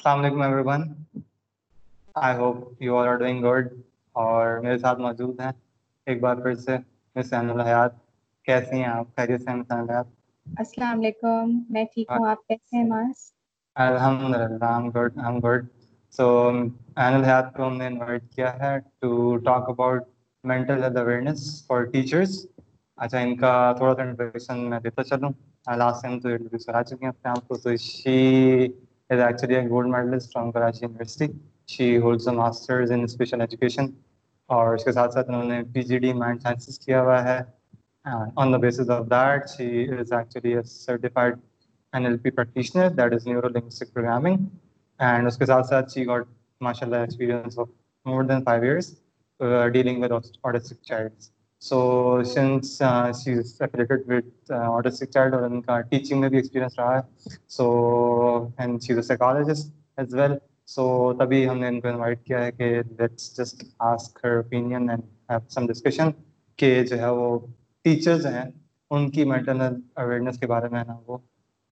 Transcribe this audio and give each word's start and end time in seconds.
السلام 0.00 0.20
علیکم 0.20 0.42
everyone 0.66 0.82
I 2.16 2.36
hope 2.36 2.82
you 2.82 2.96
are 2.98 3.06
are 3.08 3.16
doing 3.16 3.44
good 3.44 3.66
اور 4.16 4.58
میرے 4.58 4.76
ساتھ 4.78 5.00
موجود 5.00 5.40
ہیں. 5.40 5.50
ایک 6.06 6.20
بار 6.20 6.36
پھر 6.36 6.54
سے 6.56 6.76
مس 7.16 7.32
این 7.32 7.50
الحیات 7.50 7.92
کیسی 8.46 8.76
ہیں 8.76 8.84
آپ؟ 8.84 9.14
خیریت 9.16 9.42
سے 9.42 9.54
مس 9.54 9.70
الحیات 9.70 10.06
السلام 10.46 11.00
علیکم. 11.00 11.52
میں 11.70 11.84
ٹھیک 11.94 12.10
ہوں. 12.10 12.26
آپ 12.28 12.46
کیسے 12.46 12.76
ہیں 12.76 12.86
ماس؟ 12.88 13.30
الحمد 13.76 14.34
للہ 14.34 14.72
ہم 14.74 14.88
گڈ 14.90 15.18
ہم 15.26 15.38
گڈ 15.44 15.66
سو 16.12 16.30
این 16.48 17.14
الحیات 17.14 17.54
کو 17.56 17.66
ہم 17.66 17.76
نے 17.76 17.86
انوائٹ 17.86 18.30
کیا 18.34 18.58
ہے 18.58 18.76
to 19.00 19.36
talk 19.44 19.68
about 19.70 20.08
mental 20.44 20.82
health 20.82 20.98
awareness 20.98 21.66
for 21.66 21.84
teachers 21.92 22.44
اچھا 22.98 23.18
ان 23.18 23.36
کا 23.36 23.72
تھوڑا 23.78 23.94
سا 23.94 24.02
انٹروڈکشن 24.02 24.68
میں 24.70 24.80
دیتا 24.80 25.04
چلوں. 25.04 25.30
لاسٹ 25.76 26.02
ٹائم 26.02 26.20
تو 26.20 26.28
انٹروڈیوس 26.28 26.66
کرا 26.66 26.82
چکے 26.82 27.04
ہیں 27.04 27.12
اپنے 27.12 27.30
آپ 27.30 27.48
کو. 27.48 27.56
تو 27.56 27.76
شی 27.76 28.66
is 29.10 29.20
actually 29.20 29.56
a 29.56 29.64
gold 29.64 29.88
medalist 29.88 30.32
from 30.32 30.52
Karachi 30.52 30.80
University. 30.82 31.28
She 31.66 31.96
holds 31.96 32.26
a 32.26 32.32
master's 32.34 32.90
in 32.90 33.08
special 33.08 33.42
education. 33.42 33.92
اور 34.50 34.74
اس 34.74 34.84
کے 34.84 34.92
ساتھ 34.92 35.12
ساتھ 35.14 35.28
انہوں 35.30 35.44
نے 35.44 35.60
P 35.72 35.82
G 35.82 35.98
D 35.98 36.12
mind 36.12 36.40
sciences 36.42 36.78
کیا 36.78 37.02
ہوا 37.02 37.22
ہے 37.24 37.38
on 38.36 38.52
the 38.52 38.56
basis 38.58 38.88
of 38.90 39.04
that 39.10 39.48
she 39.48 39.68
is 39.98 40.12
actually 40.12 40.54
certified 40.66 41.36
N 41.92 42.06
L 42.06 42.16
P 42.22 42.30
practitioner 42.30 42.88
that 42.96 43.12
is 43.14 43.26
neuro 43.26 43.48
linguistic 43.48 43.92
programming 43.94 44.46
and 45.00 45.26
اس 45.26 45.38
کے 45.38 45.46
ساتھ 45.46 45.66
ساتھ 45.66 45.92
شی 45.94 46.06
گاٹ 46.06 46.26
ماشاء 46.60 46.86
اللہ 46.86 47.04
experience 47.04 47.58
of 47.58 47.68
more 48.06 48.24
than 48.24 48.42
five 48.44 48.62
years 48.62 48.92
dealing 49.72 50.02
with 50.02 50.12
autistic 50.12 50.82
childs 50.82 51.30
so 51.62 51.78
since 52.24 52.76
she 53.14 53.32
is 53.32 53.56
affiliated 53.60 54.08
with 54.08 54.52
autistic 54.52 55.10
child 55.10 55.34
اور 55.34 55.42
ان 55.42 55.60
کا 55.62 55.80
teaching 55.80 56.20
میں 56.20 56.28
بھی 56.28 56.38
experience 56.38 56.78
رہا 56.78 56.96
ہے 56.96 57.34
so 57.48 57.66
and 58.58 58.82
she 58.82 58.92
is 58.92 58.98
a 58.98 59.02
psychologist 59.02 59.74
as 59.98 60.14
well 60.14 60.36
so 60.68 61.12
تبھی 61.14 61.48
ہم 61.48 61.58
نے 61.58 61.68
ان 61.68 61.80
کو 61.80 61.88
انوائٹ 61.88 62.24
کیا 62.24 62.44
ہے 62.44 62.52
کہ 62.52 62.70
let's 62.98 63.36
just 63.36 63.64
ask 63.78 64.24
her 64.24 64.36
opinion 64.36 64.90
and 64.90 65.02
have 65.30 65.38
some 65.48 65.66
discussion 65.66 66.10
کہ 66.58 66.72
جو 66.84 66.98
ہے 66.98 67.08
وہ 67.10 67.38
ٹیچرز 67.84 68.26
ہیں 68.26 68.44
ان 68.90 69.10
کی 69.10 69.24
مینٹل 69.24 69.60
اویئرنیس 69.60 70.38
کے 70.38 70.46
بارے 70.46 70.68
میں 70.68 70.84
نا 70.86 70.96
وہ 71.06 71.18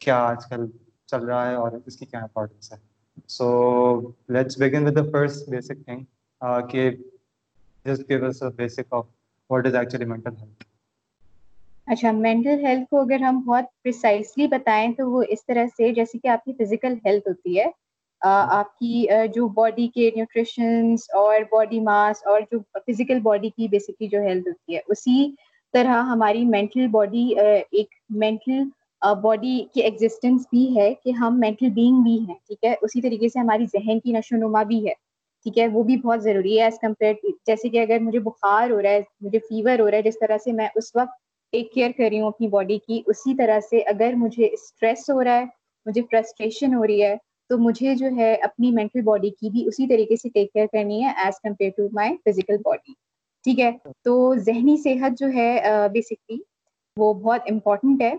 کیا 0.01 0.19
آج 0.25 0.47
کل 0.51 0.67
چل 1.07 1.25
رہا 1.25 1.47
ہے 1.49 1.55
اور 1.55 1.73
اس 1.87 1.97
کی 1.97 2.07
کیا 2.07 2.21
امپورٹینس 2.21 2.73
ہے 2.73 2.79
so 3.29 3.51
let's 4.29 4.59
begin 4.59 4.87
with 4.87 4.97
the 4.97 5.11
first 5.13 5.49
basic 5.49 5.85
thing 5.85 6.05
کہ 6.71 6.91
just 7.85 8.09
give 8.11 8.27
us 8.27 8.43
basic 8.57 8.93
of 8.93 9.07
what 9.51 9.67
is 9.67 9.75
actually 9.75 10.05
mental 10.05 10.35
health 10.37 10.65
اچھا 11.89 12.11
مینٹل 12.13 12.65
ہیلتھ 12.65 12.89
کو 12.91 13.01
اگر 13.01 13.21
ہم 13.21 13.41
بہت 13.41 13.65
پرسائزلی 13.83 14.47
بتائیں 14.47 14.93
تو 14.93 15.11
وہ 15.11 15.23
اس 15.29 15.45
طرح 15.47 15.67
سے 15.77 15.93
جیسے 15.95 16.19
کہ 16.19 16.29
آپ 16.29 16.45
کی 16.45 16.53
فزیکل 16.55 16.95
ہیلتھ 17.07 17.29
ہوتی 17.29 17.59
ہے 17.59 17.67
آپ 18.23 18.77
کی 18.79 19.07
جو 19.35 19.47
باڈی 19.49 19.87
کے 19.89 20.11
نیوٹریشنس 20.17 21.09
اور 21.15 21.41
باڈی 21.51 21.81
ماس 21.81 22.27
اور 22.27 22.41
جو 22.53 22.59
فزیکل 22.79 23.21
باڈی 23.21 23.51
کی 23.51 23.69
بیسکلی 23.69 24.09
جو 24.09 24.21
ہیلتھ 24.21 24.49
ہوتی 24.49 24.75
ہے 24.75 24.81
اسی 24.87 25.31
طرح 25.75 26.03
ہماری 26.03 26.45
مینٹل 26.47 26.87
باڈی 26.91 27.29
ایک 27.39 27.95
مینٹل 28.17 28.63
باڈی 29.03 29.65
کی 29.75 29.81
ایگزسٹنس 29.81 30.47
بھی 30.51 30.77
ہے 30.77 30.93
کہ 30.95 31.11
ہم 31.11 31.39
مینٹل 31.41 31.71
بینگ 31.71 32.03
بھی 32.03 32.19
ہیں 32.19 32.35
ٹھیک 32.47 32.65
ہے؟ 32.65 32.75
اسی 32.83 33.01
طریقے 33.01 33.29
سے 33.29 33.39
ہماری 33.39 33.67
ذہن 33.73 34.01
کی 34.01 34.13
نشو 34.13 34.37
و 34.37 34.39
نما 34.39 34.63
بھی 34.63 34.87
ہے۔ 34.87 34.93
ٹھیک 35.47 35.59
ہے، 35.59 35.67
وہ 35.69 35.83
بھی 35.83 35.97
بہت 35.97 36.23
ضروری 36.23 36.59
ہے 36.59 36.65
ایز 36.65 36.79
کمپیئر 36.81 37.15
جیسے 37.47 37.69
کہ 37.69 37.81
اگر 37.81 37.99
مجھے 38.01 38.19
بخار 38.21 38.71
ہو 38.71 38.83
رہا 38.83 38.91
ہے، 38.91 39.01
مجھے 39.21 39.39
فیور 39.39 39.79
ہو 39.79 39.91
رہا 39.91 39.97
ہے، 39.97 40.03
جس 40.03 40.19
طرح 40.19 40.39
سے 40.39 40.53
میں 40.53 40.69
اس 40.75 40.95
وقت 40.97 41.17
ٹیک 41.53 41.73
کیئر 41.73 41.91
کر 41.99 42.09
رہی 42.11 42.21
ہوں 42.21 42.29
اپنی 42.29 42.49
باڈی 42.49 42.79
کی، 42.79 43.03
اسی 43.07 43.35
طرح 43.35 43.61
سے 43.61 43.79
اگر 43.87 44.15
مجھے 44.17 44.47
اسٹریس 44.47 45.09
ہو 45.11 45.23
رہا 45.25 45.39
ہے، 45.39 45.45
مجھے 45.87 46.03
فرسٹریشن 46.11 46.75
ہو 46.75 46.87
رہی 46.87 47.03
ہے، 47.05 47.15
تو 47.51 47.59
مجھے 47.59 47.95
جو 47.95 48.07
ہے 48.17 48.35
اپنی 48.43 48.71
مینٹل 48.71 49.03
باڈی 49.03 49.31
کی 49.31 49.51
بھی 49.51 49.67
اسی 49.67 49.87
طریقے 49.87 50.17
سے 50.17 50.29
ٹیک 50.29 50.53
کیئر 50.53 50.67
کرنی 50.73 51.03
ہے 51.05 51.13
as 51.17 51.41
compare 51.43 51.71
to 51.77 51.89
my 51.93 52.17
physical 52.25 52.57
body 52.65 52.93
ٹھیک 53.45 53.61
ہے، 53.61 53.71
تو 54.05 54.35
ذہنی 54.37 54.77
صحت 54.77 55.19
جو 55.19 55.27
ہے 55.35 55.51
بیسکلی 55.93 56.39
وہ 56.97 57.13
بہت 57.15 57.51
امپورٹنٹ 57.51 58.03
ہے 58.03 58.15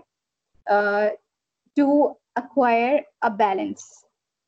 ٹو 1.76 2.06
اکوائر 2.34 2.94
اے 3.22 3.30
بیلنس 3.36 3.82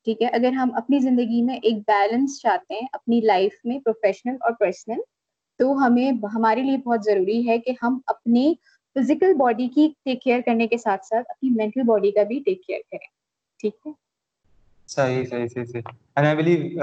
ٹھیک 0.05 0.21
ہے؟ 0.21 0.27
اگر 0.27 0.51
ہم 0.51 0.69
اپنی 0.75 0.99
زندگی 0.99 1.41
میں 1.41 1.57
ایک 1.63 1.77
بیلنس 1.87 2.39
چاہتے 2.41 2.73
ہیں، 2.73 2.87
اپنی 2.93 3.19
لائف 3.21 3.53
میں 3.63 3.79
پروفیشنل 3.79 4.35
اور 4.39 4.51
پرسنل 4.51 4.99
تو 5.59 5.71
ہمیں 5.77 6.11
ہمارے 6.35 6.61
لیے 6.61 6.77
بہت 6.77 7.03
ضروری 7.05 7.47
ہے 7.47 7.57
کہ 7.57 7.73
ہم 7.83 7.99
اپنی 8.07 8.53
فزیکل 8.95 9.33
باڈی 9.33 9.67
کی 9.67 9.87
ٹیک 10.05 10.21
کیئر 10.21 10.39
کرنے 10.45 10.67
کے 10.67 10.77
ساتھ 10.77 11.05
ساتھ 11.05 11.29
اپنی 11.29 11.49
مینٹل 11.49 11.83
باڈی 11.85 12.11
کا 12.11 12.23
بھی 12.23 12.39
ٹیک 12.45 12.65
کیئر 12.65 12.79
کریں۔ 12.91 13.07
ٹھیک 13.59 13.75
ہے؟ 13.85 13.91
صحیح 14.89 15.23
صحیح 15.25 15.47
صحیح 15.47 15.65
صحیح۔ 15.65 15.81
And 16.15 16.27
I 16.27 16.35
believe 16.35 16.79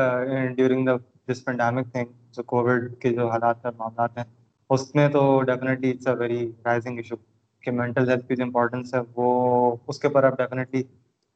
during 0.55 0.87
the 0.87 0.97
this 1.33 1.45
pandemic 1.45 1.93
thing 1.93 2.13
جو 2.33 2.43
کووڈ 2.43 2.95
کے 3.01 3.13
جو 3.15 3.29
حالات 3.29 3.65
اور 3.65 3.73
معاملات 3.79 4.17
ہیں، 4.19 4.25
اس 4.71 4.95
میں 4.95 5.09
تو 5.09 5.21
definitely 5.43 5.91
it's 5.91 6.07
a 6.07 6.15
very 6.15 6.51
rising 6.65 6.97
issue 6.97 7.17
کہ 7.63 7.71
مینٹل 7.71 8.09
ہیلتھ 8.09 8.29
کی 8.29 8.37
جو 8.37 8.45
امپورٹنس 8.45 8.95
ہے، 8.95 9.01
وہ 9.17 9.77
اس 9.87 9.99
کے 9.99 10.09
اوپر 10.09 10.25
اب 10.25 10.37
ڈیفینیٹلی 10.37 10.83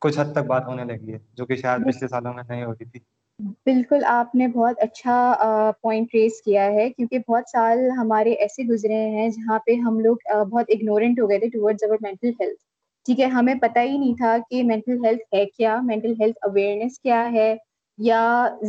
کچھ 0.04 0.18
حد 0.18 0.32
تک 0.32 0.46
بات 0.46 0.66
ہونے 0.66 0.84
لگی 0.84 1.12
ہے 1.12 1.18
جو 1.32 1.46
کہ 1.46 1.56
شاید 1.56 1.86
پچھلے 1.86 2.08
سالوں 2.08 2.34
میں 2.34 2.42
نہیں 2.48 2.64
ہوتی 2.64 2.84
تھی۔ 2.86 3.00
بالکل 3.66 4.04
آپ 4.08 4.34
نے 4.34 4.46
بہت 4.48 4.80
اچھا 4.80 5.14
پوائنٹ 5.80 6.14
ریز 6.14 6.40
کیا 6.42 6.64
ہے 6.72 6.88
کیونکہ 6.90 7.18
بہت 7.28 7.48
سال 7.48 7.78
ہمارے 7.98 8.32
ایسے 8.44 8.62
گزرے 8.64 9.00
ہیں 9.10 9.28
جہاں 9.30 9.58
پہ 9.66 9.74
ہم 9.78 9.98
لوگ 10.00 10.16
بہت 10.42 10.70
اگنورینٹ 10.70 11.20
ہو 11.20 11.28
گئے 11.30 11.38
تھے 11.38 11.48
ٹورڈز 11.50 11.84
اوور 11.84 11.96
مینٹل 12.00 12.30
ہیلتھ 12.40 12.62
ٹھیک 13.06 13.20
ہے 13.20 13.26
ہمیں 13.28 13.54
پتہ 13.62 13.78
ہی 13.80 13.96
نہیں 13.98 14.14
تھا 14.14 14.36
کہ 14.50 14.62
مینٹل 14.64 15.04
ہیلتھ 15.04 15.34
ہے 15.34 15.44
کیا 15.46 15.78
مینٹل 15.84 16.12
ہیلتھ 16.20 16.38
اویئرنیس 16.42 16.98
کیا 17.00 17.28
ہے 17.32 17.54
یا 17.98 18.22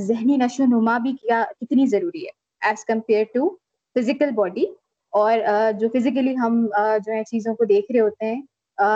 ذہنی 0.07 0.38
نشو 0.38 0.63
و 0.63 0.67
نما 0.69 0.97
بھی 0.97 1.13
کیا 1.13 1.44
کتنی 1.59 1.85
ضروری 1.88 2.23
ہے۔ 2.23 2.31
As 2.62 2.85
compare 2.85 3.23
to 3.34 3.47
physical 3.96 4.31
body 4.35 4.66
اور 5.13 5.38
جو 5.79 5.88
فزیکلی 5.90 6.35
ہم 6.38 6.66
جو 7.06 7.12
ہے 7.12 7.23
چیزوں 7.23 7.53
کو 7.56 7.66
دیکھ 7.66 7.91
رہے 7.91 8.00
ہوتے 8.00 8.25
ہیں 8.25 8.41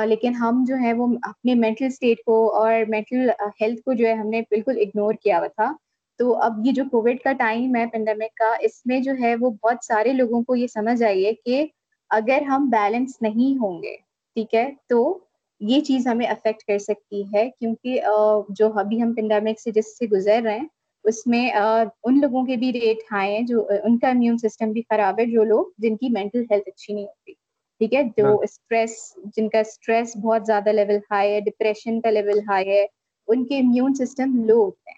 لیکن 0.07 0.33
ہم 0.35 0.63
جو 0.67 0.75
ہے 0.81 0.93
وہ 0.93 1.07
اپنے 1.21 1.55
مینٹل 1.55 1.85
اسٹیٹ 1.85 2.23
کو 2.25 2.35
اور 2.55 2.73
مینٹل 2.87 3.29
ہیلتھ 3.61 3.81
کو 3.81 3.93
جو 3.93 4.07
ہے 4.07 4.13
ہم 4.13 4.29
نے 4.29 4.41
بالکل 4.49 4.79
اگنور 4.79 5.13
کیا 5.13 5.39
ہوا 5.39 5.47
تھا۔ 5.47 5.71
تو 6.19 6.35
اب 6.35 6.65
یہ 6.65 6.71
جو 6.71 6.83
کووڈ 6.91 7.19
کا 7.23 7.31
ٹائم 7.33 7.75
ہے 7.75 7.85
پینڈیمک 7.87 8.35
کا، 8.37 8.51
اس 8.61 8.85
میں 8.85 8.99
جو 8.99 9.11
ہے 9.21 9.35
وہ 9.35 9.49
بہت 9.49 9.85
سارے 9.85 10.13
لوگوں 10.13 10.41
کو 10.43 10.55
یہ 10.55 10.67
سمجھ 10.67 11.01
آئی 11.03 11.25
ہے 11.25 11.33
کہ 11.35 11.65
اگر 12.11 12.41
ہم 12.41 12.69
بیلنس 12.69 13.21
نہیں 13.21 13.57
ہوں 13.61 13.81
گے، 13.83 13.95
ٹھیک 14.35 14.55
ہے، 14.55 14.69
تو 14.89 15.17
یہ 15.61 15.81
چیز 15.81 16.07
ہمیں 16.07 16.27
افیکٹ 16.27 16.63
کر 16.63 16.77
سکتی 16.79 17.23
ہے۔ 17.33 17.49
کیونکہ 17.59 18.01
جو 18.49 18.71
ابھی 18.79 19.01
ہم 19.03 19.13
پینڈیمک 19.13 19.59
سے 19.59 19.71
جس 19.71 19.97
سے 19.97 20.05
گزر 20.07 20.41
رہے 20.43 20.57
ہیں، 20.57 20.67
اس 21.05 21.25
میں 21.27 21.49
ان 21.51 22.19
لوگوں 22.21 22.45
کے 22.45 22.55
بھی 22.55 22.71
ریٹ 22.73 23.11
ہائی 23.11 23.33
ہیں 23.33 23.45
جو، 23.47 23.67
ان 23.83 23.97
کا 23.99 24.09
امیون 24.09 24.37
سسٹم 24.37 24.71
بھی 24.71 24.81
خراب 24.89 25.19
ہے، 25.19 25.25
جو 25.25 25.43
لوگ 25.43 25.65
جن 25.77 25.97
کی 25.97 26.09
مینٹل 26.13 26.43
ہیلتھ 26.51 26.69
اچھی 26.69 26.93
نہیں 26.93 27.05
ہوتی۔ 27.05 27.33
ٹھیک 27.81 27.93
ہے 27.93 28.03
جو 28.17 28.37
اسٹریس 28.39 28.95
جن 29.35 29.49
کا 29.49 29.59
اسٹریس 29.59 30.15
بہت 30.17 30.45
زیادہ 30.45 30.69
لیول 30.69 30.97
ہائی 31.11 31.33
ہے 31.33 31.39
ڈپریشن 31.41 31.99
کا 32.01 32.09
لیول 32.09 32.39
ہائی 32.49 32.69
ہے 32.69 32.85
ان 33.27 33.45
کے 33.45 33.57
امیون 33.57 33.93
سسٹم 33.95 34.35
لو 34.45 34.63
ہوتے 34.63 34.91
ہیں۔ 34.91 34.97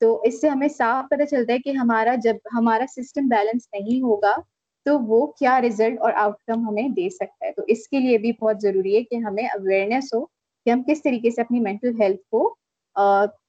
تو 0.00 0.20
اس 0.24 0.40
سے 0.40 0.48
ہمیں 0.48 0.68
صاف 0.68 1.08
پتہ 1.10 1.24
چلتا 1.24 1.52
ہے 1.52 1.58
کہ 1.58 1.70
ہمارا 1.72 2.14
جب 2.24 2.36
ہمارا 2.54 2.84
سسٹم 2.90 3.26
بیلنس 3.28 3.68
نہیں 3.72 4.02
ہوگا 4.02 4.34
تو 4.86 4.98
وہ 5.06 5.26
کیا 5.32 5.60
ریزلٹ 5.60 6.00
اور 6.00 6.12
آؤٹ 6.16 6.42
کم 6.46 6.68
ہمیں 6.68 6.88
دے 6.88 7.08
سکتا 7.10 7.46
ہے۔ 7.46 7.52
تو 7.52 7.62
اس 7.66 7.88
کے 7.88 7.98
لیے 8.00 8.18
بھی 8.18 8.32
بہت 8.40 8.60
ضروری 8.62 8.96
ہے 8.96 9.02
کہ 9.04 9.16
ہمیں 9.24 9.44
اویئرنیس 9.44 10.14
ہو 10.14 10.24
کہ 10.24 10.70
ہم 10.70 10.82
کس 10.82 11.02
طریقے 11.02 11.30
سے 11.30 11.40
اپنی 11.40 11.60
مینٹل 11.60 12.00
ہیلتھ 12.00 12.22
کو 12.30 12.42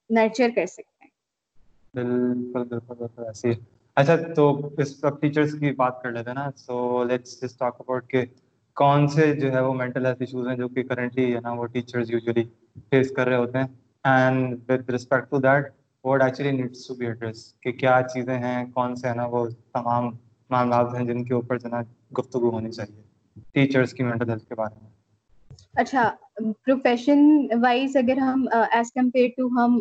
نرچر 0.10 0.50
کر 0.56 0.66
سکتے 0.68 1.04
ہیں۔ 1.04 1.10
بالکل 1.94 2.64
بالکل 2.66 3.26
اچھا 3.98 4.16
تو 4.36 4.44
اس 4.78 5.04
وقت 5.04 5.22
ٹیچرس 5.22 5.54
کی 5.54 5.72
بات 5.76 6.02
کر 6.02 6.12
لیتے 6.12 6.30
ہیں 6.30 6.36
نا۔ 6.36 6.50
سو 6.58 6.78
لیٹس 7.04 7.58
ٹاک 7.58 7.76
اباؤٹ 7.80 8.08
کہ 8.08 8.24
کون 8.78 9.08
سے 9.08 9.34
جو 9.36 9.52
ہے 9.54 9.60
وہ 9.60 9.74
مینٹل 9.74 10.06
ہیلتھ 10.06 10.22
ایشوز 10.22 10.48
ہیں 10.48 10.56
جو 10.56 10.68
کہ 10.68 10.84
کرنٹلی 10.84 11.34
ہے 11.36 11.40
نا 11.40 11.52
وہ 11.52 11.66
ٹیچرز 11.66 12.12
یوزلی 12.12 12.44
فیس 12.90 13.12
کر 13.12 13.28
رہے 13.28 13.36
ہوتے 13.36 13.58
ہیں 13.58 13.68
and 14.04 14.60
with 14.70 14.90
respect 14.90 15.30
to 15.32 15.38
that 15.40 15.72
what 16.06 16.22
actually 16.22 16.52
needs 16.52 16.88
to 16.88 16.94
be 16.96 17.06
address 17.06 17.54
کہ 17.62 17.72
کیا 17.74 18.02
چیزیں 18.14 18.38
ہیں، 18.38 18.66
کون 18.74 18.96
سے 18.96 19.08
ہے 19.08 19.14
نا 19.16 19.26
وہ 19.26 19.46
تمام 19.74 20.10
معاملات 20.50 20.96
ہیں 20.96 21.06
جن 21.06 21.24
کے 21.24 21.34
اوپر 21.34 21.58
جو 21.58 21.70
نا 21.70 21.82
گفتگو 22.18 22.50
ہونی 22.50 22.72
چاہیے 22.72 23.02
ٹیچرس 23.54 23.94
کی 23.94 24.04
مینٹل 24.04 24.30
ہیلتھ 24.30 24.46
کے 24.46 24.56
بارے 24.56 24.76
میں۔ 24.82 24.90
اچھا 25.76 26.10
پروفیشن 26.66 27.20
وائز 27.62 27.96
اگر 27.98 28.18
ہم 28.18 28.46
ایز 28.72 28.92
کمپیئر 28.94 29.28
ٹو 29.38 29.48
ہم 29.58 29.80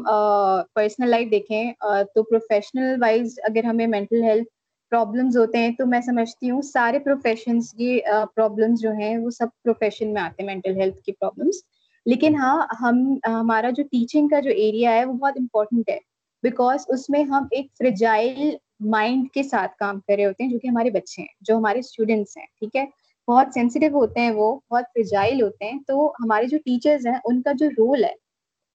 پرسنل 0.74 1.08
لائف 1.08 1.30
دیکھیں 1.30 1.72
تو 2.14 2.22
پروفیشنل 2.22 2.96
وائز 3.00 3.38
اگر 3.42 3.64
ہمیں 3.64 3.86
مینٹل 3.86 4.22
ہیلتھ 4.22 4.48
پرابلمس 4.90 5.36
ہوتے 5.36 5.58
ہیں، 5.58 5.70
تو 5.78 5.86
میں 5.86 6.00
سمجھتی 6.00 6.50
ہوں 6.50 6.62
سارے 6.62 6.98
پروفیشنس 6.98 7.70
کی 7.72 7.98
پرابلمس 8.34 8.80
جو 8.80 8.92
ہیں، 8.92 9.16
وہ 9.18 9.30
سب 9.30 9.46
پروفیشن 9.64 10.12
میں 10.12 10.22
آتے 10.22 10.42
ہیں 10.42 10.46
مینٹل 10.46 10.76
ہیلتھ 10.76 11.00
کی 11.02 11.12
پرابلمس 11.12 11.62
لیکن 12.06 12.36
ہاں 12.36 12.66
ہم، 12.80 13.02
ہمارا 13.26 13.70
جو 13.70 13.82
ٹیچنگ 13.82 14.28
کا 14.28 14.40
جو 14.40 14.50
ایریا 14.50 14.94
ہے، 14.94 15.04
وہ 15.04 15.12
بہت 15.12 15.36
امپورٹنٹ 15.36 15.88
ہے۔ 15.88 15.98
بیکاز 16.42 16.84
اس 16.88 17.10
میں 17.10 17.22
ہم 17.22 17.46
ایک 17.50 17.66
فریجائل 17.78 18.50
مائنڈ 18.90 19.30
کے 19.30 19.42
ساتھ 19.42 19.76
کام 19.76 20.00
کر 20.00 20.14
رہے 20.16 20.24
ہوتے 20.24 20.44
ہیں، 20.44 20.50
جو 20.50 20.58
کہ 20.58 20.68
ہمارے 20.68 20.90
بچے 20.90 21.22
ہیں، 21.22 21.28
جو 21.40 21.56
ہمارے 21.56 21.78
اسٹوڈینٹس 21.78 22.36
ہیں، 22.36 22.46
ٹھیک 22.58 22.76
ہے؟ 22.76 22.84
بہت 23.28 23.46
سینسیٹیو 23.54 23.94
ہوتے 23.94 24.20
ہیں 24.20 24.30
وہ، 24.30 24.54
بہت 24.70 24.84
فریجائل 24.94 25.42
ہوتے 25.42 25.64
ہیں۔ 25.64 25.78
تو 25.86 26.06
ہمارے 26.20 26.46
جو 26.46 26.58
ٹیچرز 26.58 27.06
ہیں، 27.06 27.18
ان 27.24 27.42
کا 27.42 27.52
جو 27.52 27.68
رول 27.70 28.04
ہے، 28.04 28.12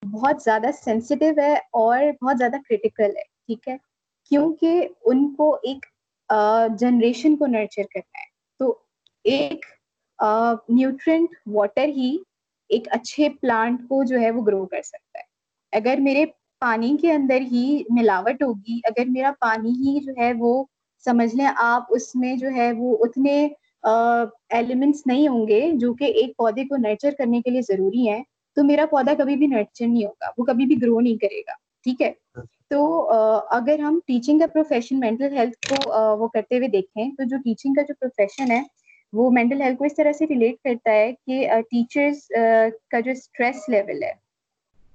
بہت 0.03 0.41
زیادہ 0.43 0.67
سینسٹیو 0.83 1.33
ہے 1.37 1.53
اور 1.53 2.03
بہت 2.21 2.37
زیادہ 2.37 2.55
کریٹیکل 2.69 3.15
ہے، 3.17 3.23
ٹھیک 3.47 3.67
ہے؟ 3.67 3.77
کیونکہ 4.31 4.87
ان 5.05 5.33
کو 5.35 5.53
ایک 5.63 5.85
جنریشن 6.79 7.35
کو 7.35 7.45
نرچر 7.47 7.83
کرنا 7.83 8.19
ہے۔ 8.19 8.25
تو 8.59 8.73
ایک 9.25 9.65
نیوٹرینٹ 10.69 11.29
واٹر 11.53 11.87
ہی 11.97 12.15
ایک 12.69 12.87
اچھے 12.91 13.29
پلانٹ 13.41 13.81
کو 13.81 14.03
جو 14.03 14.19
ہے 14.19 14.31
وہ 14.31 14.41
گرو 14.41 14.65
کر 14.65 14.81
سکتا 14.81 15.19
ہے۔ 15.19 15.23
اگر 15.73 15.97
میرے 15.99 16.25
پانی 16.61 16.95
کے 17.01 17.11
اندر 17.11 17.41
ہی 17.51 17.65
ملاوٹ 17.89 18.43
ہوگی، 18.43 18.79
اگر 18.83 19.05
میرا 19.07 19.31
پانی 19.39 19.71
ہی 19.71 19.99
جو 20.05 20.13
ہے 20.17 20.31
وہ 20.39 20.63
سمجھ 21.05 21.35
لیں 21.35 21.47
آپ 21.55 21.83
اس 21.89 22.15
میں 22.15 22.35
جو 22.35 22.49
ہے 22.55 22.71
وہ 22.77 22.97
اتنے 22.99 23.47
ایلیمنٹس 23.83 25.07
نہیں 25.07 25.27
ہوں 25.27 25.47
گے 25.47 25.69
جو 25.73 25.93
کہ 25.93 26.05
ایک 26.05 26.37
پودے 26.37 26.63
کو 26.63 26.77
نرچر 26.77 27.11
کرنے 27.17 27.41
کے 27.41 27.49
لیے 27.49 27.61
ضروری 27.61 28.07
ہیں، 28.09 28.23
تو 28.57 28.63
میرا 28.63 28.85
پودا 28.85 29.13
کبھی 29.17 29.35
بھی 29.35 29.47
نرچر 29.47 29.87
نہیں 29.87 30.05
ہوگا، 30.05 30.29
وہ 30.37 30.45
کبھی 30.45 30.65
بھی 30.65 30.81
گرو 30.81 30.99
نہیں 30.99 31.17
کرے 31.17 31.41
گا۔ 31.41 31.53
ٹھیک 31.83 32.01
ہے؟ 32.01 32.11
ہاں۔ 32.37 32.43
تو 32.71 32.85
اگر 33.51 33.79
ہم 33.79 33.99
ٹیچنگ 34.05 34.39
کا 34.39 34.45
پروفیشن 34.47 34.99
مینٹل 34.99 35.37
ہیلتھ 35.37 35.67
کو 35.69 36.17
وہ 36.17 36.27
کرتے 36.27 36.57
ہوئے 36.57 36.67
دیکھیں 36.67 37.09
تو 37.09 37.23
جو 37.23 37.37
ٹیچنگ 37.37 37.73
کا 37.73 37.81
جو 37.81 37.93
پروفیشن 37.99 38.51
ہے 38.51 38.61
وہ 39.13 39.29
مینٹل 39.31 39.61
ہیلتھ 39.61 39.77
کو 39.77 39.85
اس 39.85 39.95
طرح 39.95 40.11
سے 40.11 40.25
ریلیٹ 40.25 40.55
کرتا 40.63 40.91
ہے 40.91 41.11
کہ 41.25 41.47
ٹیچرس 41.61 42.27
کا 42.89 42.99
جو 42.99 43.11
اسٹریس 43.11 43.69
لیول 43.69 44.03
ہے 44.03 44.13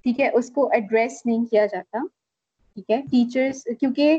ٹھیک 0.05 0.21
ہے 0.21 0.29
اس 0.29 0.51
کو 0.51 0.69
ایڈریس 0.73 1.21
نہیں 1.27 1.45
کیا 1.45 1.67
جاتا 1.67 1.99
ٹھیک 2.77 2.91
ہے 2.91 3.01
ٹیچرس 3.11 3.65
کیونکہ 3.81 4.19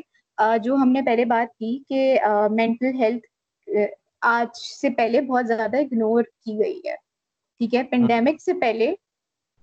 جو 0.63 0.75
ہم 0.75 0.91
نے 0.91 1.01
پہلے 1.01 1.25
بات 1.25 1.53
کی 1.55 1.77
کہ 1.89 2.17
مینٹل 2.51 2.99
ہیلتھ 2.99 3.27
آج 4.21 4.57
سے 4.81 4.89
پہلے 4.89 5.21
بہت 5.21 5.47
زیادہ 5.47 5.77
اگنور 5.77 6.23
کی 6.23 6.57
گئی 6.59 6.79
ہے 6.85 6.95
ٹھیک 7.59 7.75
ہے 7.75 7.83
پینڈیمک 7.83 8.41
سے 8.41 8.53
پہلے 8.53 8.93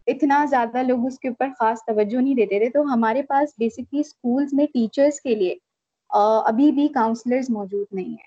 اتنا 0.08 0.44
زیادہ 0.50 0.82
لوگ 0.82 1.04
اس 1.06 1.18
کے 1.18 1.28
اوپر 1.28 1.48
خاص 1.58 1.84
توجہ 1.86 2.20
نہیں 2.20 2.34
دیتے 2.34 2.58
تھے، 2.58 2.68
تو 2.70 2.82
ہمارے 2.92 3.22
پاس 3.28 3.52
بیسکلی 3.58 4.00
اسکولس 4.00 4.52
میں 4.52 4.66
ٹیچرس 4.74 5.20
کے 5.20 5.34
لیے 5.34 5.54
ابھی 6.10 6.70
بھی 6.72 6.86
کاؤنسلرز 6.90 7.50
موجود 7.50 7.86
نہیں 7.92 8.10
ہیں۔ 8.10 8.26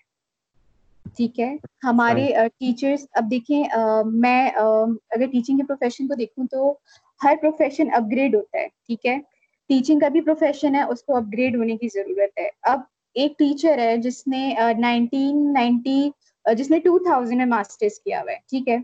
ٹھیک 1.18 1.40
ہے؟ 1.40 1.54
ہمارے 1.84 2.26
ٹیچرس 2.50 3.06
اب 3.14 3.30
دیکھیں 3.32 3.64
میں 4.16 4.50
اگر 4.50 5.26
ٹیچنگ 5.28 5.58
کے 5.58 5.64
پروفیشن 5.64 6.08
کو 6.08 6.16
دیکھوں 6.16 6.46
تو 6.52 6.74
ہر 7.22 7.36
پروفیشن 7.42 7.94
اپ 7.94 8.12
گریڈ 8.12 8.36
ہوتا 8.36 8.58
ہے، 8.60 8.68
ٹھیک 8.88 9.06
ہے؟ 9.06 9.18
ٹیچنگ 9.70 10.00
کا 10.00 10.08
بھی 10.10 10.22
پروفیشن 10.22 10.76
ہے، 10.76 10.82
اس 10.84 11.04
کو 11.04 11.16
اپ 11.16 11.24
گریڈ 11.34 11.56
ہونے 11.56 11.78
کی 11.78 11.88
ضرورت 11.94 12.40
ہے۔ 12.40 12.50
اب 12.64 12.80
ایک 13.16 13.38
ٹیچر 13.40 13.80
ہے 13.80 13.96
جس 13.98 14.26
نے 14.28 14.44
نائنٹین 14.80 15.52
نائنٹی 15.54 16.00
جس 16.46 16.70
نے 16.72 16.80
ٹو 16.80 16.98
تھاؤزینڈ 17.00 17.38
میں 17.38 17.46
ماسٹرس 17.48 18.00
کیا 18.00 18.22
ہوا 18.22 18.32
ہے، 18.32 18.38
ٹھیک 18.50 18.68
ہے؟ 18.68 18.78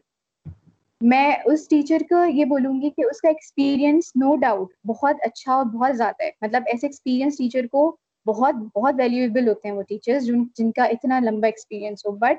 میں 1.01 1.31
اس 1.45 1.67
ٹیچر 1.67 2.01
کو 2.09 2.23
یہ 2.25 2.45
بولوں 2.45 2.73
گی 2.81 2.89
کہ 2.89 3.03
اس 3.05 3.21
کا 3.21 3.27
ایکسپیرینس 3.27 4.11
نو 4.15 4.35
ڈاؤٹ 4.35 4.73
بہت 4.85 5.15
اچھا 5.21 5.53
اور 5.53 5.65
بہت 5.73 5.97
زیادہ 5.97 6.23
ہے۔ 6.23 6.29
مطلب 6.41 6.63
ایسے 6.67 6.88
ایکسپیرینس 6.88 7.38
ٹیچر 7.38 7.67
کو 7.67 7.95
بہت 8.25 8.55
بہت 8.75 8.95
ویلیویبل 8.97 9.47
ہوتے 9.47 9.67
ہیں 9.67 9.75
وہ 9.75 9.81
ٹیچرس 9.81 10.25
جن 10.57 10.71
کا 10.71 10.83
اتنا 10.85 11.19
لمبا 11.19 11.47
ایکسپیرینس 11.47 12.05
ہو۔ 12.05 12.11
بٹ 12.17 12.38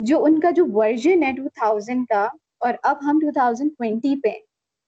جو 0.00 0.24
ان 0.24 0.40
کا 0.40 0.50
جو 0.50 0.64
ورژن 0.72 1.22
ہے 1.22 1.32
ٹو 1.32 1.48
تھاؤزینڈ 1.54 2.06
کا 2.08 2.26
اور 2.58 2.74
اب 2.82 2.96
ہم 3.02 3.18
ٹو 3.18 3.30
تھاؤزینڈ 3.32 3.70
ٹوینٹی 3.78 4.14
پہ 4.20 4.32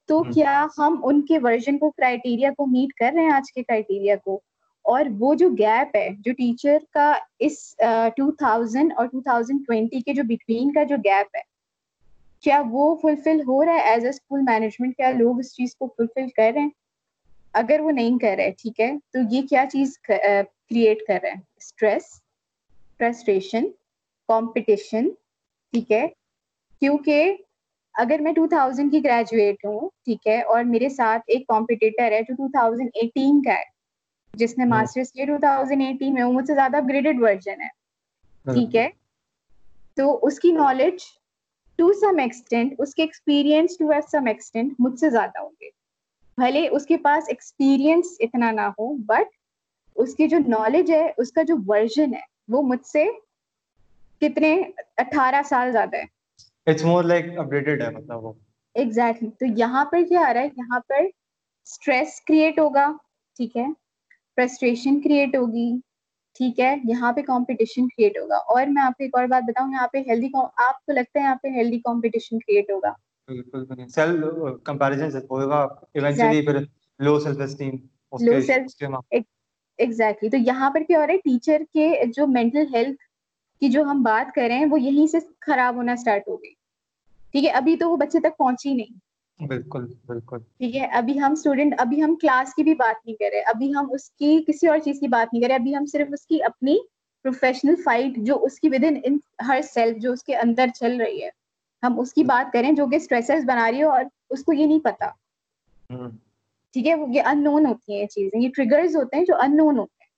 تو 0.08 0.22
کیا 0.24 0.66
ہم 0.78 1.00
ان 1.04 1.20
کے 1.22 1.38
ورژن 1.38 1.78
کو 1.78 1.90
کرائٹیریا 1.90 2.50
کو 2.56 2.66
میٹ 2.66 2.92
کر 2.94 3.10
رہے 3.14 3.22
ہیں 3.22 3.32
آج 3.32 3.52
کے 3.52 3.62
کرائٹیریا 3.62 4.16
کو؟ 4.24 4.40
اور 4.84 5.06
وہ 5.18 5.34
جو 5.34 5.48
گیپ 5.50 5.96
ہے 5.96 6.08
جو 6.18 6.32
ٹیچر 6.32 6.78
کا 6.92 7.12
اس 7.38 7.58
ٹو 8.16 8.30
تھاؤزینڈ 8.32 8.92
اور 8.96 9.06
ٹو 9.06 9.20
تھاؤزینڈ 9.20 9.66
ٹوینٹی 9.66 10.00
کے 10.00 10.12
جو 10.14 10.22
بٹوین 10.28 10.72
کا 10.72 10.82
جو 10.82 10.96
گیپ 10.96 11.36
ہے 11.36 11.40
کیا 12.44 12.62
وہ 12.70 12.94
فلفل 13.02 13.40
ہو 13.40 13.64
رہا 13.64 13.72
ہے 13.72 13.90
ایز 13.90 14.04
اے 14.04 14.08
اسکول 14.08 14.40
مینجمنٹ 14.40 14.96
کیا 14.96 15.10
لوگ 15.10 15.38
اس 15.38 15.54
چیز 15.54 15.74
کو 15.76 15.86
فلفل 15.86 16.28
کر 16.36 16.50
رہے 16.54 16.60
ہیں؟ 16.60 16.70
اگر 17.54 17.80
وہ 17.80 17.90
نہیں 17.90 18.18
کر 18.18 18.34
رہے 18.36 18.50
ٹھیک 18.50 18.80
ہے 18.80 18.92
تو 19.12 19.18
یہ 19.30 19.46
کیا 19.46 19.64
چیز 19.72 19.98
کریٹ 19.98 21.06
کر 21.06 21.18
رہے 21.22 21.30
ہیں؟ 21.30 21.40
اسٹریس 21.56 22.02
فرسٹریشن 23.00 23.64
کمپٹیشن 24.28 25.08
ٹھیک 25.72 25.92
ہے 25.92 26.06
کیونکہ 26.82 27.36
اگر 27.94 28.20
میں 28.20 28.32
ٹو 28.32 28.46
تھاؤزینڈ 28.46 28.92
کی 28.92 29.04
گریجویٹ 29.04 29.64
ہوں 29.64 29.88
ٹھیک 30.04 30.26
ہے 30.26 30.40
اور 30.42 30.64
میرے 30.64 30.88
ساتھ 30.88 31.22
ایک 31.26 31.46
کمپٹیٹر 31.46 32.12
ہے 32.12 32.20
جو 32.22 32.34
ٹو 32.34 32.48
تھاؤزینڈ 32.48 32.90
ایٹین 32.94 33.42
کا 33.42 33.52
ہے 33.52 33.64
جس 34.34 34.58
نے 34.58 34.64
ماسٹرس 34.64 35.12
کیا 35.12 35.24
ٹو 35.24 35.38
تھاؤزینڈ 35.40 35.82
ایٹین 35.82 36.14
میں 36.14 36.22
وہ 36.22 36.32
مجھ 36.32 36.46
سے 36.46 36.54
زیادہ 36.54 36.76
اپگریڈیڈ 36.76 37.20
ورژن 37.20 37.60
ہے 37.60 37.68
ٹھیک 38.46 38.76
ہے 38.76 38.88
تو 39.96 40.18
اس 40.22 40.38
کی 40.40 40.52
نالج 40.52 41.02
ٹو 41.78 41.92
سم 41.92 42.18
ایکسٹینٹ 42.18 42.74
اس 42.78 42.94
کے 42.94 43.02
ایکسپیرئنس 43.02 43.76
ٹو 43.78 43.90
سم 44.08 44.26
ایکسٹینٹ 44.26 44.74
مجھ 44.78 44.98
سے 45.00 45.10
زیادہ 45.10 45.42
ہوں 45.42 45.50
گے 45.60 45.70
بھلے 46.38 46.66
اس 46.68 46.86
کے 46.86 46.96
پاس 46.96 47.28
ایکسپیرئنس 47.28 48.16
اتنا 48.20 48.50
نہ 48.50 48.66
ہو 48.78 48.92
بٹ 49.06 49.36
اس 49.96 50.14
کی 50.14 50.28
جو 50.28 50.38
نالج 50.48 50.90
ہے 50.90 51.06
اس 51.18 51.32
کا 51.32 51.42
جو 51.42 51.56
ورژن 51.66 52.14
ہے 52.14 52.20
وہ 52.48 52.62
مجھ 52.62 52.86
سے 52.86 53.04
کتنے 54.22 54.54
اٹھارہ 54.96 55.42
سال 55.48 55.72
زیادہ 55.72 55.96
ہے 55.96 56.16
اٹس 56.66 56.84
مور 56.84 57.04
لائک 57.04 57.38
اپڈیٹڈ 57.38 57.82
ہے 57.82 57.90
مطلب 57.90 58.24
وہ 58.24 58.32
ایگزیکٹلی 58.74 59.30
تو 59.30 59.46
یہاں 59.56 59.84
پر 59.84 60.02
کیا 60.08 60.20
آ 60.20 60.32
رہا 60.34 60.40
ہے 60.40 60.48
یہاں 60.56 60.80
پر 60.88 61.04
اسٹریس 61.04 62.20
کریٹ 62.20 62.58
ہوگا 62.58 62.86
ٹھیک 63.36 63.56
ہے 63.56 63.66
فرسٹریشن 64.38 65.00
کریٹ 65.00 65.36
ہوگی 65.36 65.70
ٹھیک 66.38 66.60
ہے 66.60 66.76
یہاں 66.84 67.12
پہ 67.12 67.22
کمپٹیشن 67.22 67.88
کریٹ 67.88 68.18
ہوگا۔ 68.18 68.36
اور 68.36 68.66
میں 68.66 68.82
آپ 68.82 68.92
کو 68.98 69.02
ایک 69.02 69.14
اور 69.14 69.24
بات 69.24 69.42
بتاؤں 69.42 69.72
یہاں 69.72 69.86
پہ 69.86 69.98
ہیلدی 69.98 70.28
آپ 70.68 70.86
کو 70.86 70.92
لگتا 70.92 71.20
ہے 71.20 71.24
یہاں 71.24 71.34
پہ 71.34 71.48
ہیلدی 71.48 71.78
کمپٹیشن 71.78 72.38
کریٹ 72.38 72.70
ہوگا؟ 72.70 72.92
ایگزیکٹلی 79.78 80.30
تو 80.30 80.36
یہاں 80.36 80.70
پر 80.70 80.82
کیا 80.82 81.00
ہو 81.00 81.06
رہا 81.06 81.12
ہے 81.12 81.18
ٹیچر 81.18 81.62
کے 81.72 82.02
جو 82.16 82.26
مینٹل 82.26 82.74
ہیلتھ 82.74 83.02
کی 83.60 83.68
جو 83.68 83.82
ہم 83.82 84.02
بات 84.02 84.34
کر 84.34 84.42
رہے 84.48 84.56
ہیں 84.56 84.66
وہ 84.70 84.80
یہیں 84.80 85.06
سے 85.06 85.18
خراب 85.40 85.74
ہونا 85.74 85.92
اسٹارٹ 85.92 86.28
ہو 86.28 86.36
گئی۔ 86.36 86.54
ٹھیک 87.32 87.44
ہے 87.44 87.50
ابھی 87.50 87.76
تو 87.76 87.90
وہ 87.90 87.96
بچے 87.96 88.20
تک 88.20 88.38
پہنچی 88.38 88.74
نہیں۔ 88.74 89.07
بالکل 89.40 89.86
بالکل۔ 90.06 90.38
ٹھیک 90.38 90.76
ہے 90.76 90.86
ابھی 90.86 91.20
ہم 91.20 91.32
اسٹوڈینٹ 91.32 91.74
ابھی 91.78 92.02
ہم 92.02 92.14
کلاس 92.14 92.54
کی 92.54 92.62
بھی 92.62 92.74
بات 92.74 93.06
نہیں 93.06 93.16
کر 93.16 93.24
رہے۔ 93.32 93.40
ابھی 93.40 93.74
ہم 93.74 93.86
اس 93.92 94.10
کی 94.10 94.44
کسی 94.46 94.66
اور 94.66 94.78
چیز 94.78 95.00
کی 95.00 95.08
بات 95.08 95.32
نہیں 95.32 95.42
کر 95.42 95.48
رہے۔ 95.48 95.54
ابھی 95.54 95.76
ہم 95.76 95.86
صرف 95.86 96.08
اس 96.12 96.26
کی 96.26 96.42
اپنی 96.42 96.76
پروفیشنل 97.22 97.74
فائٹ 97.84 98.16
جو 98.16 98.38
اس 98.42 98.60
کی 98.60 98.68
ود 98.68 98.84
ان 99.04 99.18
ہر 99.48 99.60
سیلف 99.62 99.96
جو 99.96 100.12
اس 100.12 100.22
کے 100.22 100.36
اندر 100.36 100.66
چل 100.74 100.96
رہی 101.00 101.22
ہے۔ 101.22 101.30
ہم 101.82 102.00
اس 102.00 102.12
کی 102.12 102.24
بات 102.24 102.52
کریں 102.52 102.72
جو 102.72 102.86
کہ 102.86 102.96
اسٹریسرز 102.96 103.44
بنا 103.44 103.70
رہی 103.70 103.82
ہو 103.82 103.88
اور 103.90 104.04
اس 104.30 104.44
کو 104.44 104.52
یہ 104.52 104.66
نہیں 104.66 104.80
پتا۔ 104.80 105.08
ٹھیک 106.74 106.86
ہے 106.86 106.94
یہ 107.12 107.22
ان 107.22 107.44
نون 107.44 107.66
ہوتی 107.66 107.92
ہیں 107.92 108.00
یہ 108.00 108.06
چیزیں۔ 108.06 108.40
یہ 108.40 108.48
ٹریگرز 108.54 108.96
ہوتے 108.96 109.16
ہیں 109.16 109.24
جو 109.24 109.34
ان 109.36 109.56
نون 109.56 109.78
ہوتے 109.78 110.04
ہیں۔ 110.04 110.08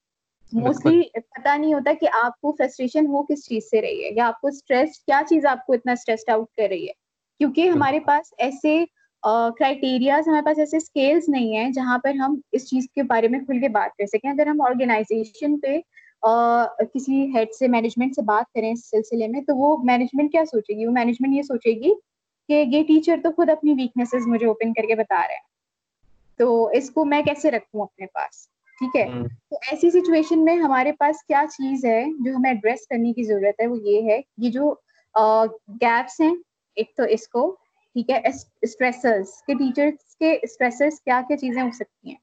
موسٹلی 0.64 1.02
پتا 1.18 1.56
نہیں 1.56 1.74
ہوتا 1.74 1.92
کہ 2.00 2.06
آپ 2.22 2.40
کو 2.40 2.52
فرسٹریشن 2.58 3.06
ہو 3.06 3.22
کس 3.22 3.48
چیز 3.48 3.64
سے 3.70 3.80
رہی 3.80 4.04
ہے 4.04 4.08
یا 4.14 4.26
آپ 4.26 4.40
کو 4.40 4.48
اسٹریس 4.48 4.98
کیا 4.98 5.20
چیز 5.28 5.46
آپ 5.46 5.66
کو 5.66 5.72
اتنا 5.72 5.92
اسٹریس 5.92 6.28
آؤٹ 6.28 6.46
کر 6.56 6.66
رہی 6.70 6.86
ہے؟ 6.86 6.92
کیونکہ 7.40 7.68
ہمارے 7.68 8.00
پاس 8.00 8.34
ایسے 8.38 8.84
کرائٹیریاز 9.22 10.28
ہمارے 10.28 10.44
پاس 10.44 10.58
ایسے 10.58 10.76
اسکیلس 10.76 11.28
نہیں 11.28 11.56
ہیں 11.56 11.68
جہاں 11.70 11.98
پر 11.98 12.14
ہم 12.14 12.40
اس 12.52 12.68
چیز 12.68 12.86
کے 12.94 13.02
بارے 13.02 13.28
میں 13.28 13.40
کھل 13.40 13.60
کے 13.60 13.68
بات 13.68 13.96
کر 13.96 14.06
سکیں۔ 14.06 14.30
اگر 14.30 14.46
ہم 14.46 14.60
آرگنائزیشن 14.60 15.58
پہ 15.60 15.80
کسی 16.94 17.24
ہیڈ 17.34 17.48
سے 17.58 17.68
مینجمنٹ 17.68 18.14
سے 18.14 18.22
بات 18.22 18.52
کریں 18.54 18.70
اس 18.72 18.90
سلسلے 18.90 19.28
میں 19.28 19.40
تو 19.40 19.56
وہ 19.56 19.76
مینجمنٹ 19.84 20.32
کیا 20.32 20.44
سوچے 20.44 20.76
گی؟ 20.78 20.86
وہ 20.86 20.92
مینجمنٹ 20.92 21.34
یہ 21.34 21.42
سوچے 21.42 21.72
گی 21.72 21.92
کہ 22.48 22.64
یہ 22.66 22.82
ٹیچر 22.82 23.20
تو 23.22 23.30
خود 23.32 23.50
اپنی 23.50 23.74
ویکنیسز 23.74 24.26
مجھے 24.26 24.46
اوپن 24.46 24.72
کر 24.72 24.86
کے 24.86 24.94
بتا 24.94 25.22
رہے 25.28 25.34
ہیں 25.34 25.48
تو 26.38 26.66
اس 26.66 26.90
کو 26.90 27.04
میں 27.04 27.22
کیسے 27.22 27.50
رکھوں 27.50 27.82
اپنے 27.82 28.06
پاس؟ 28.06 28.46
ٹھیک 28.78 28.96
ہے؟ 28.96 29.06
تو 29.50 29.56
ایسی 29.70 29.90
سچویشن 29.90 30.44
میں 30.44 30.56
ہمارے 30.56 30.92
پاس 30.92 31.22
کیا 31.24 31.44
چیز 31.52 31.84
ہے 31.84 32.04
جو 32.24 32.36
ہمیں 32.36 32.50
ایڈریس 32.50 32.86
کرنے 32.86 33.12
کی 33.12 33.22
ضرورت 33.22 33.60
ہے؟ 33.60 33.66
وہ 33.66 33.76
یہ 33.82 34.10
ہے 34.10 34.20
یہ 34.36 34.50
جو 34.50 34.74
گیپس 35.80 36.20
ہیں 36.20 36.34
ایک 36.76 36.94
تو 36.96 37.02
اس 37.02 37.28
کو 37.28 37.56
ٹھیک 37.96 38.10
ہے 38.10 38.20
اسٹریسرس 38.62 39.42
کے 39.42 39.54
ٹیچرس 39.54 40.14
کے 40.16 40.32
اسٹریسرس 40.42 41.00
کیا 41.00 41.20
کیا 41.28 41.36
چیزیں 41.36 41.62
ہو 41.62 41.70
سکتی 41.70 42.08
ہیں؟ 42.08 42.16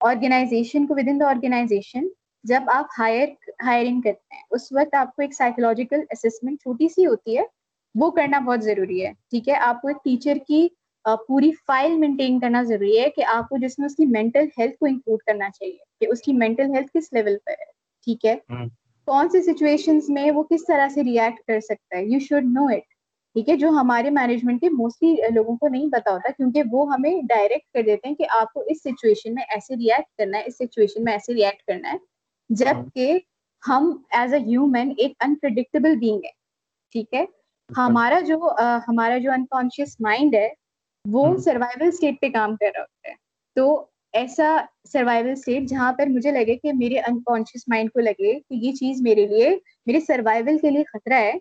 آرگنائزیشن 0.00 0.86
کو 0.86 0.94
ود 0.94 1.08
ان 1.08 1.20
دا 1.20 1.28
آرگنائزیشن 1.28 2.06
جب 2.44 2.70
آپ 2.70 2.86
ہائر 2.98 3.28
ہائرنگ 3.66 4.00
کرتے 4.00 4.34
ہیں 4.34 4.42
اس 4.50 4.70
وقت 4.72 4.94
آپ 4.94 5.14
کو 5.16 5.22
ایک 5.22 5.34
سائیکولوجیکل 5.34 6.00
اسسمنٹ 6.10 6.60
چھوٹی 6.62 6.88
سی 6.88 7.06
ہوتی 7.06 7.36
ہے 7.38 7.42
وہ 7.94 8.10
کرنا 8.10 8.38
بہت 8.38 8.64
ضروری 8.64 9.04
ہے 9.06 9.12
ٹھیک 9.30 9.48
ہے؟ 9.48 9.54
آپ 9.60 9.80
کو 9.82 9.88
ایک 9.88 10.04
ٹیچر 10.04 10.36
کی 10.46 10.66
پوری 11.28 11.50
فائل 11.66 11.96
مینٹین 11.98 12.38
کرنا 12.40 12.62
ضروری 12.62 12.98
ہے 12.98 13.08
کہ 13.10 13.24
آپ 13.28 13.48
کو 13.48 13.56
جس 13.58 13.78
میں 13.78 13.86
اس 13.86 13.94
کی 13.96 14.06
مینٹل 14.06 14.46
ہیلتھ 14.58 14.76
کو 14.80 14.86
انکلوڈ 14.86 15.22
کرنا 15.22 15.50
چاہیے 15.50 15.76
کہ 16.00 16.06
اس 16.12 16.22
کی 16.22 16.32
مینٹل 16.34 16.74
ہیلتھ 16.74 16.90
کس 16.94 17.12
لیول 17.12 17.36
پر 17.44 17.52
ہے 17.52 17.70
ٹھیک 18.06 18.24
ہے؟ 18.26 18.34
کون 19.08 19.28
سی 19.28 19.42
سچویشن 19.42 19.98
میں 20.08 20.30
وہ 20.30 20.42
کس 20.42 20.66
طرح 20.66 20.88
سے 20.88 21.04
ریئیکٹ 21.04 21.46
کر 21.46 21.60
سکتا 21.60 21.96
ہے؟ 21.96 22.04
یو 22.04 22.18
شوڈ 22.18 22.44
نو 22.48 22.66
اٹ 22.66 22.94
ٹھیک 23.36 23.48
ہے 23.48 23.56
جو 23.56 23.68
ہمارے 23.68 24.10
مینجمنٹ 24.10 24.60
کے 24.60 24.68
موسٹلی 24.68 25.14
لوگوں 25.34 25.56
کو 25.56 25.68
نہیں 25.68 25.90
پتا 25.92 26.12
ہوتا 26.12 26.30
کیونکہ 26.30 26.62
وہ 26.70 26.86
ہمیں 26.92 27.10
ڈائریکٹ 27.22 27.72
کر 27.74 27.82
دیتے 27.82 28.08
ہیں 28.08 28.14
کہ 28.14 28.26
آپ 28.30 28.52
کو 28.52 28.60
اس 28.60 28.78
سچویشن 28.82 29.34
میں 29.34 29.42
ایسے 29.48 29.74
ریئیکٹ 29.74 30.16
کرنا 30.18 30.38
ہے 30.38 30.42
اس 30.46 30.54
سچویشن 30.54 31.04
میں 31.04 31.12
ایسے 31.12 31.34
ریئیکٹ 31.34 31.62
کرنا 31.62 31.92
ہے 31.92 31.98
جبکہ 32.50 33.18
ہم 33.62 33.90
ایز 34.10 34.34
اے 34.34 34.40
ہیومن 34.40 34.92
ایک 34.98 35.12
انپرڈکٹیبل 35.20 35.96
بینگ 35.96 36.24
ہے 36.24 36.30
ٹھیک 36.94 37.14
ہے؟ 37.14 37.24
ہمارا 37.70 38.20
جو 38.20 38.38
ہمارا 38.88 39.18
جو 39.18 39.32
انکانشیس 39.32 39.96
مائنڈ 40.00 40.34
ہے 40.34 40.48
وہ 41.04 41.36
سروائول 41.36 41.86
اسٹیٹ 41.88 42.20
پہ 42.20 42.28
کام 42.28 42.56
کر 42.56 42.70
رہا 42.74 42.82
ہوتا 42.82 43.08
ہے۔ 43.08 43.14
تو 43.56 43.84
ایسا 44.14 44.56
سروائول 44.92 45.30
اسٹیٹ 45.30 45.68
جہاں 45.68 45.92
پر 45.92 46.06
مجھے 46.06 46.30
لگے 46.30 46.56
کہ 46.56 46.72
میرے 46.72 46.98
انکانشیس 46.98 47.64
مائنڈ 47.68 47.90
کو 47.90 48.00
لگے 48.00 48.38
کہ 48.40 48.54
یہ 48.54 48.72
چیز 48.72 49.02
میرے 49.02 49.26
لیے 49.26 49.50
میرے 49.86 50.00
سروائول 50.00 50.58
کے 50.58 50.70
لیے 50.70 50.84
خطرہ 50.84 51.14
ہے 51.14 51.32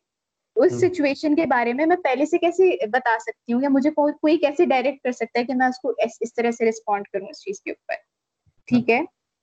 اس 0.56 0.74
سچویشن 0.82 1.36
کے 1.36 1.46
بارے 1.46 1.74
میں 1.74 1.86
میں 1.86 1.96
پہلے 1.96 2.26
سے 2.26 2.38
کیسے 2.38 2.70
بتا 2.88 3.18
سکتی 3.20 3.54
ہوں 3.54 3.62
یا 3.62 3.70
مجھے 3.70 3.92
کوئی 3.92 4.38
کیسے 4.38 4.66
ڈائریکٹ 4.66 5.04
کر 5.04 5.12
سکتا 5.12 5.40
ہے 5.40 5.44
کہ 5.44 5.54
میں 5.54 5.68
اس 5.68 5.80
کو 5.80 5.94
اس 5.98 6.34
طرح 6.34 6.52
سے 6.52 6.70
رسپونڈ 6.70 7.08
کروں 7.08 7.28
اس 7.28 7.44
چیز 7.44 7.62
کے 7.62 7.72
اوپر؟ 7.72 7.96
ٹھیک 8.68 8.90
ہے؟ 8.90 9.00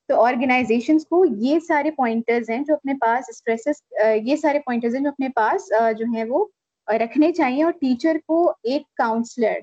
تو 0.08 0.20
آرگنائزیشن 0.22 0.98
کو 0.98 1.24
یہ 1.38 1.58
سارے 1.58 1.90
پوائنٹرز 1.90 2.50
ہیں 2.50 2.58
جو 2.58 2.74
اپنے 2.74 2.94
پاس 3.00 3.24
اسٹریسز 3.28 3.82
یہ 4.22 4.36
سارے 4.36 4.58
پوائنٹرز 4.58 4.94
ہیں 4.94 5.02
جو 5.02 5.08
اپنے 5.08 5.28
پاس 5.28 5.68
جو 5.98 6.06
ہیں 6.16 6.24
وہ 6.24 6.44
رکھنے 6.88 7.32
چاہیے 7.32 7.62
اور 7.64 7.72
ٹیچر 7.72 8.16
کو 8.26 8.52
ایک 8.62 8.82
کاؤنسلر 8.94 9.58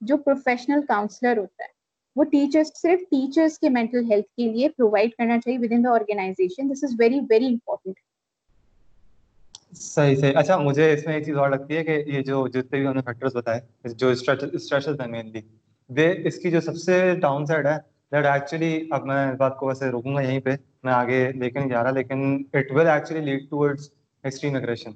جو 0.00 0.16
پروفیشنل 0.16 0.86
کاؤنسلر 0.86 1.38
ہوتا 1.38 1.64
ہے 1.64 1.76
وہ 2.16 2.24
ٹیچرس 2.24 2.70
صرف 2.82 3.00
ٹیچرس 3.00 3.58
کے 3.58 3.68
مینٹل 3.68 4.04
ہیلتھ 4.10 4.26
کے 4.26 4.52
لیے 4.52 4.68
پرووائڈ 4.68 5.10
کرنا 5.10 5.38
چاہیے 5.40 5.58
within 5.72 5.84
the 5.84 5.90
organization 5.90 6.70
this 6.70 6.84
is 6.84 6.94
very 6.98 7.20
very 7.30 7.46
important 7.46 7.98
صحیح 9.72 10.14
صحیح۔ 10.16 10.32
اچھا 10.36 10.56
مجھے 10.58 10.92
اس 10.92 11.04
میں 11.06 11.14
ایک 11.14 11.24
چیز 11.24 11.36
اور 11.36 11.50
لگتی 11.50 11.76
ہے 11.76 11.84
کہ 11.84 12.02
یہ 12.06 12.22
جو 12.22 12.46
جتنے 12.48 12.78
بھی 12.78 12.86
ہم 12.86 12.94
نے 12.94 13.02
فیکٹرز 13.02 13.36
بتائے 13.36 13.60
جو 13.94 14.08
اسٹریسز 14.08 15.00
ہیں 15.00 15.06
مینلی 15.08 15.40
وہ 15.90 16.08
اس 16.26 16.38
کی 16.38 16.50
جو 16.50 16.60
سب 16.60 16.76
سے 16.76 16.98
ڈاؤن 17.20 17.46
سائڈ 17.46 17.66
ہے 17.66 17.76
دیٹ 18.12 18.26
ایکچولی 18.26 18.72
اب 18.90 19.04
میں 19.06 19.26
اس 19.26 19.36
بات 19.38 19.56
کو 19.56 19.66
ویسے 19.66 19.90
روکوں 19.90 20.14
گا 20.14 20.20
یہیں 20.20 20.40
پہ 20.40 20.54
میں 20.84 20.92
آگے 20.92 21.20
لے 21.32 21.50
کے 21.50 21.58
نہیں 21.58 21.68
جا 21.68 21.82
رہا 21.82 21.90
لیکن 21.90 22.20
it 22.52 22.72
will 22.72 22.86
actually 22.88 23.20
lead 23.20 23.48
towards 23.50 23.90
extreme 24.24 24.56
aggression 24.56 24.90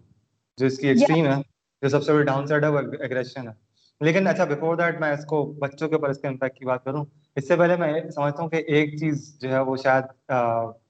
جو 0.59 0.67
اس 0.67 0.79
کی 0.79 0.89
ایکسٹریم 0.89 1.27
ہے 1.27 1.41
جو 1.83 1.89
سب 1.89 2.03
سے 2.03 2.13
بڑی 2.13 2.25
ڈاؤن 2.25 2.47
سائڈ 2.47 2.65
ہے 2.65 2.69
وہ 2.69 2.79
اگریشن 2.79 3.49
ہے۔ 3.49 3.53
لیکن 4.01 4.27
اچھا 4.29 4.45
بفور 4.45 4.77
دیٹ 4.77 5.01
میں 5.01 5.11
اس 5.13 5.25
کو 5.25 5.43
بچوں 5.59 5.89
کے 5.89 5.95
اوپر 5.95 6.09
اس 6.09 6.19
کے 6.19 6.29
امپیکٹ 6.29 6.59
کی 6.59 6.65
بات 6.65 6.85
کروں 6.85 7.05
اس 7.37 7.49
سے 7.49 7.57
پہلے 7.57 7.77
میں 7.77 7.93
سمجھتا 8.11 8.43
ہوں 8.43 8.49
کہ 8.49 8.63
ایک 8.69 8.99
چیز 8.99 9.37
جو 9.41 9.49
ہے 9.49 9.59
وہ 9.61 9.77
شاید 9.77 10.05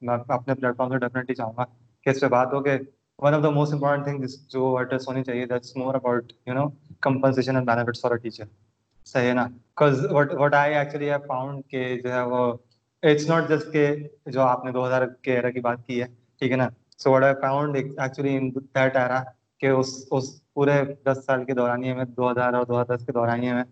میں 0.01 0.15
اپنے 0.27 0.53
پلیٹ 0.53 0.77
فارم 0.77 0.91
سے 0.91 0.97
ڈیفینیٹلی 0.97 1.35
چاہوں 1.35 1.53
گا 1.57 1.65
کہ 2.05 2.09
اس 2.09 2.19
پہ 2.21 2.27
بات 2.27 2.53
ہو 2.53 2.61
کہ 2.63 2.77
one 3.19 3.33
of 3.33 3.43
the 3.43 3.49
most 3.49 3.73
important 3.73 4.05
thing 4.05 4.23
جو 4.49 4.75
ایڈریس 4.77 5.07
ہونی 5.07 5.23
چاہیے 5.23 5.45
that's 5.45 5.75
more 5.77 5.95
about 5.95 6.31
you 6.47 6.53
know 6.53 6.67
compensation 7.01 7.55
and 7.55 7.67
benefits 7.67 8.01
for 8.01 8.11
a 8.11 8.17
teacher 8.17 8.43
صحیح 9.05 9.27
ہے 9.27 9.33
نا 9.33 9.47
because 9.47 10.05
what 10.11 10.33
what 10.33 10.53
I 10.53 10.75
actually 10.75 11.09
have 11.09 11.19
found 11.27 11.63
کہ 11.69 12.01
جو 12.01 12.11
ہے 12.13 12.21
وہ 12.21 12.53
اٹس 13.03 13.27
ناٹ 13.29 13.49
جسٹ 13.49 13.71
کہ 13.73 13.95
جو 14.25 14.41
آپ 14.41 14.65
نے 14.65 14.71
دو 14.71 14.85
ہزار 14.87 15.05
کے 15.21 15.35
ایرا 15.35 15.49
کی 15.49 15.59
بات 15.59 15.85
کی 15.87 16.01
ہے 16.01 16.07
ٹھیک 16.41 16.51
ہے 16.51 16.57
نا 16.57 16.67
so 16.97 17.11
what 17.11 17.23
I 17.23 17.33
found 17.41 17.75
actually 17.75 18.37
in 18.37 18.49
that 18.55 18.95
era 18.95 19.23
کہ 19.61 19.67
اس 19.69 19.93
اس 20.11 20.41
پورے 20.53 20.81
دس 21.05 21.25
سال 21.25 21.43
کے 21.45 21.53
دورانیے 21.53 21.93
میں، 21.93 22.05
دو 22.05 22.31
ہزار 22.31 22.53
اور 22.53 22.65
دو 22.65 22.81
ہزار 22.81 22.95
دس 22.95 23.05
کے 23.05 23.11
دورانیے 23.11 23.53
میں، 23.53 23.63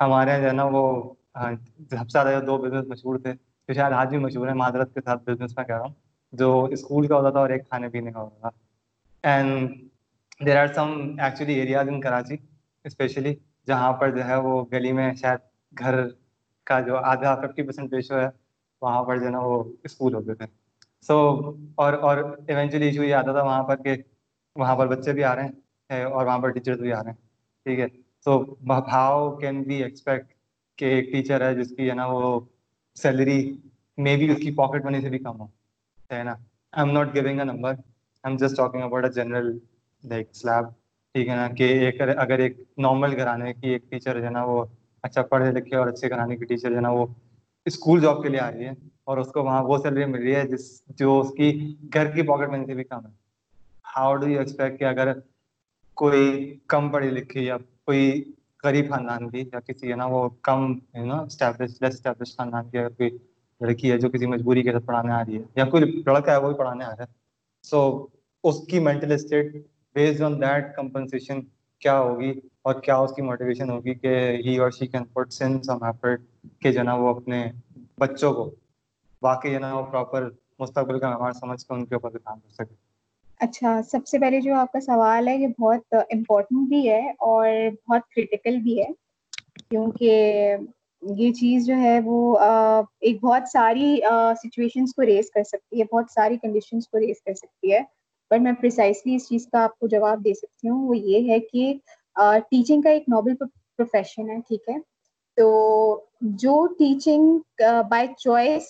ہمارے 0.00 0.30
یہاں 0.30 0.40
جو 0.40 0.46
ہے 0.46 0.52
نا 0.52 0.64
وہ 0.64 1.12
ہاں، 1.36 1.50
سب 1.90 2.10
سے 2.10 2.18
زیادہ 2.22 2.44
دو 2.46 2.56
بزنس 2.58 2.86
مشہور 2.88 3.18
تھے، 3.18 3.32
جو 3.68 3.74
شاید 3.74 3.92
آج 3.92 4.08
بھی 4.08 4.18
مشہور 4.18 4.48
ہیں، 4.48 4.54
معذرت 4.54 4.94
کے 4.94 5.00
ساتھ 5.04 5.22
بزنس 5.24 5.56
میں 5.56 5.64
کہہ 5.64 5.74
رہا 5.74 5.84
ہوں، 5.84 5.94
جو 6.32 6.64
اسکول 6.64 7.06
کا 7.06 7.16
ہوتا 7.16 7.30
تھا 7.30 7.40
اور 7.40 7.50
ایک 7.50 7.68
کھانے 7.68 7.88
پینے 7.88 8.12
کا 8.12 8.20
ہوتا 8.20 8.48
تھا۔ 8.48 8.65
And 9.26 9.70
there 10.46 10.56
are 10.56 10.66
some 10.66 10.90
actually 11.18 11.54
areas 11.54 11.88
in 11.88 12.00
Karachi 12.00 12.36
especially 12.84 13.34
جہاں 13.66 13.92
پر 13.92 14.10
جو 14.16 14.24
ہے 14.24 14.36
وہ 14.36 14.64
گلی 14.72 14.92
میں 14.92 15.12
شاید 15.14 15.38
گھر 15.78 15.94
کا 16.66 16.80
جو 16.80 16.96
آدھا 16.96 17.34
ففٹی 17.34 17.62
پرسینٹ 17.62 17.92
ریشو 17.92 18.18
ہے، 18.20 18.28
وہاں 18.82 19.02
پر 19.04 19.18
جو 19.18 19.26
ہے 19.26 19.30
نا 19.30 19.38
وہ 19.38 19.62
اسکول 19.84 20.14
ہوتے 20.14 20.34
تھے۔ 20.34 20.46
سو 21.06 21.16
اور 21.74 21.92
اور 21.92 22.16
ایونچولی 22.48 22.86
ایشو 22.86 23.02
یہ 23.04 23.14
آتا 23.14 23.32
تھا 23.32 23.42
وہاں 23.42 23.62
پر 23.64 23.76
کہ 23.76 23.94
وہاں 24.56 24.76
پر 24.76 24.86
بچے 24.86 25.12
بھی 25.12 25.24
آ 25.24 25.34
رہے 25.34 25.48
ہیں 25.90 26.04
اور 26.04 26.26
وہاں 26.26 26.38
پر 26.38 26.50
ٹیچرس 26.50 26.80
بھی 26.80 26.92
آ 26.92 27.02
رہے 27.02 27.10
ہیں۔ 27.10 27.16
ٹھیک 27.66 27.78
ہے۔ 27.78 27.86
So 28.24 28.42
how 28.92 29.36
can 29.36 29.62
be 29.62 29.82
expect 29.82 30.32
کہ 30.78 30.84
ایک 30.84 31.10
ٹیچر 31.12 31.40
ہے 31.40 31.54
جس 31.54 31.72
کی 31.76 31.88
ہے 31.88 31.94
نا 31.94 32.06
وہ 32.06 32.40
سیلری 32.96 33.40
مے 33.98 34.16
بی 34.16 34.30
اس 34.30 34.38
کی 34.38 34.54
پاکٹ 34.54 34.84
منی 34.84 35.00
سے 35.00 35.08
بھی 35.08 35.18
کم 35.18 35.40
ہو، 35.40 35.46
ہے 36.10 36.22
نا؟ 36.22 36.34
I 36.72 36.86
am 36.86 36.90
not 36.90 37.14
giving 37.14 37.38
a 37.38 37.44
number 37.44 37.74
am 38.26 38.36
just 38.36 38.56
talking 38.56 38.82
about 38.82 39.04
a 39.04 39.10
general 39.12 39.56
like 40.04 40.34
slab 40.34 40.68
ٹھیک 41.14 41.28
ہے 41.28 41.34
نا، 41.36 41.46
کہ 41.48 41.64
ایک 41.84 42.00
اگر 42.00 42.38
ایک 42.38 42.58
نارمل 42.78 43.16
گھرانے 43.20 43.52
کی 43.54 43.68
ایک 43.68 43.90
ٹیچر 43.90 44.18
جو 44.18 44.24
ہے 44.24 44.30
نا، 44.30 44.42
وہ 44.44 44.64
اچھا 45.04 45.22
پڑھے 45.22 45.50
لکھے 45.52 45.76
اور 45.76 45.86
اچھے 45.88 46.08
گھرانے 46.10 46.36
کی 46.36 46.44
ٹیچر 46.44 46.70
جو 46.70 46.76
ہے 46.76 46.80
نا، 46.80 46.90
وہ 46.90 47.06
اسکول 47.66 48.00
جاب 48.00 48.22
کے 48.22 48.28
لیے 48.28 48.40
آ 48.40 48.50
رہی 48.50 48.64
ہے 48.64 48.72
اور 49.04 49.18
اس 49.18 49.28
کو 49.32 49.42
وہاں 49.44 49.62
وہ 49.62 49.78
سیلری 49.82 50.04
مل 50.04 50.22
رہی 50.22 50.34
ہے 50.34 50.42
جس، 50.48 50.64
جو 50.98 51.18
اس 51.20 51.30
کی 51.36 51.50
گھر 51.94 52.10
کی 52.14 52.22
پاکٹ 52.28 52.48
منی 52.50 52.66
سے 52.66 52.74
بھی 52.74 52.84
کم 52.84 53.06
ہے۔ 53.06 53.10
ہاؤ 53.96 54.14
ڈو 54.16 54.28
یو 54.28 54.38
ایکسپیکٹ 54.38 54.78
کہ 54.78 54.84
اگر 54.84 55.12
کوئی 55.96 56.24
کم 56.68 56.88
پڑھی 56.92 57.10
لکھی 57.10 57.44
یا 57.44 57.56
کوئی 57.58 58.02
غریب 58.64 58.90
خاندان 58.90 59.28
کی 59.30 59.40
یا 59.52 59.60
کسی 59.60 59.90
ہے 59.90 59.96
نا، 59.96 60.06
وہ 60.06 60.28
کم 60.42 60.72
you 60.94 61.04
know 61.04 61.22
establish 61.22 61.80
less 61.82 61.94
establish 61.94 62.36
خاندان 62.36 62.68
کی 62.70 62.78
اگر 62.78 62.88
کوئی 62.90 63.10
لڑکی 63.60 63.90
ہے 63.90 63.98
جو 63.98 64.10
کسی 64.10 64.26
مجبوری 64.26 64.62
کے 64.62 64.72
ساتھ 64.72 64.84
پڑھانے 64.86 65.12
آ 65.12 65.22
رہی 65.24 65.36
ہے 65.36 65.42
یا 65.56 65.64
کوئی 65.70 66.02
لڑکا 66.06 66.32
ہے 66.32 66.36
وہ 66.36 66.48
بھی 66.48 66.58
پڑھانے 66.58 66.84
آ 66.84 66.90
رہا 66.90 67.04
ہے۔ 67.04 67.14
سو 67.64 67.80
اس 68.48 68.66
کی 68.66 68.78
mental 68.78 69.12
state 69.12 69.54
based 69.96 70.22
on 70.22 70.40
that 70.40 70.74
compensation 70.76 71.40
کیا 71.82 71.98
ہوگی 71.98 72.32
اور 72.62 72.74
کیا 72.80 72.96
اس 72.96 73.14
کی 73.14 73.22
موٹیویشن 73.22 73.70
ہوگی 73.70 73.94
کہ 73.94 74.16
ہی 74.46 74.56
اور 74.58 74.70
she 74.70 74.86
can 74.86 75.04
put 75.04 75.32
sun 75.32 75.62
some 75.62 75.82
effort 75.84 76.20
کہ 76.62 76.72
جو 76.72 76.82
نا 76.82 76.94
وہ 76.94 77.08
اپنے 77.08 77.44
بچوں 77.98 78.32
کو 78.34 78.50
واقعی 79.22 79.52
جو 79.52 79.58
نا 79.58 79.74
وہ 79.74 79.82
پراپر 79.82 80.28
مستقبل 80.58 80.98
کا 80.98 81.10
معمار 81.10 81.32
سمجھ 81.32 81.64
کر 81.66 81.74
ان 81.74 81.84
کے 81.86 81.94
اوپر 81.94 82.18
کام 82.18 82.38
کر 82.38 82.64
سکے۔ 82.64 82.74
اچھا 83.40 83.80
سب 83.90 84.06
سے 84.06 84.18
پہلے 84.18 84.40
جو 84.40 84.54
آپ 84.54 84.72
کا 84.72 84.80
سوال 84.80 85.28
ہے، 85.28 85.36
یہ 85.36 85.48
بہت 85.58 85.94
امپورٹنٹ 85.94 86.68
بھی 86.68 86.88
ہے 86.90 87.00
اور 87.00 87.48
بہت 87.88 88.08
کریٹیکل 88.14 88.56
بھی 88.56 88.78
ہے، 88.80 88.86
کیونکہ 89.70 90.56
یہ 91.02 91.32
چیز 91.32 91.66
جو 91.66 91.76
ہے 91.76 91.98
وہ 92.04 92.36
ایک 92.38 93.22
بہت 93.24 93.48
ساری 93.48 93.96
سچویشنس 94.42 94.94
کو 94.94 95.02
ریز 95.02 95.30
کر 95.30 95.44
سکتی 95.44 95.80
ہے، 95.80 95.84
بہت 95.92 96.10
ساری 96.10 96.36
کنڈیشنس 96.42 96.88
کو 96.88 96.98
ریز 96.98 97.22
کر 97.24 97.34
سکتی 97.34 97.72
ہے۔ 97.72 97.80
پر 98.30 98.38
میں 98.38 98.52
پریسائسلی 98.52 99.14
اس 99.14 99.28
چیز 99.28 99.46
کا 99.52 99.62
آپ 99.64 99.78
کو 99.78 99.86
جواب 99.88 100.24
دے 100.24 100.34
سکتی 100.34 100.68
ہوں، 100.68 100.86
وہ 100.88 100.96
یہ 100.96 101.30
ہے 101.30 101.38
کہ 101.42 101.72
ٹیچنگ 102.50 102.82
کا 102.82 102.90
ایک 102.90 103.08
نوبل 103.08 103.34
پروفیشن 103.36 104.30
ہے، 104.30 104.36
ٹھیک 104.48 104.68
ہے؟ 104.68 104.78
تو 105.36 105.48
جو 106.40 106.66
ٹیچنگ 106.78 107.38
بائی 107.90 108.08
چوائس 108.18 108.66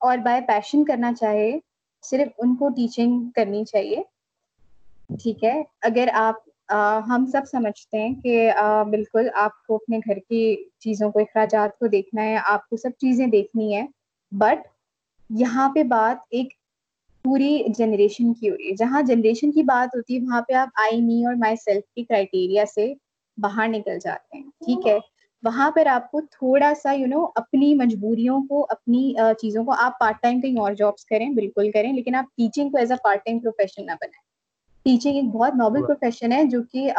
اور 0.00 0.18
بائی 0.24 0.40
پیشن 0.46 0.84
کرنا 0.84 1.12
چاہے، 1.14 1.50
صرف 2.04 2.28
ان 2.38 2.54
کو 2.56 2.68
ٹیچنگ 2.68 3.28
کرنی 3.36 3.64
چاہیے، 3.64 4.02
ٹھیک 5.22 5.44
ہے؟ 5.44 5.62
اگر 5.82 6.08
آپ 6.14 6.48
ہم 7.08 7.24
سب 7.26 7.46
سمجھتے 7.50 7.98
ہیں 7.98 8.12
کہ 8.22 8.50
بالکل 8.90 9.28
آپ 9.34 9.62
کو 9.66 9.74
اپنے 9.74 9.98
گھر 9.98 10.18
کی 10.18 10.42
چیزوں 10.80 11.10
کو، 11.12 11.18
اخراجات 11.20 11.78
کو 11.78 11.86
دیکھنا 11.86 12.22
ہے، 12.22 12.36
آپ 12.44 12.68
کو 12.68 12.76
سب 12.76 12.90
چیزیں 13.00 13.26
دیکھنی 13.26 13.74
ہے 13.74 13.84
بٹ 14.32 14.66
یہاں 15.30 15.68
پہ 15.74 15.82
بات 15.88 16.26
ایک 16.30 16.52
پوری 17.24 17.62
جنریشن 17.78 18.32
کی 18.34 18.50
ہو 18.50 18.56
رہی 18.56 18.68
ہے۔ 18.68 18.74
جہاں 18.76 19.02
جنریشن 19.02 19.50
کی 19.52 19.62
بات 19.62 19.94
ہوتی 19.96 20.16
ہے 20.16 20.22
وہاں 20.22 20.40
پہ 20.42 20.52
آپ 20.54 20.68
آئی 20.82 21.00
می 21.02 21.24
اور 21.24 21.34
مائی 21.34 21.56
سیلف 21.56 21.84
کی 21.86 22.04
کرائٹیریا 22.04 22.64
سے 22.74 22.92
باہر 23.38 23.68
نکل 23.68 23.98
جاتے 24.04 24.36
ہیں 24.36 24.44
ٹھیک 24.64 24.86
ہے؟ 24.86 24.98
وہاں 25.42 25.70
پر 25.70 25.86
آپ 25.86 26.10
کو 26.10 26.20
تھوڑا 26.30 26.72
سا 26.82 26.92
یو 26.92 27.06
نو 27.06 27.24
اپنی 27.34 27.74
مجبوریوں 27.74 28.40
کو 28.46 28.66
اپنی 28.70 29.02
چیزوں 29.40 29.64
کو 29.64 29.72
آپ 29.78 29.98
پارٹ 30.00 30.20
ٹائم 30.22 30.40
کہیں 30.40 30.58
اور 30.60 30.72
جابس 30.74 31.04
کریں 31.04 31.28
بالکل 31.30 31.70
کریں 31.70 31.92
لیکن 31.92 32.14
آپ 32.14 32.24
ٹیچنگ 32.36 32.70
کو 32.70 32.78
as 32.78 32.92
a 32.92 32.96
part 33.04 33.24
time 33.24 33.38
profession 33.38 33.86
نہ 33.86 33.92
بنائیں۔ 34.00 34.28
ٹیچنگ 34.86 35.14
ایک 35.14 35.24
بہت 35.32 35.54
نوبل 35.54 35.86
پروفیشن 35.86 36.32
ہے 36.32 36.44
جو 36.44 36.62
کہ 36.72 36.90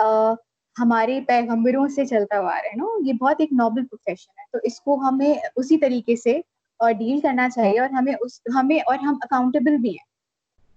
ہمارے 0.75 1.19
پیغمبروں 1.27 1.87
سے 1.87 2.05
چلتا 2.05 2.39
ہوا 2.39 2.53
رہا 2.53 2.69
ہے 2.69 2.75
نا 2.77 2.85
یہ 3.05 3.13
بہت 3.13 3.39
ایک 3.39 3.53
نوبل 3.53 3.85
پروفیشن 3.85 4.39
ہے۔ 4.39 4.45
تو 4.51 4.59
اس 4.63 4.79
کو 4.81 4.95
ہمیں 5.01 5.33
اسی 5.55 5.77
طریقے 5.77 6.15
سے 6.15 6.39
ڈیل 6.79 7.19
کرنا 7.19 7.49
چاہیے 7.49 7.79
اور 7.79 7.89
ہمیں 7.89 8.13
اس 8.19 8.39
ہمیں 8.55 8.79
اور 8.79 8.95
ہم 8.97 9.17
اکاؤنٹیبل 9.21 9.77
بھی 9.77 9.89
ہیں۔ 9.89 10.09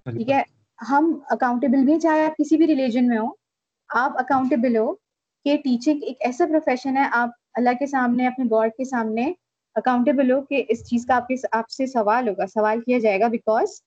ٹھیک 0.06 0.30
ہے؟ 0.30 0.42
ہم 0.78 1.12
اکاؤنٹیبل 1.30 1.84
بھی 1.84 1.98
چاہے 2.00 2.24
آپ 2.24 2.36
کسی 2.36 2.56
بھی 2.56 2.66
ریلیجن 2.66 3.06
میں 3.08 3.18
ہو 3.18 3.26
آپ 3.90 4.18
اکاؤنٹیبل 4.18 4.76
ہو 4.76 4.92
کہ 5.46 5.56
ٹیچنگ 5.64 6.02
ایک 6.02 6.16
ایسا 6.20 6.44
پروفیشن 6.46 6.96
ہے، 6.96 7.04
آپ 7.12 7.30
اللہ 7.54 7.70
کے 7.78 7.86
سامنے، 7.86 8.26
اپنے 8.26 8.44
گاڈ 8.50 8.70
کے 8.76 8.84
سامنے 8.84 9.32
اکاؤنٹیبل 9.76 10.30
ہو 10.32 10.40
کہ 10.40 10.62
اس 10.68 10.84
چیز 10.88 11.06
کا 11.06 11.16
آپ 11.16 11.28
کے 11.28 11.34
آپ 11.52 11.70
سے 11.70 11.86
سوال 11.86 12.28
ہوگا، 12.28 12.46
سوال 12.46 12.80
کیا 12.80 12.98
جائے 12.98 13.20
گا 13.20 13.28
بیکاز 13.28 13.80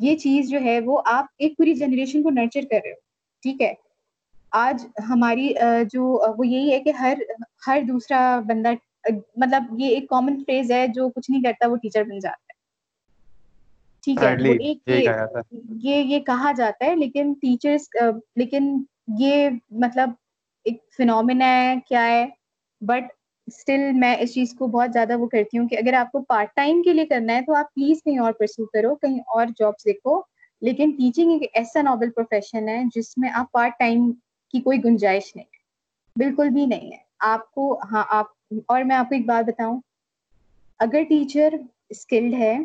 یہ 0.00 0.16
چیز 0.16 0.50
جو 0.50 0.60
ہے 0.60 0.78
وہ 0.80 1.00
آپ 1.06 1.26
ایک 1.38 1.56
پوری 1.56 1.74
جنریشن 1.74 2.22
کو 2.22 2.30
نرچر 2.30 2.64
کر 2.70 2.78
رہے 2.84 2.90
ہو۔ 2.90 3.00
ٹھیک 3.42 3.62
ہے؟ 3.62 3.72
آج 4.52 4.86
ہماری 5.08 5.52
جو، 5.92 6.04
وہ 6.38 6.46
یہی 6.46 6.72
ہے 6.72 6.80
کہ 6.80 6.90
ہر 7.00 7.18
ہر 7.66 7.82
دوسرا 7.88 8.20
بندہ 8.46 8.72
مطلب 9.36 9.80
یہ 9.80 9.94
ایک 9.94 10.08
کامن 10.08 10.42
فریز 10.44 10.70
ہے، 10.72 10.86
جو 10.88 11.08
کچھ 11.08 11.30
نہیں 11.30 11.42
کرتا 11.42 11.68
وہ 11.68 11.76
ٹیچر 11.76 12.04
بن 12.04 12.18
جاتا۔ 12.18 12.42
ہے 12.42 12.45
ٹھیک 14.06 14.22
ہے 14.22 14.34
وہ 14.38 14.52
ایک 14.60 14.78
یہ 15.82 16.02
یہ 16.04 16.18
کہا 16.20 16.52
جاتا 16.52 16.84
ہے۔ 16.86 16.94
لیکن 16.96 17.32
ٹیچرس 17.40 17.88
لیکن 18.36 18.72
یہ 19.18 19.48
مطلب 19.78 20.10
ایک 20.66 20.76
فنومنا 20.96 21.46
ہے 21.54 21.74
کیا 21.86 22.06
ہے؟ 22.06 22.24
بٹ 22.82 23.12
اسٹل 23.48 23.90
میں 23.92 24.14
اس 24.16 24.32
چیز 24.34 24.54
کو 24.54 24.66
بہت 24.68 24.92
زیادہ 24.92 25.16
وہ 25.16 25.26
کرتی 25.26 25.58
ہوں 25.58 25.68
کہ 25.68 25.76
اگر 25.78 25.92
آپ 25.94 26.10
کو 26.12 26.22
پارٹ 26.24 26.54
ٹائم 26.54 26.82
کے 26.82 26.92
لیے 26.92 27.06
کرنا 27.06 27.34
ہے 27.34 27.42
تو 27.42 27.54
آپ 27.54 27.74
پلیز 27.74 28.02
کہیں 28.02 28.18
اور 28.18 28.32
پرسو 28.32 28.66
کرو 28.66 28.94
کہیں 28.96 29.18
اور 29.28 29.46
جابس 29.58 29.84
دیکھو۔ 29.84 30.20
لیکن 30.62 30.90
ٹیچنگ 30.90 31.30
ایک 31.32 31.50
ایسا 31.54 31.82
نوبل 31.82 32.10
پروفیشن 32.10 32.68
ہے 32.68 32.82
جس 32.94 33.16
میں 33.18 33.30
آپ 33.32 33.50
پارٹ 33.52 33.78
ٹائم 33.78 34.10
کی 34.54 34.60
کوئی 34.60 34.78
گنجائش 34.84 35.34
نہیں 35.36 35.46
ہے 35.46 35.64
بالکل 36.16 36.48
بھی 36.48 36.66
نہیں 36.66 36.92
ہے۔ 36.92 36.98
آپ 37.26 37.50
کو 37.50 37.64
ہاں 37.92 38.04
آپ 38.10 38.26
اور 38.66 38.82
میں 38.82 38.96
آپ 38.96 39.08
کو 39.08 39.14
ایک 39.14 39.26
بات 39.26 39.44
بتاؤں۔ 39.44 39.80
اگر 40.80 41.02
ٹیچر 41.02 41.54
اسکلڈ 41.88 42.34
ہے 42.34 42.56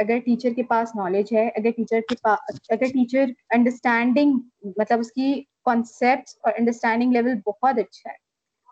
اگر 0.00 0.18
ٹیچر 0.18 0.50
کے 0.56 0.62
پاس 0.62 0.96
نالج 0.96 1.32
ہے 1.32 1.48
اگر 1.48 1.70
ٹیچر 1.70 2.00
کے 2.08 2.14
پاس 2.22 2.60
اگر 2.68 2.84
ٹیچر 2.84 3.24
انڈرسٹینڈنگ 3.50 4.38
مطلب 4.76 4.98
اس 4.98 5.12
کی 5.12 5.42
کانسیپٹ 5.64 6.28
اور 6.42 6.52
انڈرسٹینڈنگ 6.58 7.12
لیول 7.12 7.34
بہت 7.46 7.78
اچھا 7.78 8.10
ہے 8.10 8.16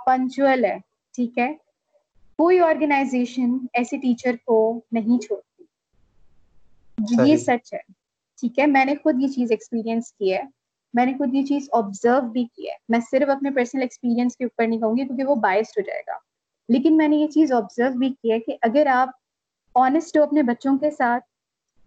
پنچوئل 0.06 0.64
ہے 0.64 0.78
ٹھیک 1.14 1.38
ہے؟ 1.38 1.54
کوئی 2.38 2.60
آرگنائزیشن 2.60 3.56
ایسے 3.72 3.96
ٹیچر 3.96 4.36
کو 4.46 4.80
نہیں 4.92 5.22
چھوڑتی۔ 5.22 5.64
یہ 7.26 7.36
سچ 7.36 7.74
ہے 7.74 7.78
ٹھیک 8.40 8.58
ہے؟ 8.58 8.66
میں 8.66 8.84
نے 8.84 8.94
خود 9.02 9.22
یہ 9.22 9.28
چیز 9.28 9.50
ایکسپیرینس 9.50 10.12
کی 10.12 10.34
ہے 10.34 10.42
میں 10.94 11.06
نے 11.06 11.12
خود 11.12 11.34
یہ 11.34 11.44
چیز 11.44 11.68
آبزرو 11.72 12.20
بھی 12.20 12.44
کی 12.44 12.68
ہے۔ 12.68 12.74
میں 12.88 12.98
صرف 13.10 13.30
اپنے 13.30 13.50
پرسنل 13.50 13.82
ایکسپیرینس 13.82 14.36
کے 14.36 14.44
اوپر 14.44 14.66
نہیں 14.66 14.80
کہوں 14.80 14.96
گی 14.96 15.06
کیونکہ 15.06 15.24
وہ 15.24 15.34
باعث 15.34 15.78
ہو 15.78 15.82
جائے 15.82 16.02
گا۔ 16.06 16.12
لیکن 16.68 16.96
میں 16.96 17.08
نے 17.08 17.16
یہ 17.16 17.26
چیز 17.26 17.52
آبزرو 17.52 17.98
بھی 17.98 18.08
کی 18.10 18.32
ہے 18.32 18.40
کہ 18.40 18.56
اگر 18.62 18.86
آپ 18.86 19.08
آنےسٹ 19.78 20.16
ہو 20.16 20.22
اپنے 20.22 20.42
بچوں 20.42 20.78
کے 20.78 20.90
ساتھ، 20.90 21.24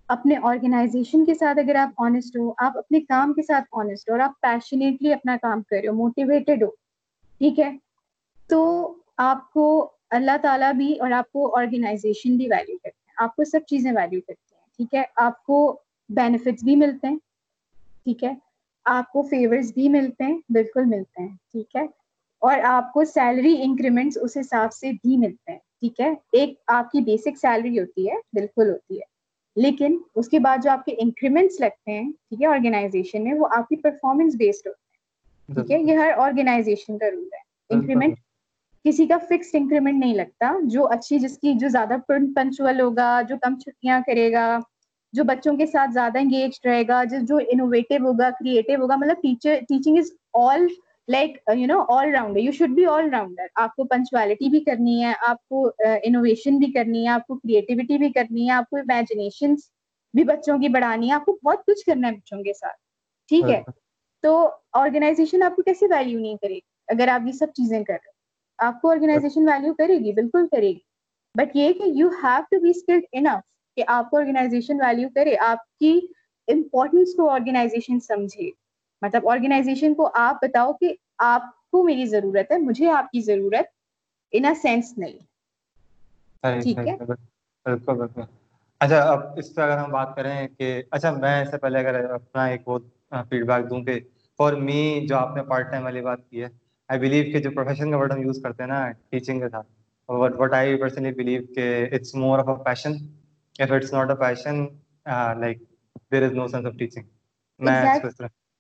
اپنے 0.08 0.36
آرگنائزیشن 0.44 1.26
کے 1.26 1.34
ساتھ 1.34 1.60
اگر 1.60 1.76
آپ 1.76 1.90
آنےسٹ 1.98 2.38
ہو، 2.38 2.54
آپ 2.58 2.78
اپنے 2.78 3.00
کام 3.00 3.34
کے 3.34 3.42
ساتھ 3.42 3.66
آنےسٹ 3.72 4.10
ہو 4.10 4.14
اور 4.14 4.20
آپ 4.20 4.42
پیشنیٹلی 4.42 5.14
اپنا 5.14 5.38
کام 5.42 5.62
کر 5.62 5.78
رہے 5.82 5.88
ہو 5.88 5.94
موٹیویٹیڈ 5.94 6.64
ہو، 6.64 6.70
ٹھیک 7.38 7.60
ہے؟ 7.60 7.72
تو 8.50 8.62
آپ 9.18 9.52
کو 9.52 9.92
اللہ 10.10 10.38
تعالیٰ 10.42 10.74
بھی 10.74 11.00
اور 11.00 11.12
آپ 11.12 11.32
کو 11.32 11.58
آرگنائزیشن 11.60 12.38
بھی 12.38 12.48
ویلیو 12.48 12.78
کرتے 12.78 13.02
ہیں، 13.08 13.14
آپ 13.18 13.36
کو 13.36 13.44
سب 13.44 13.60
چیزیں 13.68 13.92
ویلیو 13.92 14.22
کرتی 14.22 14.56
ہیں، 14.56 14.68
ٹھیک 14.78 14.96
ہے؟ 14.96 15.04
آپ 15.16 15.44
کو 15.44 15.80
بینیفٹس 16.10 16.64
بھی 16.64 16.76
ملتے 16.76 17.08
ہیں، 17.08 17.18
ٹھیک 18.04 18.24
ہے؟ 18.24 18.34
آپ 18.86 19.12
کو 19.12 19.22
فیورز 19.22 19.74
بھی 19.74 19.90
ملتے 19.90 20.24
ہیں، 20.24 20.38
بالکل 20.50 20.86
ملتے 20.86 21.22
ہیں، 21.22 21.36
ٹھیک 21.52 21.76
ہے؟ 21.76 21.86
اور 22.42 22.60
آپ 22.64 22.94
کو 22.94 23.04
سیلری 23.06 23.64
انکریمنٹس 23.64 24.18
اس 24.22 24.38
حساب 24.38 24.74
سے 24.74 24.92
بھی 24.92 25.18
ملتے 25.18 25.52
ہیں۔ 25.52 25.60
ٹھیک 25.82 26.00
ہے 26.00 26.10
ایک 26.32 26.54
آپ 26.68 26.92
کی 26.92 27.02
بیسک 27.02 27.38
سیلری 27.38 27.80
ہوتی 27.80 28.10
ہے 28.10 28.16
بالکل 28.34 28.70
ہوتی 28.70 28.96
ہے۔ 28.96 29.10
لیکن 29.56 29.98
اس 30.16 30.28
کے 30.30 30.40
بعد 30.40 30.58
جو 30.64 30.70
آپ 30.72 30.86
کے 30.86 30.96
انکریمنٹس 30.98 31.60
لگتے 31.60 31.92
ہیں 31.92 32.12
ٹھیک 32.30 32.42
ہے 32.42 32.48
آرگنائزیشن 32.48 33.24
میں 33.24 33.34
وہ 33.34 33.48
آپ 33.58 33.68
کی 33.68 33.76
پرفارمنس 33.76 34.36
بیسڈ 34.36 34.68
ہوتے 34.68 34.80
ہیں۔ 34.80 35.56
ٹھیک 35.56 35.72
ہے 35.72 35.82
یہ 35.84 35.98
ہر 35.98 36.12
آرگنائزیشن 36.18 36.98
کا 36.98 37.12
رول 37.12 37.28
ہے۔ 37.34 37.40
انکریمنٹ 37.70 38.16
کسی 38.86 39.06
کا 39.08 39.18
فکسڈ 39.18 39.56
انکریمنٹ 39.56 40.00
نہیں 40.00 40.14
لگتا۔ 40.16 40.54
جو 40.64 40.88
اچھی 40.88 41.20
جس 41.20 41.38
کی 41.38 41.54
جو 41.54 41.68
زیادہ 41.68 41.96
پنچول 42.08 42.80
ہوگا 42.82 43.22
جو 43.30 43.36
کم 43.42 43.60
چھٹیاں 43.60 44.00
کرے 44.08 44.32
گا 44.32 44.46
جو 45.14 45.24
بچوں 45.24 45.56
کے 45.58 45.66
ساتھ 45.66 45.92
زیادہ 45.94 46.20
انگیج 46.20 46.60
رہے 46.66 46.84
گا 46.88 47.04
جو 47.22 47.38
انوویٹو 47.48 47.96
ہوگا 48.04 48.30
کریٹو 48.30 48.82
ہوگا 48.82 48.96
مطلب 48.96 49.22
teaching 49.70 49.98
is 49.98 50.12
all 50.34 50.66
like 51.08 51.38
you 51.50 51.68
know 51.68 51.80
all 51.90 52.14
rounder 52.16 52.40
you 52.40 52.52
should 52.52 52.76
be 52.76 52.86
all 52.86 53.10
rounder 53.10 53.46
آپ 53.56 53.76
کو 53.76 53.84
پنچوالٹی 53.84 54.50
بھی 54.50 54.60
کرنی 54.60 55.04
ہے 55.04 55.14
آپ 55.28 55.48
کو 55.48 55.66
انوویشن 56.04 56.58
بھی 56.58 56.72
کرنی 56.72 57.04
ہے 57.04 57.10
آپ 57.10 57.28
کو 57.28 57.36
کریٹیوٹی 57.36 57.98
بھی 57.98 58.12
کرنی 58.12 58.48
ہے 58.48 58.54
آپ 58.54 58.70
کو 58.70 58.78
امیجنیشن 58.78 59.56
بھی 60.14 60.24
بچوں 60.24 60.58
کی 60.58 60.68
بڑھانی 60.68 61.10
ہے 61.10 61.14
آپ 61.14 61.26
کو 61.26 61.38
بہت 61.44 61.66
کچھ 61.66 61.86
کرنا 61.86 62.08
ہے 62.08 62.14
بچوں 62.14 62.44
کے 62.44 62.54
ساتھ 62.54 62.78
ٹھیک 63.30 63.50
ہے 63.50 63.62
تو 64.24 64.34
آرگنائزیشن 64.74 65.44
آپ 65.44 65.56
کو 65.56 65.62
کیسے 65.62 65.86
ویلیو 65.92 66.20
نہیں 66.20 66.38
کرے 66.38 66.54
گی 66.54 66.60
اگر 66.88 67.08
آپ 67.08 67.28
یہ 67.28 67.32
سب 67.32 67.54
چیزیں 67.54 67.84
کر 67.84 67.94
رہے 67.94 68.20
آپ 68.60 68.82
کو 68.82 68.90
آرگنائزیشن 68.90 69.48
ویلیو 69.48 69.74
کرے 69.74 69.98
گی 69.98 70.14
بالکل 70.14 70.48
کرے 70.48 70.68
گی 70.68 70.80
بٹ 71.36 71.56
یہ 71.56 71.74
کہ 71.74 71.84
you 71.94 72.10
have 72.24 72.42
to 72.52 72.60
be 72.60 72.70
skilled 72.70 73.06
enough 73.12 73.44
کہ 73.78 73.84
آپ 73.88 74.10
کو 74.10 74.18
آرگنائزیشن 74.18 74.82
ویلیو 74.82 75.10
کرے 75.16 75.36
آپ 75.42 75.64
کی 75.80 76.00
امپورٹینس 76.48 77.16
کو 77.16 77.30
آرگنائزیشن 77.30 78.00
سمجھے 78.00 78.50
مطلب 79.02 79.28
آرگنائزیشن 79.30 79.94
کو 79.94 80.10
آپ 80.14 80.44
بتاؤ 80.44 80.74
کہ 80.74 80.94
آپ 81.18 81.42
کو 81.72 81.84
میری 81.84 82.06
ضرورت 82.06 82.52
ہے 82.52 82.58
مجھے 82.58 82.90
آپ 82.92 83.12
کی 83.12 83.22
ضرورت 83.22 83.70
ان 84.34 84.54
سینس 84.62 84.98
نہیں۔ 84.98 85.18
ٹھیک 86.64 86.78
ہے؟ 86.78 86.96
بالکل 87.66 87.96
بالکل 87.96 88.22
اچھا 88.82 89.02
اب 89.04 89.38
اس 89.38 89.54
پہ 89.56 89.62
اگر 89.62 89.78
ہم 89.78 89.92
بات 89.92 90.16
کریں 90.16 90.48
کہ 90.58 90.82
اچھا 90.92 91.12
میں 91.12 91.42
اس 91.42 91.52
سے 91.52 91.58
پہلے 91.58 91.80
اگر 91.80 92.10
اپنا 92.10 92.46
ایک 92.46 92.68
وہ 92.68 92.78
فیڈ 93.30 93.46
بیک 93.48 93.70
دوں 93.70 93.82
کہ 93.84 94.00
فار 94.40 94.54
می 94.62 95.06
جو 95.08 95.18
آپ 95.18 95.36
نے 95.36 95.44
پارٹ 95.44 95.72
ٹائم 95.72 95.84
والی 95.84 96.02
بات 96.02 96.30
کی 96.30 96.44
ہے 96.44 96.48
آئی 96.90 97.00
بلیو 97.00 97.24
کہ 97.24 97.40
جو 97.40 97.50
پروفیشن 97.52 97.92
کا 97.92 97.98
ورڈ 97.98 98.12
ہم 98.12 98.22
یوز 98.22 98.42
کرتے 98.44 98.64
ہیں 98.64 98.68
نا 98.68 98.82
ٹیچنگ 99.10 99.40
کے 99.40 99.50
ساتھ 99.50 99.68
وٹ 100.10 100.54
آئی 100.54 100.78
پرسنلی 100.78 101.12
بلیو 101.12 101.42
کہ 101.56 101.68
it's 101.92 102.16
more 102.16 102.40
of 102.40 102.50
a 102.50 102.64
passion 102.64 102.94
if 103.60 103.72
it's 103.72 103.94
not 103.94 104.10
a 104.10 104.16
passion 104.16 104.66
like 105.40 105.62
there 106.12 106.24
is 106.24 106.34
no 106.34 106.48
sense 106.48 106.66
of 106.66 106.74
teaching 106.80 107.06
میں 107.60 107.82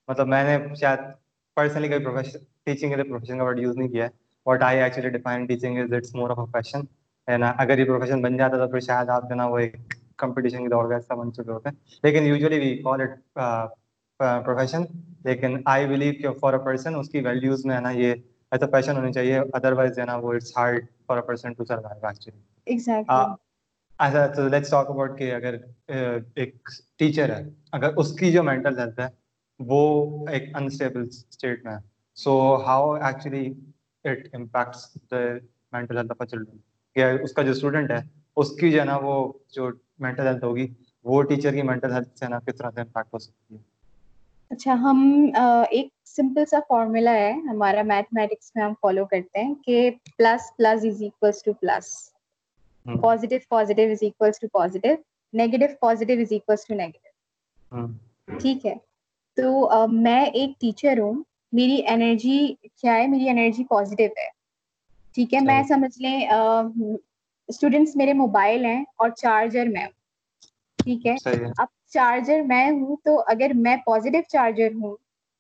مطلب 0.08 0.28
میں 0.28 0.44
نے 0.44 0.58
شاید 0.76 1.00
پرسنلی 1.58 1.88
کوئی 1.90 2.04
پروفیشن 2.04 2.40
ٹیچنگ 2.66 2.96
کے 2.96 3.04
پروفیشن 3.04 3.38
کا 3.38 3.44
ورڈ 3.44 3.60
یوز 3.60 3.78
نہیں 3.78 3.90
کیا 3.90 4.04
ہے. 4.06 4.10
What 4.46 4.64
I 4.64 4.82
actually 4.82 5.10
define 5.10 5.46
teaching 5.46 5.78
is 5.80 5.94
it's 5.94 6.16
more 6.16 6.30
of 6.30 6.40
a 6.40 6.46
passion 6.54 6.82
ہے 7.28 7.38
نا؟ 7.38 7.54
اگر 7.58 7.80
یہ 7.80 7.86
پروفیشن 7.86 8.22
بن 8.22 8.38
جاتا 8.38 8.58
تو 8.58 8.68
پھر 8.72 8.80
شاید 8.80 9.10
آپ 9.10 9.30
جو 9.30 9.36
نا 9.36 9.46
وہ 9.48 9.58
ایک 9.60 9.76
کمپٹیشن 10.18 10.64
کی 10.64 10.68
دوڑ 10.70 10.88
کا 10.90 10.98
حصہ 10.98 11.14
بن 11.14 11.34
چکے 11.34 11.52
ہوتے. 11.52 11.70
ہیں 11.70 12.00
لیکن 12.04 12.26
usually 12.26 12.60
we 12.60 12.76
call 12.84 13.02
it 13.02 13.20
profession 14.20 14.82
لیکن 15.26 15.58
آئی 15.66 15.88
بلیو 15.88 16.14
کہ 16.22 16.38
فار 16.40 16.54
اے 16.54 16.60
پرسن 16.66 16.96
اس 16.96 17.10
کی 17.10 17.20
ویلیوز 17.26 17.66
میں 17.66 17.76
ہے 17.76 17.80
نا 17.82 17.90
یہ 17.92 18.14
ایسا 18.52 18.66
پیشن 18.72 18.98
ہونی 18.98 19.12
چاہیے. 19.14 19.40
ادر 19.54 19.74
وائز 19.74 20.00
ہے 20.00 20.06
نا 20.06 20.16
وہ 20.16 20.34
it's 20.34 20.58
hard 20.58 20.86
for 21.08 21.18
a 21.18 21.24
person 21.28 21.54
to 21.54 21.66
survive 21.66 22.08
actually 22.08 22.40
ایسا 24.00 24.26
تو 24.28 24.48
لیٹس 24.48 24.70
ٹاک 24.72 24.90
اباؤٹ 24.90 25.18
کہ 25.18 25.34
اگر 25.34 25.56
ایک 25.88 26.70
ٹیچر 27.00 27.36
ہے 27.36 27.44
اگر 27.72 27.98
اس 27.98 28.14
کی 28.20 28.32
جو 28.32 28.44
مینٹل 28.44 28.80
ہیلتھ 28.80 29.00
ہے 29.00 29.08
وہ 29.68 30.28
ایک 30.28 30.56
انسٹیبل 30.56 31.08
اسٹیٹ 31.08 31.64
میں 31.66 31.74
ہے۔ 31.74 31.80
So 32.18 32.34
how 32.66 32.92
actually 32.94 33.46
it 34.06 34.28
impacts 34.34 34.86
the 35.12 35.18
mental 35.74 35.98
health 35.98 36.12
of 36.12 36.22
a 36.22 36.28
children 36.28 36.58
کہ 36.96 37.06
اس 37.24 37.34
کا 37.34 37.42
جو 37.42 37.52
اسٹوڈنٹ 37.52 37.92
ہے 37.92 38.00
اس 38.38 38.52
کی 38.52 38.72
جو 38.72 38.80
ہے 38.80 38.86
نا 38.86 38.98
وہ 38.98 39.16
جو 39.54 39.70
مینٹل 40.00 40.28
ہیلتھ 40.28 40.44
ہوگی 40.44 40.68
وہ 41.06 41.22
ٹیچر 41.24 41.54
کی 41.54 41.62
مینٹل 41.62 41.92
ہیلتھ 41.92 42.18
سے 42.20 42.28
نا 42.28 42.40
کس 42.40 42.58
طرح 42.58 42.72
سے 42.76 42.82
امپیکٹ 42.82 43.14
ہو 43.14 43.20
سکتی 43.20 43.56
ہے؟ 43.56 43.60
اچھا 44.52 44.74
ہم 44.74 45.00
ایک 45.70 45.88
سمپل 46.06 46.46
سا 46.46 46.60
فارمولا 46.70 47.12
ہے 47.12 47.32
ہمارا 47.50 47.82
میتھمیٹکس 47.82 48.52
میں 48.56 48.64
ہم 48.64 48.74
فالو 48.82 49.06
کرتے 49.06 49.44
ہیں 49.44 49.54
کہ 49.56 49.90
plus 50.18 50.56
plus 50.58 50.86
is 50.86 51.02
equals 51.04 51.44
to 51.44 51.54
plus 51.54 51.94
positive 52.86 53.40
positive 53.50 53.92
is 53.92 54.04
equals 54.04 54.40
to 54.40 54.48
positive 54.54 54.96
negative 55.34 55.66
positive 55.80 56.20
is 56.20 56.32
equals 56.32 56.66
to 56.68 56.76
negative 56.76 57.86
ٹھیک 58.40 58.66
ہے۔ 58.66 58.76
تو 59.38 59.48
میں 59.94 60.22
ایک 60.32 60.60
ٹیچر 60.60 61.00
ہوں 61.00 61.24
میری 61.54 61.82
انرجی 61.88 62.40
کیا 62.72 62.94
ہے؟ 62.94 63.08
میری 63.08 63.30
انرجی 63.30 63.64
پازیٹیو 63.66 64.10
ہے۔ 64.18 64.30
ٹھیک 65.16 65.34
ہے؟ 65.34 65.40
میں 65.42 65.62
سمجھ 65.64 65.98
لیں 66.00 66.18
اسٹوڈینٹس 67.50 67.96
میرے 67.96 68.14
موبائل 68.16 68.66
ہیں 68.66 68.84
اور 68.96 69.10
چارجر 69.16 69.66
میں 69.68 69.84
ہوں۔ 69.84 69.92
ٹھیک 70.86 71.06
ہے؟ 71.06 71.16
اب 71.58 71.68
چارجر 71.90 72.42
میں 72.44 72.70
ہوں 72.72 72.96
تو 73.04 73.20
اگر 73.28 73.52
میں 73.58 73.76
پازیٹیو 73.86 74.22
چارجر 74.28 74.72
ہوں 74.76 74.96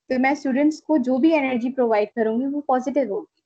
تو 0.09 0.19
میں 0.19 0.31
اسٹوڈینٹس 0.31 0.81
کو 0.83 0.97
جو 1.03 1.17
بھی 1.17 1.33
انرجی 1.35 1.71
پرووائڈ 1.71 2.09
کروں 2.11 2.39
گی 2.39 2.45
وہ 2.47 2.61
پازیٹیو 2.67 3.11
ہوگی۔ 3.11 3.39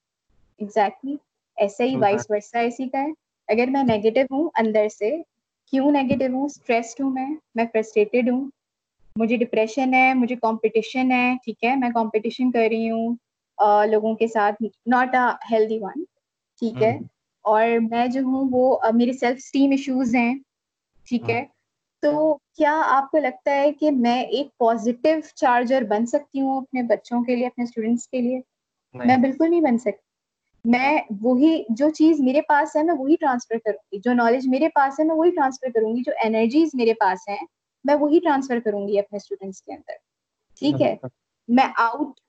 ایگزیکٹلی 0.59 1.15
ایسا 1.57 1.83
ہی 1.83 1.95
وائس 1.97 2.25
ورسا 2.29 2.59
اسی 2.61 2.87
کا 2.89 3.01
ہے۔ 3.01 3.11
اگر 3.49 3.67
میں 3.67 3.83
نیگیٹو 3.85 4.31
ہوں 4.31 4.49
اندر 4.55 4.87
سے 4.91 5.11
کیوں 5.73 5.91
نیگیٹو 5.91 6.27
ہوں؟ 6.29 6.45
اسٹریسڈ 6.45 7.01
ہوں 7.01 7.11
میں 7.11 7.25
میں 7.55 7.65
فرسٹریٹیڈ 7.73 8.29
ہوں۔ 8.29 8.43
مجھے 9.15 9.35
ڈپریشن 9.37 9.93
ہے 9.93 10.13
مجھے 10.13 10.35
کمپٹیشن 10.35 11.11
ہے 11.11 11.33
ٹھیک 11.43 11.63
ہے 11.63 11.75
میں 11.75 11.89
کمپٹیشن 11.89 12.51
کر 12.51 12.67
رہی 12.71 12.89
ہوں 12.89 13.15
لوگوں 13.87 14.13
کے 14.15 14.27
ساتھ 14.27 14.61
ناٹ 14.87 15.15
اے 15.15 15.21
ہیلدی 15.51 15.77
ون 15.81 16.03
ٹھیک 16.61 16.81
ہے۔ 16.81 16.97
اور 17.45 17.67
میں 17.81 18.05
جو 18.07 18.21
ہوں 18.23 18.49
وہ 18.51 18.63
میرے 18.93 19.13
سیلف 19.13 19.37
اسٹیم 19.37 19.71
ایشوز 19.71 20.15
ہیں 20.15 20.33
ٹھیک 21.07 21.29
ہے۔ 21.29 21.43
تو 22.03 22.11
کیا 22.53 22.71
آپ 22.87 23.09
کو 23.11 23.17
لگتا 23.17 23.51
ہے 23.51 23.71
کہ 23.73 23.91
میں 23.93 24.21
ایک 24.21 24.47
پازیٹیو 24.57 25.15
چارجر 25.35 25.83
بن 25.89 26.05
سکتی 26.05 26.41
ہوں 26.41 26.57
اپنے 26.57 26.81
بچوں 26.83 27.23
کے 27.23 27.35
لیے 27.35 27.45
اپنے 27.47 27.63
اسٹوڈینٹس 27.63 28.07
کے 28.07 28.21
لیے؟ 28.21 28.39
میں 28.95 29.17
بالکل 29.17 29.49
نہیں 29.49 29.61
بن 29.61 29.77
سکتی۔ 29.77 30.03
میں 30.65 30.97
وہی 31.21 31.51
جو 31.69 31.89
چیز 31.89 32.19
میرے 32.19 32.41
پاس 32.41 32.75
ہے 32.75 32.83
میں 32.83 32.93
وہی 32.97 33.15
ٹرانسفر 33.15 33.57
کروں 33.57 33.83
گی۔ 33.93 33.99
جو 33.99 34.13
نالج 34.13 34.47
میرے 34.47 34.69
پاس 34.69 34.99
ہے 34.99 35.05
میں 35.05 35.15
وہی 35.15 35.31
ٹرانسفر 35.31 35.71
کروں 35.71 35.95
گی۔ 35.95 36.01
جو 36.01 36.11
انرجیز 36.23 36.69
میرے 36.73 36.93
پاس 36.93 37.27
ہیں 37.27 37.37
میں 37.85 37.95
وہی 37.95 38.19
ٹرانسفر 38.19 38.59
کروں 38.59 38.87
گی 38.87 38.99
اپنے 38.99 39.17
اسٹوڈینٹس 39.17 39.61
کے 39.61 39.73
اندر۔ 39.73 39.93
ٹھیک 40.61 40.81
ہے؟ 40.81 40.95
میں 41.49 41.67
آؤٹ 41.77 42.19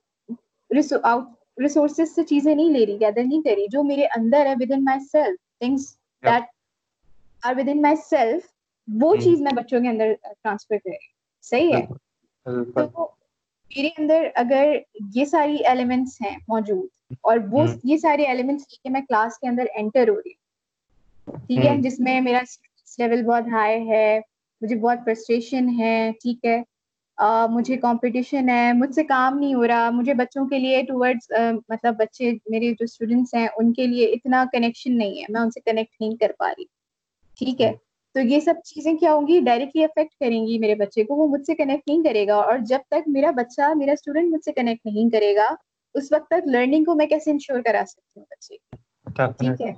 آؤٹ 1.03 1.25
ریسورسز 1.61 2.15
سے 2.15 2.23
چیزیں 2.25 2.55
نہیں 2.55 2.71
لے 2.71 2.87
رہی 2.87 3.01
گیدر 3.01 3.25
نہیں 3.25 3.43
کری 3.43 3.67
جو 3.73 3.83
میرے 3.83 4.07
اندر 4.17 4.47
ہے 4.47 4.55
within 4.71 4.85
myself 5.01 5.39
things 5.59 5.95
that 6.23 6.45
are 7.43 7.55
within 7.69 7.83
myself 7.97 8.43
وہ 8.89 9.15
چیز 9.17 9.41
میں 9.41 9.53
بچوں 9.53 9.81
کے 9.81 9.89
اندر 9.89 10.13
ٹرانسفر 10.23 10.77
کر 10.77 10.91
رہی 10.91 11.07
صحیح 11.45 11.73
ہے؟ 11.75 11.87
تو 12.75 13.09
میرے 13.71 13.89
اندر 13.99 14.29
اگر 14.35 14.75
یہ 15.15 15.25
ساری 15.25 15.57
ایلیمنٹس 15.65 16.21
ہیں 16.23 16.37
موجود 16.49 17.17
اور 17.21 17.39
وہ 17.51 17.65
یہ 17.85 17.97
سارے 17.97 18.25
ایلیمنٹس 18.25 18.63
لے 18.63 18.77
کے 18.83 18.89
میں 18.89 19.01
کلاس 19.01 19.39
کے 19.39 19.49
اندر 19.49 19.67
انٹر 19.75 20.09
ہو 20.09 20.17
رہی 20.17 20.31
ہوں 20.31 21.37
ٹھیک 21.47 21.67
ہے؟ 21.67 21.77
جس 21.81 22.01
میں 22.01 22.21
میرا 22.21 22.41
لیول 22.99 23.23
بہت 23.23 23.53
ہائی 23.53 23.89
ہے 23.89 24.21
مجھے 24.61 24.77
بہت 24.77 24.99
فرسٹریشن 25.05 25.69
ہے 25.79 26.11
ٹھیک 26.23 26.45
ہے۔ 26.45 26.63
مجھے 27.51 27.77
کمپٹیشن 27.77 28.49
ہے 28.49 28.73
مجھ 28.73 28.95
سے 28.95 29.05
کام 29.05 29.39
نہیں 29.39 29.55
ہو 29.55 29.67
رہا۔ 29.67 29.91
مجھے 29.91 30.15
بچوں 30.15 30.47
کے 30.49 30.59
لیے 30.59 30.83
ٹورڈز 30.83 31.33
مطلب 31.69 31.97
بچے 31.99 32.31
میرے 32.51 32.71
جو 32.71 32.85
اسٹوڈینٹس 32.85 33.35
ہیں 33.35 33.47
ان 33.57 33.73
کے 33.73 33.87
لیے 33.87 34.07
اتنا 34.07 34.45
کنیکشن 34.53 34.99
نہیں 34.99 35.21
ہے۔ 35.21 35.25
میں 35.29 35.41
ان 35.41 35.51
سے 35.51 35.61
کنیکٹ 35.61 36.01
نہیں 36.01 36.17
کر 36.17 36.33
پا 36.39 36.49
رہی۔ 36.49 36.65
ٹھیک 37.39 37.61
ہے۔ 37.61 37.73
تو 38.15 38.21
یہ 38.21 38.41
سب 38.41 38.55
چیزیں 38.65 38.93
کیا 38.95 39.13
ہوں 39.15 39.27
گی؟ 39.29 39.41
ڈائریکٹلی 39.41 39.85
افیکٹ 39.85 40.15
کریں 40.21 40.47
گی 40.47 40.59
میرے 40.59 40.75
بچے 40.75 41.05
کو۔ 41.05 41.15
وہ 41.15 41.27
مجھ 41.29 41.43
سے 41.47 41.55
کنیکٹ 41.55 41.89
نہیں 41.89 42.03
کرے 42.05 42.27
گا۔ 42.27 42.35
اور 42.35 42.59
جب 42.59 42.79
تک 42.91 43.09
میرا 43.09 43.31
بچہ 43.31 43.73
میرا 43.75 43.93
اسٹوڈنٹ 43.93 44.33
مجھ 44.33 44.45
سے 44.45 44.53
کنیکٹ 44.53 44.87
نہیں 44.87 45.11
کرے 45.11 45.35
گا 45.37 45.49
اس 45.95 46.13
وقت 46.13 46.27
تک 46.31 46.49
لرننگ 46.49 46.85
کو 46.85 46.95
میں 46.95 47.07
کیسے 47.07 47.31
انشور 47.31 47.61
کرا 47.61 47.83
سکتی 47.89 48.21
ہوں 48.21 48.27
بچے 48.31 48.57
ٹھیک 49.39 49.61
ہے۔ 49.61 49.73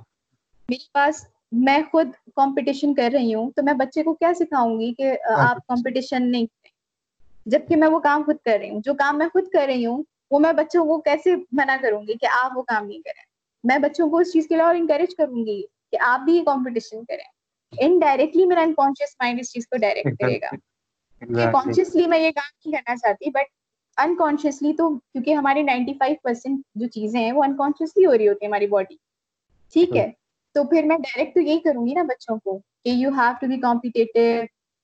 میرے 0.69 0.89
پاس 0.93 1.25
میں 1.51 1.79
خود 1.91 2.07
کمپٹیشن 2.35 2.93
کر 2.93 3.09
رہی 3.13 3.35
ہوں 3.35 3.51
تو 3.51 3.63
میں 3.63 3.73
بچے 3.73 4.03
کو 4.03 4.13
کیا 4.13 4.33
سکھاؤں 4.33 4.79
گی 4.79 4.93
کہ 4.93 5.17
آپ 5.37 5.67
کمپٹیشن 5.67 6.31
نہیں 6.31 6.45
کریں۔ 6.45 6.71
جبکہ 7.45 7.75
میں 7.75 7.87
وہ 7.87 7.99
کام 7.99 8.23
خود 8.23 8.35
کر 8.45 8.57
رہی 8.61 8.69
ہوں۔ 8.69 8.81
جو 8.81 8.93
کام 8.93 9.17
میں 9.17 9.27
خود 9.33 9.47
کر 9.47 9.65
رہی 9.65 9.85
ہوں 9.85 10.03
وہ 10.31 10.39
میں 10.39 10.53
بچوں 10.53 10.85
کو 10.85 11.01
کیسے 11.01 11.35
منع 11.51 11.75
کروں 11.81 12.01
گی 12.07 12.13
کہ 12.13 12.27
آپ 12.43 12.57
وہ 12.57 12.61
کام 12.61 12.87
نہیں 12.87 13.01
کریں؟ 13.01 13.23
میں 13.63 13.77
بچوں 13.77 14.09
کو 14.09 14.17
اس 14.17 14.33
چیز 14.33 14.47
کے 14.47 14.55
لیے 14.55 14.63
اور 14.63 14.75
انکریج 14.75 15.15
کروں 15.15 15.45
گی 15.45 15.61
کہ 15.91 15.97
آپ 16.01 16.19
بھی 16.19 16.35
یہ 16.35 16.43
کمپٹیشن 16.43 17.05
کریں۔ 17.05 17.23
انڈائریکٹلی 17.73 18.45
میرا 18.45 18.61
انکانشیس 18.61 19.15
مائنڈ 19.19 19.39
اس 19.39 19.51
چیز 19.53 19.67
کو 19.67 19.77
ڈائریکٹ 19.77 20.21
کرے 20.21 20.37
گا 20.41 20.49
کانشیسلی 21.51 22.07
میں 22.07 22.19
یہ 22.19 22.31
کام 22.31 22.49
نہیں 22.65 22.77
کرنا 22.77 22.95
چاہتی 22.95 23.29
بٹ 23.29 23.47
انکانشیسلی 23.97 24.73
تو 24.73 24.89
کیونکہ 24.89 25.33
ہماری 25.33 25.61
نائنٹی 25.61 25.93
فائیو 25.93 26.15
پرسینٹ 26.23 26.61
جو 26.75 26.87
چیزیں 26.87 27.19
ہیں 27.19 27.31
وہ 27.31 27.43
انکانشیسلی 27.43 28.05
ہو 28.05 28.17
رہی 28.17 28.27
ہوتی 28.27 28.45
ہے 28.45 28.47
ہماری 28.47 28.67
باڈی 28.67 28.95
ٹھیک 29.73 29.95
ہے؟ 29.95 30.11
تو 30.55 30.63
پھر 30.63 30.83
میں 30.83 30.97
ڈائریکٹ 30.97 31.33
تو 31.33 31.39
یہی 31.39 31.59
کروں 31.59 31.85
گی 31.87 31.93
نا 31.93 32.03
بچوں 32.03 32.37
کو 32.37 32.57
کہ 32.83 32.89
you 32.89 33.09
have 33.09 33.33
to 33.41 33.47
be 33.47 33.57
competitive 33.57 34.41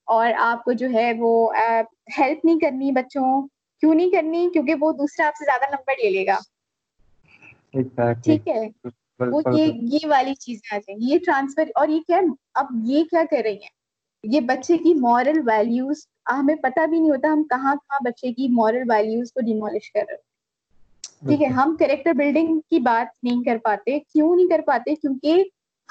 اور 0.08 0.32
آپ 0.38 0.64
کو 0.64 0.72
جو 0.72 0.88
ہے 0.92 1.12
وہ 1.18 1.52
ہیلپ 2.18 2.44
نہیں 2.44 2.58
کرنی 2.58 2.92
بچوں 2.92 3.46
کیوں 3.82 3.94
نہیں 3.94 4.10
کرنی؟ 4.10 4.48
کیونکہ 4.52 4.74
وہ 4.80 4.92
دوسرا 4.92 5.26
آپ 5.26 5.36
سے 5.38 5.44
زیادہ 5.44 5.70
نمبر 5.70 6.02
لے 6.02 6.10
لے 6.10 6.26
گا۔ 6.26 6.38
ٹھیک 8.24 8.48
ہے؟ 8.48 8.68
وہ 9.20 9.40
یہ 9.54 9.72
یہ 9.92 10.06
والی 10.08 10.34
چیزیں 10.34 10.76
آ 10.76 10.78
جائیں 10.78 11.00
گی 11.00 11.12
یہ 11.12 11.18
ٹرانسفر 11.26 11.70
اور 11.74 11.88
یہ 11.88 12.00
کیا 12.06 12.20
اب 12.54 12.66
یہ 12.84 13.04
کیا 13.04 13.22
کر 13.30 13.40
رہی 13.44 13.52
ہیں؟ 13.52 13.74
یہ 14.24 14.40
بچے 14.40 14.76
کی 14.78 14.94
مورل 14.94 15.40
ویلیوز 15.46 16.06
ہمیں 16.30 16.54
پتہ 16.54 16.86
بھی 16.86 16.98
نہیں 16.98 17.10
ہوتا 17.10 17.32
ہم 17.32 17.42
کہاں 17.42 17.74
کہاں 17.74 17.98
بچے 18.04 18.32
کی 18.32 18.48
مورل 18.48 18.82
ویلیوز 18.88 19.32
کو 19.32 19.40
ڈیمولش 19.40 19.90
کر 19.92 20.04
رہے 20.08 20.16
ٹھیک 21.28 21.42
ہے 21.42 21.46
ہم 21.46 21.76
کریکٹر 21.78 22.12
بلڈنگ 22.12 22.58
کی 22.60 22.78
بات 22.78 23.24
نہیں 23.24 23.42
کر 23.44 23.56
پاتے 23.64 23.98
کیوں 23.98 24.34
نہیں 24.36 24.48
کر 24.48 24.60
پاتے؟ 24.66 24.94
کیونکہ 24.94 25.44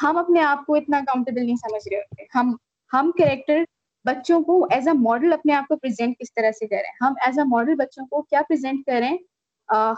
ہم 0.03 0.17
اپنے 0.17 0.41
آپ 0.41 0.65
کو 0.65 0.75
اتنا 0.75 0.97
اکاؤنٹیبل 0.97 1.45
نہیں 1.45 1.55
سمجھ 1.55 1.87
رہے 1.91 1.97
ہوتے۔ 1.97 2.23
ہم 2.35 2.55
ہم 2.93 3.11
کریکٹر 3.17 3.63
بچوں 4.05 4.41
کو 4.41 4.67
ایز 4.71 4.87
اے 4.87 4.93
ماڈل 4.93 5.33
اپنے 5.33 5.53
آپ 5.53 5.67
کو 5.67 5.75
پرزینٹ 5.75 6.17
کس 6.19 6.33
طرح 6.33 6.51
سے 6.51 6.67
کریں 6.67 6.91
ہم 7.01 7.13
ایز 7.25 7.39
اے 7.39 7.45
ماڈل 7.47 7.75
بچوں 7.75 8.05
کو 8.05 8.21
کیا 8.21 8.41
پرزینٹ 8.49 8.85
کریں 8.85 9.17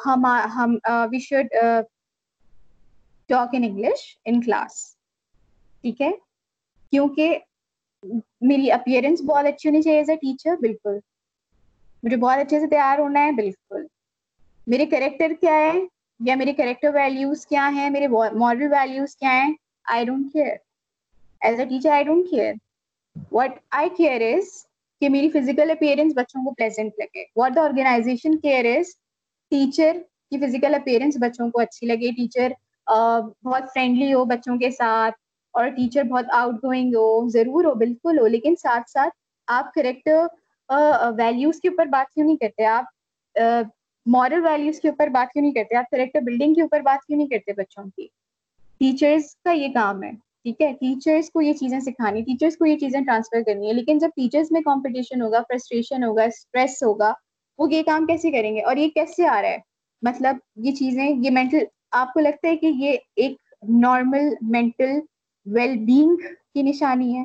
ہم 0.05 0.25
ہم 0.55 0.75
we 1.11 1.19
should 1.19 1.47
talk 3.29 3.49
in 3.53 3.63
English 3.63 4.17
in 4.25 4.41
class 4.41 4.95
ٹھیک 5.81 6.01
ہے؟ 6.01 6.11
کیونکہ 6.91 7.37
میری 8.41 8.71
اپیئرنس 8.71 9.21
بہت 9.21 9.45
اچھی 9.45 9.69
ہونی 9.69 9.81
چاہیے 9.81 9.97
ایز 9.97 10.09
اے 10.09 10.15
ٹیچر 10.15 10.55
بالکل۔ 10.61 10.97
مجھے 12.03 12.17
بہت 12.17 12.37
اچھے 12.37 12.59
سے 12.59 12.67
تیار 12.67 12.99
ہونا 12.99 13.25
ہے، 13.25 13.31
بالکل۔ 13.31 13.85
میرے 14.67 14.85
کریکٹر 14.85 15.31
کیا 15.41 15.53
ہے؟ 15.53 15.73
یا 16.19 16.35
میرے 16.35 16.53
کریکٹر 16.53 16.93
ویلیوز 16.93 17.45
کیا 17.47 17.69
ہیں؟ 17.75 17.89
میرے 17.89 18.07
ماڈل 18.07 18.71
ویلیوز 18.71 19.15
کیا 19.15 19.31
ہیں؟ 19.31 19.53
I 19.93 20.05
don't 20.05 20.31
care 20.33 20.55
as 21.41 21.59
a 21.59 21.65
teacher 21.65 21.91
I 21.91 22.03
don't 22.03 22.29
care 22.29 22.53
what 23.31 23.59
I 23.79 23.89
care 23.97 24.21
is 24.33 24.45
کہ 25.01 25.09
میری 25.09 25.29
فزیکل 25.29 25.71
اپیئرنس 25.71 26.13
بچوں 26.15 26.43
کو 26.43 26.53
پلیزنٹ 26.53 26.93
لگے. 26.99 27.23
What 27.35 27.55
the 27.55 27.61
organization 27.63 28.37
care 28.39 28.65
is 28.75 28.95
teacher 29.51 29.97
کی 30.31 30.37
فزیکل 30.39 30.75
اپیئرنس 30.75 31.17
بچوں 31.21 31.49
کو 31.51 31.59
اچھی 31.61 31.87
لگے. 31.87 32.11
ٹیچر 32.11 32.51
بہت 32.87 33.63
فرینڈلی 33.73 34.13
ہو 34.13 34.25
بچوں 34.25 34.57
کے 34.59 34.71
ساتھ. 34.71 35.15
اور 35.53 35.67
ٹیچر 35.75 36.03
بہت 36.03 36.25
آؤٹ 36.33 36.55
گوئنگ 36.63 36.95
ہو. 36.95 37.27
ضرور 37.29 37.65
ہو، 37.65 37.73
بالکل 37.75 38.19
ہو. 38.19 38.27
لیکن 38.27 38.55
ساتھ 38.61 38.89
ساتھ 38.89 39.13
آپ 39.47 39.73
کریکٹر 39.73 40.25
ویلیوز 41.17 41.59
کے 41.61 41.67
اوپر 41.69 41.85
بات 41.91 42.13
کیوں 42.13 42.25
نہیں 42.25 42.37
کرتے؟ 42.37 42.65
آپ 42.65 42.85
مورل 44.05 44.45
ویلیوز 44.45 44.79
کے 44.81 44.89
اوپر 44.89 45.07
بات 45.13 45.31
کیوں 45.33 45.41
نہیں 45.41 45.53
کرتے؟ 45.53 45.75
آپ 45.75 45.89
کریکٹر 45.91 46.21
بلڈنگ 46.25 46.53
کے 46.53 46.61
اوپر 46.61 46.81
بات 46.81 47.05
کیوں 47.05 47.17
نہیں 47.17 47.27
کرتے 47.29 47.53
بچوں 47.53 47.83
کی؟ 47.85 48.07
ٹیچرس 48.81 49.35
کا 49.43 49.51
یہ 49.51 49.67
کام 49.73 50.03
ہے 50.03 50.11
ٹھیک 50.11 50.61
ہے؟ 50.61 50.71
ٹیچرس 50.73 51.29
کو 51.31 51.41
یہ 51.41 51.53
چیزیں 51.53 51.79
سکھانی 51.79 52.21
ٹیچرس 52.21 52.57
کو 52.57 52.65
یہ 52.65 52.77
چیزیں 52.77 52.99
ٹرانسفر 53.01 53.41
کرنی 53.45 53.67
ہے 53.67 53.73
لیکن 53.73 53.97
جب 53.97 54.09
ٹیچرس 54.15 54.51
میں 54.51 54.61
کمپٹیشن 54.61 55.21
ہوگا 55.21 55.41
فرسٹریشن 55.49 56.03
ہوگا 56.03 56.23
اسٹریس 56.23 56.83
ہوگا 56.83 57.13
وہ 57.59 57.71
یہ 57.71 57.83
کام 57.83 58.05
کیسے 58.05 58.31
کریں 58.31 58.55
گے؟ 58.55 58.61
اور 58.61 58.77
یہ 58.77 58.89
کیسے 58.89 59.27
آ 59.27 59.41
رہا 59.41 59.49
ہے؟ 59.49 59.57
مطلب 60.03 60.35
یہ 60.55 60.71
چیزیں 60.71 61.07
یہ 61.07 61.29
مینٹل 61.31 61.63
آپ 61.91 62.13
کو 62.13 62.19
لگتا 62.19 62.47
ہے 62.47 62.55
کہ 62.57 62.65
یہ 62.65 62.97
ایک 63.15 63.37
نارمل 63.69 64.33
مینٹل 64.41 64.99
ویل 65.45 65.77
بینگ 65.77 66.15
کی 66.53 66.61
نشانی 66.61 67.17
ہے؟ 67.17 67.23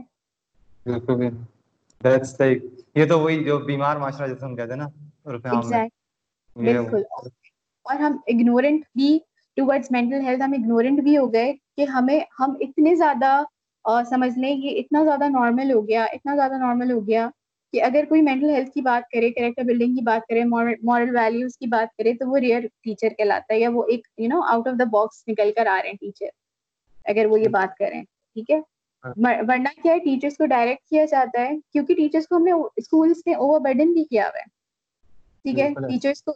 یہ 2.97 3.07
تو 3.07 3.19
وہی 3.19 3.45
جو 3.45 3.59
بیمار 3.59 3.97
معاشرہ 3.97 4.27
جیسے 4.27 4.45
ہم 4.47 4.57
کہتے 4.57 4.73
ہیں 4.73 4.77
نا 4.77 4.89
بالکل۔ 6.57 7.03
اور 7.87 7.97
ہم 7.97 8.17
اگنورینٹ 8.27 8.85
بھی 8.95 9.19
ٹوورڈز 9.57 9.87
مینٹل 9.91 10.21
ہیلتھ 10.21 10.43
ہم 10.43 10.53
اگنورینٹ 10.53 11.01
بھی 11.01 11.17
ہو 11.19 11.33
گئے 11.33 11.53
کہ 11.77 11.85
ہمیں 11.85 12.19
ہم 12.41 12.55
اتنے 12.61 12.95
زیادہ 12.95 13.43
سمجھ 14.11 14.39
لیں 14.39 14.51
یہ 14.51 14.79
اتنا 14.81 15.05
زیادہ 15.05 15.29
نارمل 15.29 15.73
ہو 15.73 15.87
گیا 15.89 16.05
اتنا 16.05 16.35
زیادہ 16.37 16.59
نارمل 16.59 16.93
ہو 16.93 17.07
گیا 17.07 17.29
کہ 17.73 17.83
اگر 17.83 18.05
کوئی 18.09 18.23
مینٹل 18.23 18.51
ہیلتھ 18.51 18.71
کی 18.71 18.81
بات 18.81 19.03
کرے 19.13 19.31
کریکٹر 19.31 19.65
بلڈنگ 19.65 19.95
کی 19.95 20.03
بات 20.05 20.27
کرے 20.29 20.45
مورل 20.45 21.17
ویلیوز 21.17 21.57
کی 21.59 21.67
بات 21.67 21.97
کرے 21.99 22.13
تو 22.13 22.29
وہ 22.31 22.39
ریئر 22.39 22.67
ٹیچر 22.83 23.09
کہلاتا 23.09 23.55
ہے 23.55 23.59
یا 23.61 23.69
وہ 23.73 23.85
ایک 23.89 24.07
you 24.19 24.29
know 24.29 24.41
out 24.43 24.69
of 24.69 24.79
the 24.79 24.85
box 24.93 25.23
نکل 25.29 25.51
کر 25.57 25.67
آ 25.67 25.79
رہے 25.83 25.89
ہیں 25.89 25.97
ٹیچر 26.01 26.29
اگر 27.07 27.27
وہ 27.27 27.41
یہ 27.41 27.49
بات 27.49 27.77
کریں 27.79 28.03
ٹھیک 28.03 28.51
ہے؟ 28.51 28.61
ورنہ 29.05 29.69
کیا 29.83 29.93
ہے 29.93 29.99
ٹیچرس 29.99 30.37
کو 30.37 30.47
ڈائریکٹ 30.47 30.89
کیا 30.89 31.05
جاتا 31.05 31.41
ہے؟ 31.41 31.57
کیونکہ 31.73 31.95
ٹیچرس 31.95 32.27
کو 32.29 32.37
ہم 32.37 32.45
نے 32.45 32.53
اسکولس 32.77 33.27
نے 33.27 33.35
اوور 33.35 33.61
برڈن 33.61 33.93
بھی 33.93 34.05
کیا 34.05 34.27
ہوا 34.27 34.39
ہے۔ 34.39 34.45
ٹھیک 35.45 35.59
ہے؟ 35.59 35.69
ٹیچرس 35.89 36.23
کو 36.23 36.33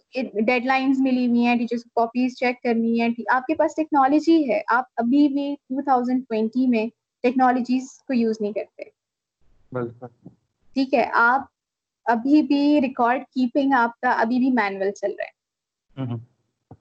ڈیڈ 0.46 0.64
لائنس 0.66 0.98
ملی 0.98 1.26
ہوئی 1.26 1.46
ہیں 1.46 1.56
ٹیچرس 1.56 1.82
کو 1.84 2.00
کاپیز 2.00 2.36
چیک 2.36 2.62
کرنی 2.62 3.00
ہے 3.00 3.08
آپ 3.30 3.46
کے 3.46 3.54
پاس 3.54 3.74
ٹیکنالوجی 3.76 4.38
ہے 4.50 4.60
آپ 4.66 4.84
ابھی 4.96 5.26
بھی 5.28 5.54
ٹو 5.54 5.82
تھاؤزینڈ 5.82 6.22
ٹوینٹی 6.28 6.66
میں 6.66 6.86
ٹیکنالوجیز 7.24 7.92
کو 8.08 8.14
یوز 8.14 8.36
نہیں 8.40 8.52
کرتے۔ 8.52 8.88
ٹھیک 10.76 10.94
ہے 10.94 11.04
آپ 11.12 11.44
ابھی 12.06 12.42
بھی 12.42 12.80
ریکارڈ 12.80 13.22
کیپنگ 13.24 13.72
آپ 13.72 14.00
کا 14.00 14.10
ابھی 14.10 14.38
بھی 14.38 14.50
مینوئل 14.50 14.90
چل 14.90 15.12
رہا 15.18 15.24
ہے۔ 15.24 16.14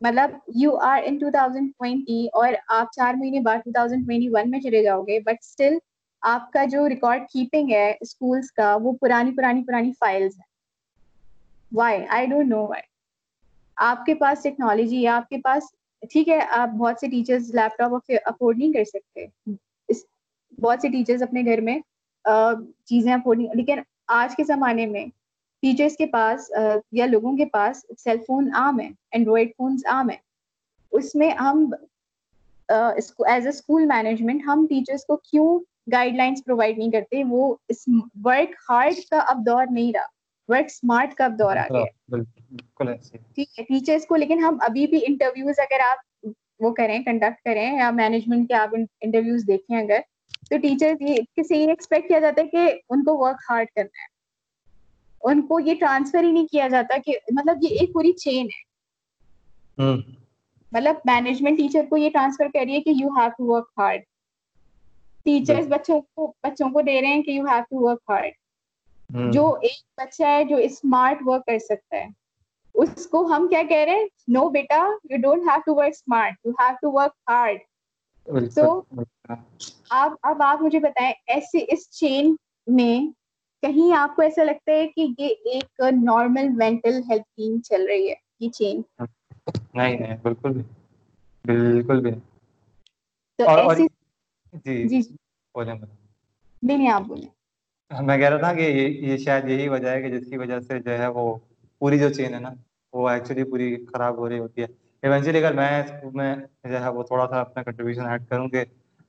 مطلب 0.01 0.31
you 0.55 0.75
are 0.77 1.01
in 1.05 1.17
two 1.17 1.31
thousand 1.31 1.71
twenty 1.71 2.25
اور 2.33 2.53
آپ 2.67 2.91
چار 2.95 3.13
مہینے 3.13 3.39
بعد 3.39 3.57
ٹو 3.57 3.71
تھاؤزینڈ 3.71 4.05
ٹوینٹی 4.05 4.29
ون 4.29 4.51
میں 4.51 4.59
چلے 4.59 4.83
جاؤ 4.83 5.01
گے 5.01 5.19
بٹ 5.19 5.37
اسٹل 5.41 5.77
آپ 6.23 6.51
کا 6.51 6.65
جو 6.65 6.87
ریکارڈ 6.89 7.23
کیپنگ 7.33 7.71
ہے 7.71 7.93
اسکولس 8.01 8.51
کا 8.51 8.75
وہ 8.81 8.91
پرانی 8.91 9.31
پرانی 9.31 9.63
پرانی 9.63 9.91
فائلز 9.99 10.37
ہیں۔ 10.37 10.53
Why 11.71 12.05
I 12.09 12.25
don't 12.25 12.49
know 12.49 12.65
why 12.67 12.81
آپ 13.77 14.05
کے 14.05 14.15
پاس 14.15 14.43
ٹیکنالوجی 14.43 15.03
ہے 15.03 15.07
آپ 15.07 15.29
کے 15.29 15.37
پاس 15.43 15.63
ٹھیک 16.11 16.29
ہے 16.29 16.39
آپ 16.49 16.69
بہت 16.69 16.99
سے 16.99 17.07
ٹیچرز 17.07 17.53
لیپ 17.55 17.77
ٹاپ 17.77 17.93
افورڈ 18.25 18.57
نہیں 18.57 18.73
کر 18.73 18.83
سکتے 18.83 19.25
بہت 20.57 20.81
سے 20.81 20.89
ٹیچرز 20.89 21.23
اپنے 21.23 21.41
گھر 21.41 21.61
میں 21.61 21.79
چیزیں 22.85 23.13
افورڈ 23.13 23.37
نہیں 23.37 23.55
لیکن 23.55 23.79
آج 24.07 24.35
کے 24.35 24.43
زمانے 24.43 24.85
میں 24.85 25.05
ٹیچرس 25.63 25.97
کے 25.97 26.05
پاس 26.05 26.51
یا 26.91 27.05
لوگوں 27.05 27.37
کے 27.37 27.45
پاس 27.45 27.85
سیل 27.99 28.17
فون 28.27 28.49
عام 28.53 28.79
ہے 28.79 28.89
اینڈرائڈ 29.11 29.51
فونس 29.57 29.85
عام 29.85 30.09
ہے 30.09 30.17
اس 30.91 31.15
میں 31.15 31.29
ہم 31.29 31.65
ایز 32.69 33.45
اے 33.45 33.49
اسکول 33.49 33.85
مینجمنٹ 33.85 34.41
ہم 34.47 34.65
ٹیچرس 34.69 35.05
کو 35.05 35.15
کیوں 35.15 35.59
گائڈ 35.91 36.15
لائنس 36.15 36.43
پرووائڈ 36.45 36.77
نہیں 36.77 36.91
کرتے 36.91 37.23
وہ 37.23 37.55
اس 37.69 37.87
ورک 38.25 38.53
ہارڈ 38.69 38.93
کا 39.11 39.19
اب 39.27 39.45
دور 39.45 39.65
نہیں 39.69 39.91
رہا 39.95 40.14
ورک 40.49 40.65
اسمارٹ 40.65 41.13
کا 41.13 41.27
دور 41.39 41.57
آ 41.57 41.67
گیا؟ 41.69 41.85
ٹھیک 43.35 43.59
ہے 43.59 43.63
ٹیچرس 43.63 44.05
کو 44.05 44.15
لیکن 44.15 44.43
ہم 44.43 44.57
ابھی 44.61 44.85
بھی 44.87 44.99
انٹرویوز 45.07 45.59
اگر 45.59 45.79
آپ 45.81 46.27
وہ 46.59 46.73
کریں 46.73 46.97
کنڈکٹ 47.03 47.43
کریں 47.43 47.77
یا 47.77 47.89
مینجمنٹ 47.93 48.47
کے 48.47 48.53
آپ 48.53 48.75
انٹرویوز 49.01 49.47
دیکھیں 49.47 49.77
اگر 49.77 49.99
تو 50.49 50.57
ٹیچر 50.57 50.93
سے 51.43 51.57
یہ 51.57 51.69
ایکسپیکٹ 51.69 52.07
کیا 52.07 52.19
جاتا 52.19 52.41
ہے 52.41 52.47
کہ 52.47 52.63
ان 52.89 53.03
کو 53.03 53.17
ورک 53.17 53.41
ہارڈ 53.49 53.67
کرنا 53.67 54.01
ہے۔ 54.01 54.13
ان 55.23 55.41
کو 55.41 55.59
یہ 55.59 55.75
ٹرانسفر 55.79 56.23
ہی 56.23 56.31
نہیں 56.31 56.47
کیا 56.47 56.67
جاتا 56.67 56.97
کہ 57.05 57.17
مطلب 57.33 57.63
یہ 57.63 57.77
ایک 57.79 57.93
پوری 57.93 58.11
چین 58.17 58.45
ہے۔ 58.47 58.63
مطلب 60.71 60.95
مینجمنٹ 61.05 61.57
ٹیچر 61.57 61.85
کو 61.89 61.97
یہ 61.97 62.09
ٹرانسفر 62.09 62.47
کر 62.53 62.63
رہی 62.65 62.75
ہے 62.75 62.81
کہ 62.81 62.93
you 62.95 63.09
have 63.11 63.29
to 63.29 63.45
work 63.47 63.69
hard 63.77 64.01
teachers 65.25 65.67
بچوں 65.69 65.99
کو 66.01 66.27
بچوں 66.43 66.69
کو 66.69 66.81
دے 66.81 66.99
رہے 67.01 67.07
ہیں 67.07 67.23
کہ 67.23 67.31
you 67.31 67.45
have 67.45 67.61
to 67.61 67.83
work 67.83 67.99
hard 68.09 68.31
جو 69.09 69.53
ایک 69.61 69.83
بچہ 69.97 70.23
ہے 70.23 70.43
جو 70.43 70.57
اسمارٹ 70.57 71.17
ورک 71.25 71.45
کر 71.45 71.59
سکتا 71.59 71.97
ہے۔ 71.97 72.07
اس 72.75 73.07
کو 73.07 73.25
ہم 73.25 73.47
کیا 73.47 73.61
کہہ 73.69 73.83
رہے 73.85 73.95
ہیں؟ 73.95 74.05
No 74.27 74.49
beta 74.49 74.79
you 75.09 75.17
don't 75.21 75.43
have 75.47 75.59
to 75.65 75.75
work 75.75 75.87
smart 75.87 76.33
you 76.45 76.51
have 76.51 76.75
to 76.81 76.91
work 76.91 77.11
hard 77.29 77.57
تو 78.55 78.81
آپ 79.89 80.13
اب 80.21 80.41
آپ 80.41 80.61
مجھے 80.61 80.79
بتائیں 80.79 81.13
ایسے 81.27 81.57
اس 81.67 81.89
چین 81.91 82.35
میں 82.67 82.99
کہیں 83.63 83.95
آپ 83.95 84.15
کو 84.15 84.21
ایسا 84.21 84.43
لگتا 84.43 84.71
ہے 84.71 84.87
کہ 84.87 85.07
یہ 85.17 85.27
ایک 85.45 85.81
نارمل 86.03 86.49
مینٹل 86.55 87.01
ہیلتھ 87.09 87.27
ٹیم 87.37 87.61
چل 87.61 87.85
رہی 87.87 88.09
ہے 88.09 88.13
یہ 88.39 88.49
چین 88.49 88.81
نہیں 89.73 89.99
نہیں 89.99 90.17
بالکل 90.21 90.53
بھی۔ 90.53 90.61
بالکل 91.45 92.01
بھی۔ 92.01 92.11
تو 93.39 93.49
ایسی 93.49 93.87
جی 94.53 94.99
جی۔ 95.01 95.15
بولیں 95.55 95.73
بولیں۔ 95.73 95.95
نہیں 96.63 96.77
نہیں 96.77 96.91
آپ 96.91 97.01
بولیں۔ 97.01 97.29
میں 97.91 98.17
کہہ 98.17 98.29
رہا 98.29 98.37
تھا 98.37 98.53
کہ 98.53 98.61
یہ 98.61 98.87
یہ 99.07 99.17
شاید 99.17 99.49
یہی 99.49 99.67
وجہ 99.69 99.89
ہے 99.89 100.01
کہ 100.01 100.09
جس 100.09 100.27
کی 100.29 100.37
وجہ 100.37 100.59
سے 100.59 100.79
جو 100.79 100.97
ہے 100.97 101.07
وہ 101.07 101.35
پوری 101.81 101.99
جو 101.99 102.09
چین 102.09 102.33
ہے 102.33 102.39
نا، 102.39 102.49
وہ 102.93 103.09
ایکچولی 103.09 103.43
پوری 103.43 103.85
خراب 103.85 104.17
ہو 104.17 104.29
رہی 104.29 104.39
ہوتی 104.39 104.61
ہے۔ 104.61 104.67
ایونچولی 105.03 105.37
اگر 105.37 105.53
میں 105.53 105.83
اسکول 105.83 106.11
میں 106.13 106.35
جو 106.63 106.81
ہے 106.81 106.89
وہ 106.89 107.03
تھوڑا 107.03 107.27
سا 107.27 107.39
اپنا 107.41 107.63
کنٹریبیوشن 107.63 108.05
ایڈ 108.05 108.27
کروں 108.29 108.47
کہ 108.49 108.63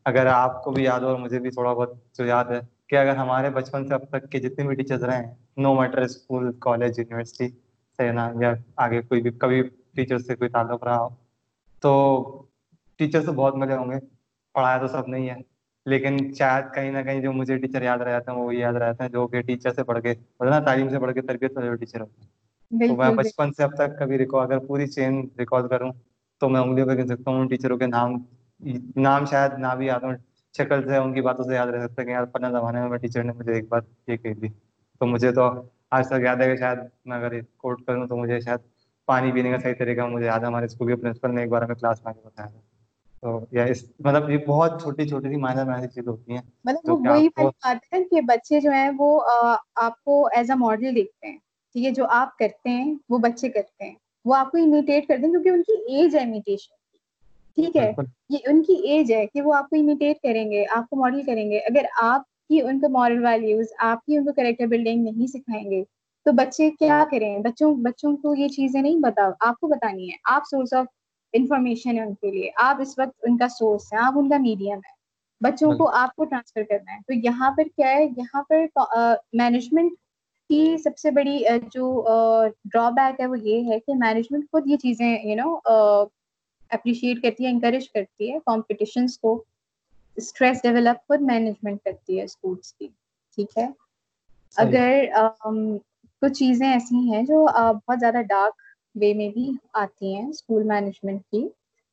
اگر 0.07 0.27
آپ 0.27 0.63
کو 0.65 0.71
بھی 0.71 0.85
یاد 0.85 1.01
ہو 1.01 1.09
اور 1.09 1.19
مجھے 1.19 1.39
بھی 1.39 1.51
تھوڑا 1.51 1.73
بہت 1.73 1.93
جو 2.19 2.25
یاد 2.25 2.45
ہے 2.45 2.61
کہ 2.87 2.97
اگر 2.97 3.17
ہمارے 3.17 3.51
بچپن 3.51 3.87
سے 3.87 3.95
اب 3.95 4.05
تک 4.09 4.31
کے 4.31 4.39
جتنے 4.39 4.67
بھی 4.67 4.75
ٹیچرس 4.75 5.03
رہے 5.03 5.17
ہیں 5.17 5.35
no 5.57 5.75
matter 5.75 5.99
school 5.99 6.53
college 6.59 6.99
university 6.99 7.49
سے 7.99 8.13
نا 8.13 8.31
یا 8.41 8.53
آگے 8.77 9.01
کوئی 9.03 9.23
بھی 9.23 9.31
کبھی 9.31 9.63
ٹیچر 9.95 10.19
سے 10.19 10.37
کوئی 10.37 10.51
تعلق 10.51 10.85
رہا 10.85 10.99
ہو، 10.99 11.09
تو 11.83 11.93
ٹیچر 12.97 13.21
سے 13.21 13.31
بہت 13.31 13.55
مزے 13.55 13.77
ہوں 13.77 13.91
گے۔ 13.91 13.99
پڑھایا 14.55 14.79
تو 14.79 14.87
سب 14.87 15.09
نہیں 15.09 15.29
ہے۔ 15.31 15.56
لیکن 15.87 16.17
شاید 16.35 16.73
کہیں 16.75 16.91
نہ 16.93 17.03
کہیں 17.03 17.21
جو 17.21 17.33
مجھے 17.33 17.57
ٹیچر 17.59 17.83
یاد 17.83 17.99
رہتے 18.01 18.31
ہیں 18.31 18.39
وہ 18.39 18.55
یاد 18.55 18.75
رہتے 18.77 19.03
ہیں 19.03 19.11
جو 19.11 19.27
کہ 19.29 19.41
ٹیچر 19.43 19.73
سے 19.73 19.83
پڑھ 19.85 20.03
کے 20.03 20.15
نا 20.43 20.59
تعلیم 20.61 20.89
سے 20.89 20.99
پڑھ 20.99 21.13
کے 21.15 21.23
تربیت 21.23 21.57
والے 21.57 21.75
ٹیچر 21.77 22.01
ہوتے 22.01 22.21
ہیں۔ 22.21 22.35
تو 22.71 22.97
میں 22.97 23.11
بچپن 23.13 23.53
سے 23.53 23.63
اب 23.65 23.75
تک 23.75 23.99
کبھی 23.99 24.19
ریکال 24.19 24.43
اگر 24.43 24.59
پوری 24.67 24.87
چین 24.89 25.27
ریکال 25.39 25.69
کروں 25.69 25.91
تو 26.43 26.49
میں 26.49 26.61
انگلیوں 26.61 26.87
پہ 26.87 26.95
گن 26.95 27.07
سکتا 27.07 27.31
ہوں 27.31 27.41
ان 27.41 27.49
ٹیچروں 27.49 27.77
کے 27.79 27.87
نام 27.89 28.17
نام 28.99 29.25
شاید 29.27 29.59
نہ 29.59 29.75
بھی 29.79 29.87
یاد 29.87 30.01
ہوں 30.01 30.15
شکل 30.55 30.83
سے 30.85 30.97
ان 30.97 31.13
کی 31.15 31.21
باتوں 31.23 31.45
سے 31.45 31.55
یاد 31.55 31.67
رہ 31.67 31.87
سکتا 31.87 32.03
ہے 32.03 32.07
کہ 32.07 32.13
یار 32.13 32.25
پندرہ 32.27 32.51
زمانے 32.51 32.87
میں 32.89 32.99
ٹیچر 32.99 33.23
نے 33.25 33.33
مجھے 33.33 33.53
ایک 33.53 33.69
بات 33.69 33.85
یہ 34.09 34.17
کہی 34.17 34.35
تھی 34.35 34.49
تو 35.01 35.07
مجھے 35.07 35.33
تو 35.33 35.49
آج 35.91 36.09
تک 36.09 36.23
یاد 36.23 36.37
ہے 36.37 36.47
کہ 36.47 36.57
شاید 36.57 36.79
میں 37.05 37.17
اگر 37.17 37.33
کوٹ 37.57 37.85
کروں 37.87 38.07
تو 38.07 38.17
مجھے 38.17 38.41
شاید 38.41 38.61
پانی 39.09 39.33
پینے 39.33 39.51
کا 39.51 39.59
صحیح 39.59 39.75
طریقہ 39.79 40.07
مجھے 40.09 40.27
یاد 40.27 40.41
ہے 40.41 40.47
ہمارے 40.47 40.65
اسکول 40.65 40.89
کے 40.89 40.97
پرنسپل 40.97 41.35
نے 41.35 41.41
ایک 41.41 41.51
بار 41.51 41.63
ہمیں 41.63 41.75
کلاس 41.75 42.05
میں 42.05 42.13
بتایا 42.17 42.49
تھا۔ 42.49 42.61
تو 43.23 43.39
یا 43.53 43.65
اس 43.65 43.85
مطلب 44.01 44.31
یہ 44.31 44.39
بہت 44.47 44.81
چھوٹی 44.83 45.09
چھوٹی 45.09 45.29
سی 45.29 45.37
مائنر 45.37 45.65
مائنر 45.65 45.87
چیزیں 45.87 46.11
ہوتی 46.13 46.33
ہیں 46.33 46.41
مطلب 46.65 46.93
وہ 46.93 46.99
وہی 47.07 47.29
بات 47.37 47.93
ہے 47.93 48.03
کہ 48.05 48.21
بچے 48.21 48.61
جو 48.61 48.71
ہیں 48.71 48.91
وہ 48.99 49.21
آپ 49.75 50.03
کو 50.05 50.27
ایز 50.27 50.51
اے 50.51 50.57
ماڈل 50.57 50.95
دیکھتے 50.95 51.27
ہیں 51.27 51.37
ٹھیک 51.75 51.85
ہے؟ 51.87 51.91
جو 51.91 52.07
آپ 52.11 52.37
کرتے 52.39 52.71
ہیں 52.71 52.95
وہ 53.09 53.19
بچے 53.19 53.49
کرتے 53.49 53.85
ہیں 53.85 53.95
وہ 54.25 54.35
آپ 54.35 54.51
کو 54.51 54.59
امیٹیٹ 54.59 55.07
کرتے 55.09 55.27
ہیں 55.27 55.33
کیونکہ 55.33 55.49
ان 55.49 55.63
کی 55.63 55.97
ایج 55.97 56.17
ہے 56.17 56.21
امیٹیشن 56.21 56.75
ٹھیک 57.59 57.77
ہے؟ 57.77 57.93
یہ 58.29 58.39
ان 58.47 58.63
کی 58.63 58.75
ایج 58.89 59.13
ہے 59.13 59.27
کہ 59.27 59.43
وہ 59.43 59.55
آپ 59.55 59.69
کو 59.71 59.77
امیٹیٹ 59.77 60.21
کریں 60.23 60.51
گے 60.51 60.65
آپ 60.71 60.89
کو 60.91 60.97
ماڈل 60.97 61.23
کریں 61.23 61.51
گے۔ 61.51 61.59
اگر 61.59 61.85
آپ 62.03 62.23
کی 62.49 62.61
ان 62.63 62.81
کو 62.81 62.89
مارل 62.89 63.25
ویلیوز 63.25 63.67
آپ 63.79 64.05
کی 64.05 64.17
ان 64.17 64.25
کو 64.25 64.33
کریکٹر 64.33 64.67
بلڈنگ 64.67 65.05
نہیں 65.05 65.27
سکھائیں 65.27 65.71
گے 65.71 65.83
تو 66.27 66.33
بچے 66.33 66.71
کیا 66.71 67.05
کریں؟ 67.11 67.39
بچوں 67.39 67.75
بچوں 67.77 68.17
کو 68.17 68.35
یہ 68.35 68.49
چیزیں 68.49 68.81
نہیں 68.83 68.99
بتا 69.01 69.29
آپ 69.41 69.61
کو 69.61 69.69
بتانی 69.69 70.11
ہے۔ 70.11 70.17
آپ 70.25 70.43
سورس 70.51 70.73
آف 70.75 70.87
انفارمیشن 71.33 71.97
ہے 71.97 72.03
ان 72.03 72.15
کے 72.15 72.31
لیے۔ 72.31 72.51
آپ 72.57 72.81
اس 72.81 72.99
وقت 72.99 73.25
ان 73.29 73.37
کا 73.37 73.49
سورس 73.49 73.93
ہیں 73.93 74.01
آپ 74.03 74.13
ان 74.17 74.29
کا 74.29 74.37
میڈیم 74.39 74.77
ہے 74.77 74.95
بچوں 75.41 75.73
کو 75.79 75.89
آپ 75.91 76.15
کو 76.17 76.25
ٹرانسفر 76.25 76.63
کرنا 76.63 76.93
ہے۔ 76.93 76.99
تو 77.07 77.13
یہاں 77.13 77.51
پر 77.51 77.65
کیا 77.77 77.89
ہے؟ 77.89 78.05
یہاں 78.17 78.43
پر 78.43 78.65
مینجمنٹ 79.33 79.93
کی 80.51 80.77
سب 80.85 80.99
سے 80.99 81.11
بڑی 81.11 81.39
جو 81.73 82.05
ڈرا 82.65 82.89
بیک 82.91 83.21
ہے 83.21 83.27
وہ 83.27 83.39
یہ 83.39 83.73
ہے 83.73 83.79
کہ 83.81 83.95
مینجمنٹ 83.95 84.45
خود 84.51 84.63
یہ 84.67 84.77
چیزیں 84.77 85.17
یو 85.25 85.35
نو 85.37 85.57
اپریشیٹ 86.71 87.23
کرتی 87.23 87.45
ہے 87.45 87.51
انکریج 87.51 87.91
کرتی 87.91 88.33
ہے 88.33 88.39
کمپٹیشنس 88.47 89.19
کو۔ 89.19 89.45
اسٹریس 90.17 90.63
ڈیولپ 90.63 91.07
خود 91.09 91.21
مینجمنٹ 91.23 91.79
کرتی 91.85 92.19
ہے 92.19 92.25
اسکولس 92.25 92.73
کی۔ 92.73 92.89
ٹھیک 93.35 93.59
ہے؟ 93.59 93.67
اگر 94.57 95.05
کچھ 96.23 96.33
چیزیں 96.33 96.73
ایسی 96.73 97.13
ہیں 97.13 97.23
جو 97.23 97.47
بہت 97.73 98.01
زیادہ 98.01 98.23
ڈارک 98.29 98.55
وے 99.01 99.15
میں 99.15 99.29
بھی 99.29 99.51
آتی 99.73 100.15
ہیں 100.15 100.29
اسکول 100.29 100.63
مینجمنٹ 100.65 101.23
کی، 101.33 101.49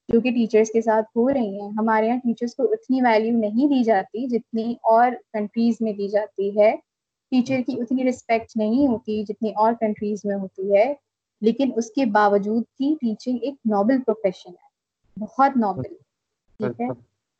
جو 0.09 0.21
کہ 0.21 0.31
ٹیچرس 0.31 0.69
کے 0.69 0.81
ساتھ 0.81 1.05
ہو 1.15 1.29
رہی 1.33 1.61
ہیں۔ 1.61 1.69
ہمارے 1.77 2.07
یہاں 2.07 2.17
ٹیچرس 2.17 2.55
کو 2.55 2.63
اتنی 2.63 3.01
ویلیو 3.01 3.37
نہیں 3.37 3.67
دی 3.67 3.83
جاتی 3.83 4.27
جتنی 4.27 4.75
اور 4.83 5.11
کنٹریز 5.33 5.75
میں 5.79 5.93
دی 5.93 6.07
جاتی 6.07 6.59
ہے۔ 6.59 6.75
ٹیچر 7.31 7.59
کی 7.67 7.81
اتنی 7.81 8.09
رسپیکٹ 8.09 8.57
نہیں 8.57 8.87
ہوتی 8.87 9.23
جتنی 9.23 9.51
اور 9.55 9.73
کنٹریز 9.79 10.19
میں 10.23 10.35
ہوتی 10.35 10.75
ہے۔ 10.75 10.93
لیکن 11.41 11.71
اس 11.75 11.91
کے 11.91 12.05
باوجود 12.05 12.63
بھی 12.77 12.95
ٹیچنگ 13.01 13.37
ایک 13.41 13.55
نوبل 13.65 14.01
پروفیشن 14.01 14.49
ہے۔ 14.49 14.71
بہت 15.19 15.57
نوبل 15.57 15.93
ٹھیک 16.59 16.81
ہے؟ 16.81 16.87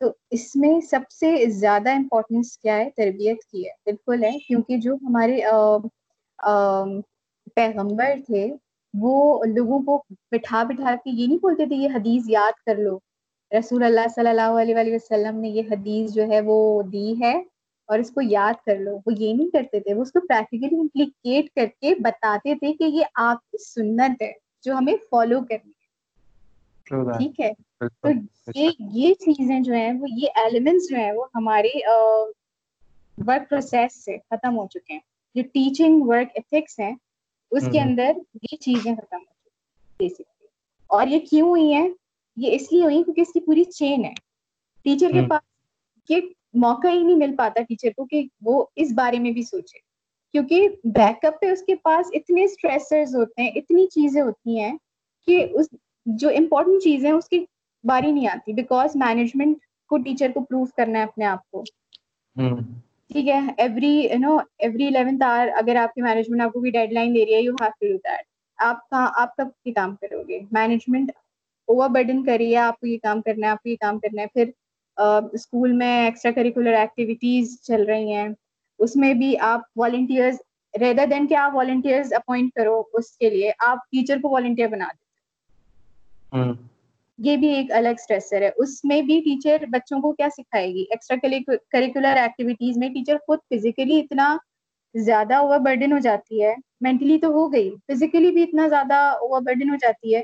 تو 0.00 0.06
اس 0.30 0.56
میں 0.56 0.80
سب 0.80 1.10
سے 1.10 1.46
زیادہ 1.50 1.90
امپورٹینس 1.90 2.58
کیا 2.58 2.76
ہے؟ 2.76 2.90
تربیت 2.90 3.44
کی 3.44 3.64
ہے۔ 3.64 3.72
بالکل 3.84 4.24
ہے۔ 4.24 4.38
کیونکہ 4.48 4.76
جو 4.76 4.94
ہمارے 4.94 5.40
پیغمبر 7.54 8.12
تھے 8.26 8.46
وہ 8.98 9.44
لوگوں 9.44 9.78
کو 9.80 10.04
بٹھا 10.32 10.62
بٹھا 10.62 10.94
کے 11.04 11.10
یہ 11.10 11.26
نہیں 11.26 11.38
بولتے 11.38 11.66
تھے 11.66 11.76
یہ 11.76 11.88
حدیث 11.94 12.22
یاد 12.28 12.52
کر 12.66 12.76
لو۔ 12.76 12.98
رسول 13.58 13.84
اللہ 13.84 14.08
صلی 14.14 14.28
اللہ 14.28 14.80
علیہ 14.80 14.94
وسلم 14.94 15.40
نے 15.40 15.48
یہ 15.48 15.62
حدیث 15.70 16.12
جو 16.12 16.22
ہے 16.28 16.40
وہ 16.40 16.82
دی 16.82 17.14
ہے 17.20 17.42
اور 17.86 17.98
اس 17.98 18.10
کو 18.10 18.20
یاد 18.22 18.54
کر 18.66 18.76
لو۔ 18.76 18.96
وہ 19.06 19.12
یہ 19.18 19.34
نہیں 19.34 19.50
کرتے 19.50 19.80
تھے 19.80 19.94
وہ 19.94 20.02
اس 20.02 20.12
کو 20.12 20.20
پریکٹیکلی 20.20 20.80
امپلیکیٹ 20.80 21.50
کر 21.56 21.66
کے 21.80 21.94
بتاتے 21.94 22.54
تھے 22.54 22.72
کہ 22.72 22.84
یہ 22.84 23.04
آپ 23.14 23.50
کی 23.50 23.64
سنت 23.64 24.22
ہے 24.22 24.32
جو 24.62 24.74
ہمیں 24.74 24.94
فالو 25.10 25.40
کرنی 25.40 25.70
ہے۔ 25.70 25.84
ٹھیک 27.18 27.40
ہے؟ 27.40 27.52
تو 27.80 28.08
یہ 28.54 28.70
یہ 28.78 29.14
چیزیں 29.14 29.60
جو 29.60 29.72
ہیں 29.74 29.92
وہ 30.00 30.06
یہ 30.10 30.28
ایلیمنٹس 30.34 30.90
جو 30.90 30.96
ہیں 30.96 31.12
وہ 31.12 31.24
ہمارے 31.34 31.68
ورک 33.26 33.50
پروسیس 33.50 34.04
سے 34.04 34.16
ختم 34.30 34.58
ہو 34.58 34.66
چکے 34.66 34.92
ہیں۔ 34.92 35.00
جو 35.34 35.42
ٹیچنگ 35.42 36.02
ورک 36.02 36.28
ایتھکس 36.34 36.80
ہیں 36.80 36.94
اس 37.50 37.68
کے 37.72 37.80
اندر 37.80 38.12
یہ 38.42 38.56
چیزیں 38.56 38.94
ختم 38.94 39.16
ہو 39.16 40.08
چکی 40.08 40.22
اور 40.86 41.06
یہ 41.06 41.18
کیوں 41.18 41.48
ہوئی 41.48 41.72
ہیں؟ 41.72 41.88
یہ 42.36 42.54
اس 42.54 42.72
لیے 42.72 42.82
ہوئی 42.84 43.02
کیونکہ 43.04 43.20
اس 43.20 43.32
کی 43.32 43.40
پوری 43.40 43.64
چین 43.64 44.04
ہے۔ 44.04 44.12
ٹیچر 44.82 45.10
کے 45.12 45.28
پاس 45.28 45.40
یہ 46.10 46.20
موقع 46.54 46.88
ہی 46.88 47.02
نہیں 47.02 47.16
مل 47.16 47.36
پاتا 47.36 47.62
ٹیچر 47.62 47.88
کو 47.96 48.04
کہ 48.04 48.26
وہ 48.42 48.64
اس 48.76 48.92
بارے 48.94 49.18
میں 49.18 49.30
بھی 49.30 49.42
سوچے۔ 49.42 49.78
کیونکہ 50.32 50.68
بیک 50.84 51.24
اپ 51.24 51.40
پہ 51.40 51.46
اس 51.46 51.62
کے 51.62 51.74
پاس 51.74 52.06
اتنے 52.12 52.44
اسٹریسرز 52.44 53.16
ہوتے 53.16 53.42
ہیں 53.42 53.50
اتنی 53.54 53.86
چیزیں 53.86 54.22
ہوتی 54.22 54.60
ہیں 54.60 54.76
کہ 55.26 55.46
اس 55.52 55.66
جو 56.06 56.28
امپورٹنٹ 56.28 56.82
چیزیں 56.82 57.10
اس 57.10 57.28
کی 57.28 57.44
باری 57.84 58.12
نہیں 58.12 58.28
آتی۔ 58.28 58.52
بیکاز 58.52 58.90
مینجمنٹ 58.94 59.56
کو 59.88 59.98
ٹیچر 59.98 60.30
کو 60.34 60.40
پروف 60.40 60.72
کرنا 60.76 60.98
ہے 60.98 61.04
اپنے 61.04 61.24
آپ 61.24 61.50
کو۔ 61.50 61.64
ٹھیک 63.14 63.28
ہے 63.28 63.40
every 63.58 63.90
you 64.02 64.18
know 64.18 64.36
every 64.58 64.86
eleventh 64.86 65.22
hour 65.24 65.48
اگر 65.56 65.76
آپ 65.76 65.92
کی 65.94 66.02
مینجمنٹ 66.02 66.40
آپ 66.42 66.52
کو 66.52 66.60
کوئی 66.60 66.70
ڈیڈ 66.70 66.92
لائن 66.92 67.14
دے 67.14 67.24
رہی 67.26 67.34
ہے 67.34 67.40
you 67.40 67.52
have 67.60 67.70
to 67.70 67.86
do 67.86 67.96
that 67.96 68.24
آپ 68.58 68.88
کہاں، 68.90 69.10
آپ 69.16 69.36
کب 69.36 69.48
کی 69.64 69.72
کام 69.72 69.94
کرو 69.96 70.22
گے؟ 70.28 70.38
مینجمنٹ 70.52 71.10
اوور 71.68 71.88
برڈن 71.88 72.24
کریے 72.24 72.56
آپ 72.56 72.80
کو 72.80 72.86
یہ 72.86 72.98
کام 73.02 73.20
کرنا 73.22 73.46
ہے، 73.46 73.52
آپ 73.52 73.62
کو 73.62 73.68
یہ 73.68 73.76
کام 73.80 73.98
کرنا 73.98 74.22
ہے، 74.22 74.26
پھر 74.34 74.50
اسکول 75.32 75.72
میں 75.72 76.04
ایکسٹرا 76.04 76.32
کریکولر 76.32 76.72
ایکٹیویٹیز 76.72 77.56
چل 77.62 77.84
رہی 77.86 78.12
ہیں۔ 78.12 78.28
اس 78.80 78.96
میں 78.96 79.14
بھی 79.14 79.34
آپ 79.42 79.60
والنٹیئرز 79.76 80.36
ریدر 80.74 81.06
دین 81.10 81.26
کہ 81.26 81.34
آپ 81.36 81.54
والنٹیئرز 81.54 82.12
اپوائنٹ 82.12 82.52
کرو 82.54 82.82
اس 82.92 83.16
کے 83.18 83.30
لیے، 83.30 83.52
آپ 83.58 83.90
ٹیچر 83.90 84.20
کو 84.22 84.30
والنٹیئر 84.30 84.68
بنا 84.68 84.88
دیتے 84.92 86.52
یہ 87.18 87.36
بھی 87.36 87.48
ایک 87.48 87.72
الگ 87.72 87.88
اسٹریسر 87.88 88.42
ہے۔ 88.42 88.50
اس 88.56 88.84
میں 88.84 89.02
بھی 89.02 89.20
ٹیچر 89.20 89.64
بچوں 89.68 90.00
کو 90.00 90.12
کیا 90.12 90.28
سکھائے 90.30 90.68
گی؟ 90.68 90.84
ایکسٹرا 90.90 91.16
کریکولر 91.72 92.16
ایکٹیویٹیز 92.16 92.78
میں 92.78 92.88
ٹیچر 92.88 93.16
خود 93.26 93.38
فزیکلی 93.50 93.98
اتنا 94.00 94.36
زیادہ 94.94 95.34
اوور 95.34 95.58
برڈن 95.58 95.92
ہو 95.92 95.98
جاتی 95.98 96.42
ہے۔ 96.42 96.54
مینٹلی 96.80 97.18
تو 97.18 97.28
ہو 97.28 97.52
گئی 97.52 97.70
فزیکلی 97.88 98.30
بھی 98.30 98.42
اتنا 98.42 98.68
زیادہ 98.68 98.94
اوور 98.94 99.40
برڈن 99.40 99.70
ہو 99.70 99.76
جاتی 99.80 100.14
ہے 100.14 100.22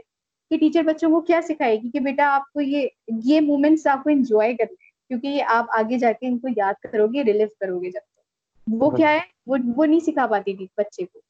کہ 0.50 0.58
ٹیچر 0.58 0.82
بچوں 0.82 1.10
کو 1.10 1.20
کیا 1.20 1.40
سکھائے 1.42 1.76
گی 1.76 1.90
کہ 1.90 2.00
بیٹا 2.00 2.34
آپ 2.34 2.52
کو 2.52 2.60
یہ 2.60 2.86
یہ 3.24 3.40
مومنٹس 3.40 3.86
آپ 3.86 4.02
کو 4.04 4.10
انجوائے 4.10 4.54
کرنے 4.54 4.84
ہیں۔ 4.84 4.90
کیونکہ 5.08 5.26
یہ 5.26 5.42
آپ 5.46 5.66
آگے 5.68 5.98
جا 5.98 6.12
کے 6.12 6.26
ان 6.26 6.38
کو 6.38 6.48
یاد 6.56 6.74
کرو 6.92 7.06
گے 7.06 7.22
ریلیو 7.24 7.46
کرو 7.60 7.78
گے 7.78 7.90
جب 7.90 8.00
تک۔ 8.00 8.20
وہ 8.66 8.90
کیا 8.90 9.12
ہے؟ 9.12 9.18
وہ 9.46 9.56
وہ 9.76 9.86
نہیں 9.86 10.00
سکھا 10.00 10.26
پاتی 10.26 10.56
تھی 10.56 10.66
بچے 10.76 11.04
کو۔ 11.06 11.20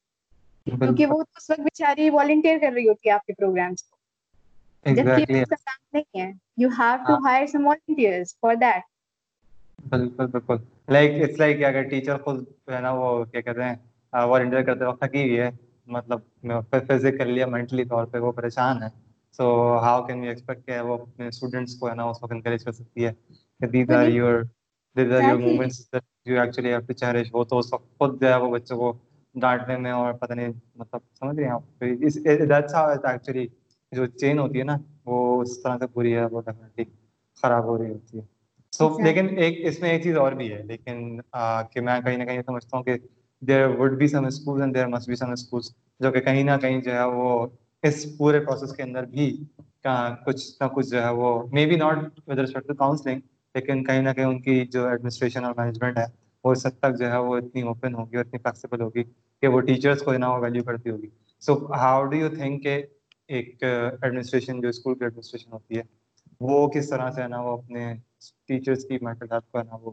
کیونکہ 0.65 1.05
وہ 1.05 1.21
اس 1.37 1.49
وقت 1.49 1.59
بیچاری 1.59 2.09
والنٹیئر 2.09 2.57
کر 2.61 2.71
رہی 2.75 2.87
ہوتی 2.87 3.09
ہے 3.09 3.13
آپ 3.13 3.25
کے 3.25 3.33
پروگرامس 3.33 3.83
کو۔ 3.83 4.00
جبکہ 4.85 5.25
اس 5.31 5.49
کا 5.49 5.55
کام 5.57 5.79
نہیں 5.93 6.21
ہے 6.21 6.31
you 6.57 6.69
have 6.79 6.95
to 7.07 7.15
hire 7.25 7.45
some 7.47 7.67
volunteers 7.67 8.35
for 8.39 8.55
that 8.57 8.83
بالکل 9.85 10.25
بالکل۔ 10.27 10.57
لائک 10.87 11.21
اٹس 11.21 11.39
لائک 11.39 11.63
اگر 11.63 11.83
ٹیچر 11.89 12.17
خود 12.19 12.37
جو 12.39 12.73
ہے 12.73 12.81
نا 12.81 12.91
وہ 12.93 13.07
کیا 13.25 13.41
کہتے 13.41 13.63
ہیں 13.63 13.75
والنٹیئر 14.13 14.63
کرتے 14.63 14.85
وقت 14.85 14.99
تھکی 15.01 15.21
ہوئی 15.21 15.39
ہے 15.39 15.49
مطلب 15.87 16.19
فزیکلی 16.87 17.39
یا 17.39 17.47
مینٹلی 17.47 17.83
طور 17.85 18.05
پہ 18.07 18.19
وہ 18.19 18.31
پریشان 18.33 18.83
ہے۔ 18.83 18.89
So 19.39 19.45
how 19.79 20.03
can 20.03 20.23
you 20.23 20.29
expect 20.29 20.65
کہ 20.65 20.79
وہ 20.81 20.97
اپنے 20.97 21.27
اسٹوڈنٹس 21.27 21.75
کو 21.75 21.89
ہے 21.89 21.95
نا 21.95 22.03
اس 22.05 22.21
وقت 22.21 22.31
انکریج 22.31 22.63
کر 22.63 22.71
سکتی 22.73 23.05
ہے؟ 23.05 23.11
کہ 23.59 23.67
these 23.67 23.91
are 23.91 24.07
your 24.09 24.41
these 24.95 25.11
are 25.13 25.21
your 25.21 25.39
moments 25.39 25.79
you 26.25 26.39
actually 26.41 26.69
have 26.69 26.79
to 26.79 26.93
cherish 26.95 27.27
وہ 27.33 27.43
تو 27.45 27.59
اس 27.59 27.73
وقت 27.73 27.97
خود 27.97 28.21
جو 28.21 28.27
ہے 28.27 28.35
وہ 28.35 28.51
بچوں 28.51 28.77
کو 28.77 28.91
ڈانٹنے 29.35 29.77
میں 29.77 29.91
اور 29.93 30.13
پتہ 30.15 30.33
نہیں 30.33 30.51
مطلب 30.75 31.01
سمجھ 31.13 31.35
رہے 31.35 31.45
ہیں 31.45 31.51
آپ؟ 31.51 31.79
دیٹس 31.81 32.73
ہاؤ 32.73 32.89
ایکچولی 33.03 33.45
جو 33.91 34.05
چین 34.05 34.39
ہوتی 34.39 34.59
ہے 34.59 34.63
نا 34.63 34.77
وہ 35.05 35.41
اس 35.41 35.61
طرح 35.63 35.77
سے 35.77 35.87
پوری 35.87 36.15
ہے 36.15 36.25
وہ 36.25 36.41
ڈیفینیٹلی 36.41 36.83
خراب 37.43 37.63
ہو 37.63 37.77
رہی 37.77 37.89
ہوتی 37.89 38.17
ہے۔ 38.17 38.23
سو 38.73 38.89
لیکن 38.99 39.37
ایک 39.37 39.65
اس 39.67 39.79
میں 39.81 39.89
ایک 39.89 40.03
چیز 40.03 40.17
اور 40.17 40.31
بھی 40.31 40.53
ہے 40.53 40.61
لیکن 40.63 41.19
کہ 41.71 41.81
میں 41.81 41.99
کہیں 42.01 42.17
نہ 42.17 42.23
کہیں 42.23 42.41
سمجھتا 42.45 42.77
ہوں 42.77 42.83
کہ 42.83 42.95
there 43.41 43.67
would 43.67 43.97
be 43.97 44.07
some 44.07 44.25
school 44.25 44.61
and 44.61 44.75
there 44.75 44.87
must 44.87 45.09
be 45.09 45.15
some 45.15 45.31
school 45.31 45.61
جو 45.99 46.11
کہ 46.11 46.19
کہیں 46.19 46.43
نہ 46.43 46.51
کہیں 46.61 46.81
جو 46.81 46.91
ہے 46.91 47.03
وہ 47.03 47.47
اس 47.83 48.05
پورے 48.17 48.39
پروسیس 48.39 48.73
کے 48.73 48.83
اندر 48.83 49.05
بھی 49.05 49.29
کچھ 50.25 50.61
نہ 50.61 50.67
کچھ 50.67 50.87
جو 50.87 51.03
ہے 51.03 51.09
وہ 51.09 51.43
may 51.51 51.65
be 51.65 51.75
not 51.75 51.97
with 52.27 52.39
respect 52.39 52.67
to 52.67 52.73
counselling 52.73 53.19
لیکن 53.55 53.83
کہیں 53.83 54.01
نہ 54.01 54.09
کہیں 54.09 54.25
ان 54.25 54.41
کی 54.41 54.65
جو 54.65 54.87
ایڈمنسٹریشن 54.87 55.45
اور 55.45 55.53
مینجمنٹ 55.57 55.97
ہے 55.97 56.05
وہ 56.43 56.51
اس 56.51 56.65
حد 56.65 56.79
تک 56.79 56.99
جو 56.99 57.11
ہے 57.11 57.17
وہ 57.17 57.37
اتنی 57.37 57.61
اوپن 57.61 57.95
ہوگی 57.95 58.17
اور 58.17 58.25
اتنی 58.25 58.39
فلیکسیبل 58.39 58.81
ہوگی 58.81 59.03
کہ 59.43 59.47
وہ 59.47 59.61
ٹیچرس 59.61 60.01
کو 60.01 60.13
نا 60.13 60.29
وہ 60.29 60.39
ویلیو 60.41 60.63
کرتی 60.63 60.89
ہوگی۔ 60.89 61.09
So 61.43 61.73
how 61.73 62.03
do 62.03 62.17
you 62.17 62.29
think 62.29 62.63
کہ 62.63 62.81
ایک 63.31 63.63
ایڈمنسٹریشن 63.63 64.61
جو 64.61 64.69
اسکول 64.69 64.95
کی 64.95 65.03
ایڈمنسٹریشن 65.03 65.51
ہوتی 65.51 65.77
ہے، 65.77 65.81
وہ 66.39 66.67
کس 66.67 66.89
طرح 66.89 67.11
سے 67.11 67.21
ہے 67.21 67.27
نا، 67.27 67.41
وہ 67.41 67.51
اپنے 67.51 67.93
ٹیچرس 68.47 68.85
کی 68.85 68.97
مینٹل 69.01 69.25
ہیلتھ 69.31 69.51
کو 69.51 69.59
ہے 69.59 69.63
نا، 69.63 69.77
وہ 69.81 69.91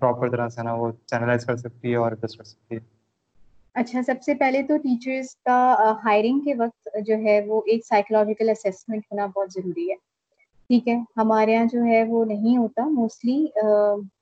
پراپر 0.00 0.30
طرح 0.30 0.48
سے 0.48 0.62
نا، 0.62 0.72
وہ 0.72 0.90
چینلائز 1.06 1.44
کر 1.44 1.56
سکتی 1.56 1.90
ہے 1.90 1.96
اور 1.96 2.12
ایڈجسٹ 2.12 2.38
کر 2.38 2.44
سکتی 2.44 2.74
ہے۔ 2.74 2.80
اچھا 3.74 4.02
سب 4.06 4.22
سے 4.22 4.34
پہلے 4.34 4.62
تو 4.62 4.76
ٹیچرس 4.76 5.34
کا 5.34 5.74
ہائرنگ 6.04 6.40
کے 6.40 6.54
وقت 6.54 6.88
جو 7.06 7.14
ہے، 7.14 7.40
وہ 7.46 7.60
ایک 7.66 7.86
سائیکولوجیکل 7.86 8.50
اسیسمنٹ 8.50 9.02
ہونا 9.12 9.26
بہت 9.26 9.52
ضروری 9.52 9.90
ہے۔ 9.90 9.94
ٹھیک 10.66 10.88
ہے، 10.88 10.96
ہمارے 11.16 11.52
یہاں 11.52 11.64
جو 11.72 11.84
ہے، 11.84 12.02
وہ 12.04 12.24
نہیں 12.24 12.56
ہوتا۔ 12.56 12.84
موسٹلی 12.88 13.46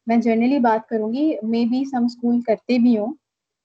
میں 0.06 0.16
جنرلی 0.16 0.58
بات 0.58 0.88
کروں 0.88 1.12
گی 1.12 1.32
مے 1.42 1.64
بی 1.64 1.84
سم 1.84 2.04
اسکول 2.04 2.40
کرتے 2.40 2.78
بھی 2.78 2.98
ہوں۔ 2.98 3.12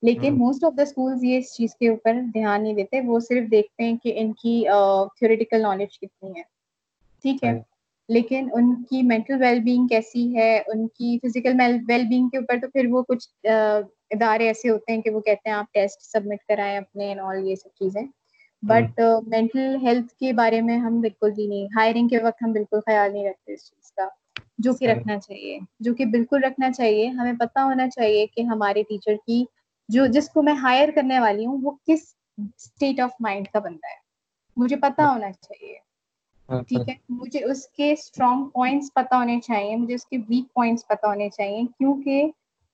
لیکن 0.02 0.34
موسٹ 0.38 0.64
آف 0.64 0.72
دا 0.76 0.82
اسکولز 0.82 1.24
یہ 1.24 1.38
اس 1.38 1.54
چیز 1.54 1.74
کے 1.74 1.88
اوپر 1.88 2.20
دھیان 2.34 2.62
نہیں 2.62 2.74
دیتے 2.74 3.00
وہ 3.00 3.20
صرف 3.20 3.50
دیکھتے 3.50 3.84
ہیں 3.84 3.96
کہ 3.96 4.12
ان 4.16 4.32
کی 4.32 4.62
تھیوریٹیکل 5.18 5.62
نالج 5.62 5.98
کتنی 5.98 6.30
ہے۔ 6.30 6.42
ٹھیک 7.24 7.44
ہے؟ 7.44 7.52
لیکن 8.08 8.48
ان 8.52 8.74
کی 8.82 9.02
مینٹل 9.02 9.40
ویل 9.40 9.58
بینگ 9.60 9.86
کیسی 9.86 10.36
ہے؟ 10.36 10.56
ان 10.66 10.86
کی 10.88 11.18
فزیکل 11.22 11.60
ویل 11.88 12.04
بینگ 12.08 12.28
کے 12.28 12.38
اوپر 12.38 12.58
تو 12.62 12.68
پھر 12.70 12.86
وہ 12.90 13.02
کچھ 13.02 13.28
ادارے 14.10 14.46
ایسے 14.46 14.70
ہوتے 14.70 14.92
ہیں 14.92 15.00
کہ 15.02 15.10
وہ 15.10 15.20
کہتے 15.20 15.48
ہیں 15.48 15.56
آپ 15.56 15.72
ٹیسٹ 15.72 16.02
سبمٹ 16.02 16.44
کرائیں 16.48 16.76
اپنے 16.78 17.14
یہ 17.44 17.54
سب 17.54 17.68
چیزیں۔ 17.78 18.02
بٹ 18.62 19.00
مینٹل 19.26 19.76
ہیلتھ 19.82 20.14
کے 20.14 20.32
بارے 20.32 20.60
میں 20.60 20.76
ہم 20.78 21.00
بالکل 21.00 21.30
بھی 21.30 21.46
نہیں 21.46 21.66
ہائرنگ 21.76 22.08
کے 22.08 22.18
وقت 22.18 22.42
ہم 22.42 22.52
بالکل 22.52 22.80
خیال 22.86 23.12
نہیں 23.12 23.28
رکھتے 23.28 23.52
اس 23.52 23.68
چیز 23.70 23.90
کا 23.92 24.08
جو 24.58 24.72
کہ 24.74 24.84
رکھنا 24.84 25.18
چاہیے۔ 25.18 25.58
جو 25.80 25.94
کہ 25.94 26.04
بالکل 26.04 26.44
رکھنا 26.44 26.70
چاہیے 26.72 27.06
ہمیں 27.08 27.32
پتہ 27.32 27.58
ہونا 27.58 27.88
چاہیے 27.88 28.26
کہ 28.26 28.40
ہمارے 28.42 28.82
ٹیچر 28.82 29.14
کی 29.26 29.44
جو 29.88 30.06
جس 30.06 30.28
کو 30.28 30.42
میں 30.42 30.52
ہائر 30.52 30.88
کرنے 30.94 31.18
والی 31.18 31.46
ہوں 31.46 31.58
وہ 31.62 31.70
کس 31.86 32.14
اسٹیٹ 32.38 33.00
آف 33.00 33.10
مائنڈ 33.20 33.48
کا 33.48 33.58
بندہ 33.58 33.86
ہے؟ 33.86 33.96
مجھے 34.56 34.76
پتا 34.76 35.10
ہونا 35.10 35.32
چاہیے۔ 35.32 35.78
ٹھیک 36.62 36.88
ہے؟ 36.88 36.94
مجھے 37.08 37.44
اس 37.44 37.68
کے 37.68 37.92
اسٹرانگ 37.92 38.44
پوائنٹس 38.44 38.94
پتا 38.94 39.16
ہونے 39.16 39.40
چاہیے 39.40 39.76
مجھے 39.76 39.94
اس 39.94 40.06
کے 40.06 40.16
ویک 40.28 40.54
پوائنٹس 40.54 40.86
پتا 40.86 41.08
ہونے 41.08 41.28
چاہیے 41.30 41.62
کیونکہ 41.78 42.30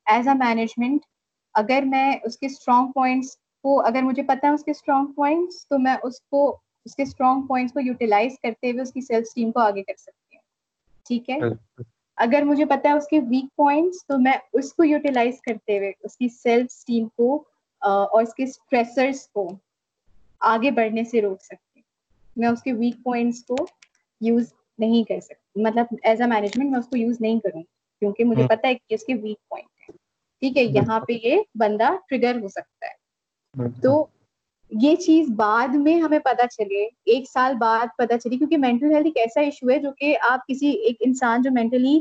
ایز 0.07 0.29
اے 0.29 0.35
مینجمنٹ 0.35 1.07
اگر 1.55 1.83
میں 1.87 2.17
اس 2.23 2.39
کے 2.39 2.47
اسٹرانگ 2.47 2.93
پوائنٹس 2.93 3.37
کو 3.63 3.81
اگر 3.87 4.03
مجھے 4.03 4.23
پتا 4.23 4.49
ہے 4.49 4.53
اس 4.53 4.65
کے 4.65 4.71
اسٹرانگ 4.71 5.07
پوائنٹس 5.07 5.69
تو 5.69 5.79
میں 5.79 5.97
اس 6.03 6.21
کو 6.21 6.59
اس 6.85 6.97
کے 6.97 7.03
اسٹرانگ 7.03 7.43
پوائنٹس 7.43 7.73
کو 7.73 7.81
یوٹیلائز 7.81 8.39
کرتے 8.43 8.71
ہوئے 8.71 8.83
اس 8.83 8.93
کی 8.93 9.01
سیلف 9.01 9.27
اسٹیم 9.29 9.53
کو 9.53 9.61
آگے 9.61 9.83
کر 9.83 9.97
سکتی 9.97 10.37
ہوں۔ 10.37 10.43
ٹھیک 11.07 11.31
ہے؟ 11.31 11.37
اگر 12.23 12.43
مجھے 12.43 12.65
پتا 12.65 12.89
ہے 12.89 12.95
اس 12.95 13.07
کے 13.07 13.21
ویک 13.21 13.45
پوائنٹس 13.57 14.07
تو 14.07 14.19
میں 14.19 14.33
اس 14.53 14.73
کو 14.75 14.85
یوٹیلائز 14.85 15.41
کرتے 15.41 15.79
ہوئے 15.79 15.91
اس 16.01 16.17
کی 16.17 16.29
سیلف 16.29 16.67
اسٹیم 16.71 17.09
کو 17.09 17.35
اور 17.83 18.23
اس 18.23 18.35
کے 18.35 18.45
اسٹریسرس 18.45 19.27
کو 19.29 19.49
آگے 20.41 20.71
بڑھنے 20.71 21.05
سے 21.05 21.23
روک 21.23 21.43
سکتی 21.43 21.81
میں 22.37 22.49
اس 22.49 22.63
کے 22.63 22.73
ویک 22.73 23.03
پوائنٹس 23.05 23.45
کو 23.45 23.57
یوز 24.21 24.53
نہیں 24.79 25.03
کر 25.05 25.21
سکتی۔ 25.21 25.63
مطلب 25.63 25.95
ایز 26.03 26.21
اے 26.21 26.27
مینجمنٹ 26.27 26.71
میں 26.71 26.79
اس 26.79 26.89
کو 26.89 26.97
یوز 26.97 27.21
نہیں 27.21 27.41
کروں 27.41 27.63
کیونکہ 27.63 28.25
مجھے 28.25 28.47
پتا 28.49 28.69
ہے 28.69 28.75
کہ 28.75 28.95
اس 28.95 29.05
کے 29.05 29.15
ویک 29.15 29.49
پوائنٹ 29.49 29.69
ہیں۔ 29.81 29.97
ٹھیک 30.43 30.57
ہے 30.57 30.63
یہاں 30.65 31.01
پہ 31.01 31.13
یہ 31.25 31.43
بندہ 31.55 31.91
ٹریگر 32.09 32.37
ہو 32.43 32.49
سکتا 32.49 32.87
ہے۔ 32.87 33.01
تو 33.83 34.05
یہ 34.73 34.95
چیز 34.97 35.29
بعد 35.37 35.75
میں 35.77 36.01
ہمیں 36.01 36.19
پتا 36.19 36.47
چلے 36.49 36.85
ایک 37.05 37.25
سال 37.31 37.55
بعد 37.55 37.87
پتا 37.99 38.19
چلی 38.19 38.39
کیونکہ 38.39 38.59
مینٹل 38.59 38.95
ہیلتھ 38.95 39.07
ایک 39.07 39.17
ایسا 39.17 39.41
ایشو 39.41 39.71
ہے 39.71 39.79
جو 39.79 39.93
کہ 39.93 40.17
آپ 40.31 40.47
کسی 40.47 40.71
ایک 40.79 40.97
انسان 41.01 41.43
جو 41.43 41.51
مینٹلی 41.51 42.01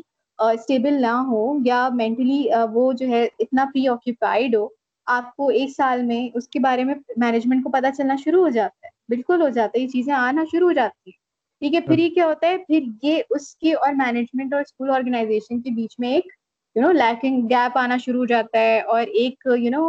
اسٹیبل 0.49 1.01
نہ 1.01 1.13
ہو 1.27 1.37
یا 1.65 1.87
مینٹلی 1.93 2.41
وہ 2.73 2.91
جو 2.93 3.07
ہے 3.07 3.23
اتنا 3.39 3.65
پری 3.65 3.87
آکوپائڈ 3.87 4.55
ہو 4.55 4.67
آپ 5.07 5.35
کو 5.35 5.47
ایک 5.51 5.69
سال 5.71 6.01
میں 6.03 6.27
اس 6.33 6.47
کے 6.47 6.59
بارے 6.59 6.83
میں 6.83 6.93
مینجمنٹ 7.17 7.63
کو 7.63 7.69
پتا 7.69 7.91
چلنا 7.91 8.15
شروع 8.15 8.43
ہو 8.43 8.49
جاتا 8.49 8.87
ہے۔ 8.87 8.99
بالکل 9.09 9.41
ہو 9.41 9.49
جاتا 9.49 9.77
ہے 9.77 9.83
یہ 9.83 9.87
چیزیں 9.89 10.13
آنا 10.15 10.43
شروع 10.51 10.67
ہو 10.67 10.73
جاتی 10.73 11.09
ہیں۔ 11.09 11.19
ٹھیک 11.61 11.75
ہے 11.75 11.79
پھر 11.81 11.99
یہ 11.99 12.09
کیا 12.09 12.25
ہوتا 12.25 12.47
ہے؟ 12.47 12.57
پھر 12.59 12.83
یہ 13.03 13.21
اس 13.29 13.55
کے 13.55 13.73
اور 13.75 13.93
مینجمنٹ 13.95 14.53
اور 14.53 14.61
اسکول 14.61 14.89
آرگنائزیشن 14.91 15.61
کے 15.61 15.71
بیچ 15.71 15.95
میں 15.99 16.13
ایک 16.13 16.31
یو 16.75 16.81
نو 16.81 16.91
لیکنگ 16.93 17.47
گیپ 17.49 17.77
آنا 17.77 17.97
شروع 17.97 18.19
ہو 18.19 18.25
جاتا 18.25 18.59
ہے 18.59 18.79
اور 18.85 19.01
ایک 19.15 19.35
یو 19.57 19.71
نو 19.71 19.83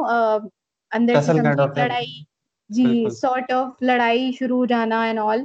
اندر 0.92 1.18
لڑائی 1.74 2.22
جی 2.70 2.88
سارٹ 3.12 3.52
آف 3.52 3.82
لڑائی 3.82 4.30
شروع 4.32 4.58
ہو 4.58 4.66
جانا 4.66 5.02
اینڈ 5.04 5.18
آل 5.20 5.44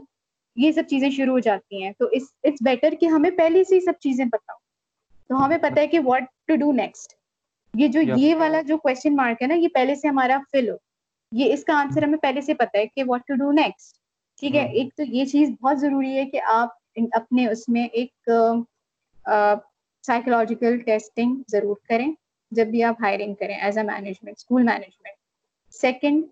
یہ 0.58 0.72
سب 0.72 0.88
چیزیں 0.90 1.10
شروع 1.12 1.34
ہو 1.34 1.40
جاتی 1.42 1.84
ہیں۔ 1.84 1.92
تو 1.92 2.06
اٹس 2.08 2.62
بیٹر 2.62 2.94
کہ 3.00 3.06
ہمیں 3.08 3.30
پہلے 3.38 3.64
سے 3.64 3.76
ہی 3.76 3.82
سب 3.82 4.00
چیزیں 4.02 4.26
پتا 4.26 4.54
ہو۔ 4.54 4.58
تو 5.30 5.46
ہمیں 5.46 5.58
پتا 5.58 5.82
ہے 5.82 5.88
کہ 5.88 6.00
واٹ 6.06 6.24
ٹو 6.48 6.56
ڈو 6.56 6.72
نیکسٹ 6.74 7.14
یہ 7.74 7.88
جو 7.88 8.02
یہ 8.18 8.36
والا 8.36 8.62
جو 8.62 8.78
کوشچن 8.78 9.16
مارک 9.16 9.42
ہے 9.42 9.48
نا 9.48 9.54
یہ 9.54 9.68
پہلے 9.74 9.96
سے 9.96 10.08
ہمارا 10.08 10.38
فل 10.52 10.70
ہو۔ 10.70 10.76
یہ 11.32 11.54
اس 11.54 11.64
کا 11.64 11.80
آنسر 11.80 12.04
ہمیں 12.04 12.18
پہلے 12.18 12.42
سے 12.42 12.54
پتا 12.54 12.80
ہے 12.80 12.86
کہ 12.86 13.04
واٹ 13.08 13.22
ٹو 13.28 13.36
ڈو 13.36 13.52
نیکسٹ 13.52 13.96
ٹھیک 14.42 14.56
ہے؟ 14.56 14.66
ایک 14.70 14.96
تو 14.98 15.04
یہ 15.04 15.26
چیز 15.26 15.50
بہت 15.62 15.80
ضروری 15.80 16.18
ہے 16.18 16.26
کہ 16.26 16.42
آپ 16.46 16.76
اپنے 17.12 17.48
اس 17.48 17.68
میں 17.70 17.84
ایک 17.94 18.30
سائیکولوجیکل 20.04 20.78
ٹیسٹنگ 20.80 21.36
ضرور 21.52 21.76
کریں 21.90 22.12
جب 22.52 22.68
بھی 22.68 22.84
آپ 22.84 23.04
ہائرنگ 23.04 23.34
کریں 23.34 23.56
as 23.56 23.78
a 23.78 23.84
management 23.84 24.36
school 24.38 24.64
management 24.64 25.16
second 25.74 26.24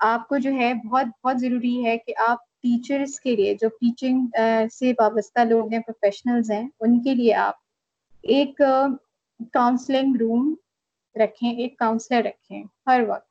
آپ 0.00 0.28
کو 0.28 0.38
جو 0.38 0.52
ہے 0.52 0.72
بہت 0.74 1.06
بہت 1.24 1.40
ضروری 1.40 1.84
ہے 1.84 1.96
کہ 1.98 2.14
آپ 2.28 2.38
ٹیچرس 2.62 3.20
کے 3.20 3.36
لیے 3.36 3.54
جو 3.54 3.68
ٹیچنگ 3.80 4.26
سے 4.72 4.92
وابستہ 4.98 5.44
لوگ 5.44 5.72
ہیں 5.72 5.80
پروفیشنلز 5.80 6.50
ہیں 6.50 6.68
ان 6.80 7.02
کے 7.02 7.14
لیے 7.14 7.34
آپ 7.34 7.54
ایک 8.24 8.60
کاؤنسلنگ 9.52 10.16
روم 10.16 10.54
رکھیں 11.16 11.50
ایک 11.50 11.78
کاؤنسلر 11.78 12.22
رکھیں 12.24 12.62
ہر 12.86 13.00
وقت۔ 13.08 13.26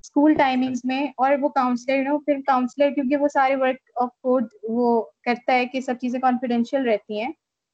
اسکول 0.00 0.34
ٹائمنگس 0.34 0.84
میں 0.84 1.06
اور 1.16 1.32
وہ 1.40 1.48
کاؤنسلر 1.48 2.06
ہو 2.08 2.18
پھر 2.18 2.40
کاؤنسلر 2.46 2.90
کیونکہ 2.90 3.16
وہ 3.16 3.28
سارے 3.28 3.56
ورک 3.56 3.90
آف 3.96 4.08
کوڈ 4.20 4.44
وہ 4.68 4.86
کرتا 5.22 5.54
ہے 5.54 5.66
کہ 5.66 5.80
سب 5.80 5.94
چیزیں 6.00 6.20
کانفیڈینشیل 6.20 6.88
رہتی 6.88 7.20
ہیں۔ 7.20 7.32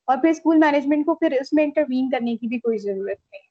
اور 0.09 0.17
پھر 0.17 0.29
اسکول 0.29 0.57
مینجمنٹ 0.57 1.07
کو 1.07 1.15
پھر 1.15 1.33
اس 1.33 1.53
میں 1.53 1.65
انٹروین 1.65 2.11
کرنے 2.11 2.37
کی 2.37 2.47
بھی 2.47 2.59
کوئی 2.59 2.79
ضرورت 2.79 3.19
نہیں۔ 3.33 3.47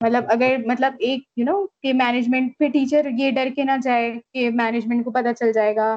مطلب 0.00 0.24
اگر 0.28 0.56
مطلب 0.66 0.94
ایک 0.98 1.22
یو 1.36 1.44
نو 1.44 1.66
کہ 1.82 1.92
مینجمنٹ 1.94 2.58
پھر 2.58 2.68
ٹیچر 2.72 3.06
یہ 3.18 3.30
ڈر 3.30 3.48
کے 3.56 3.64
نہ 3.64 3.76
جائے 3.82 4.12
کہ 4.32 4.50
مینجمنٹ 4.50 5.04
کو 5.04 5.10
پتہ 5.10 5.32
چل 5.38 5.52
جائے 5.52 5.76
گا۔ 5.76 5.96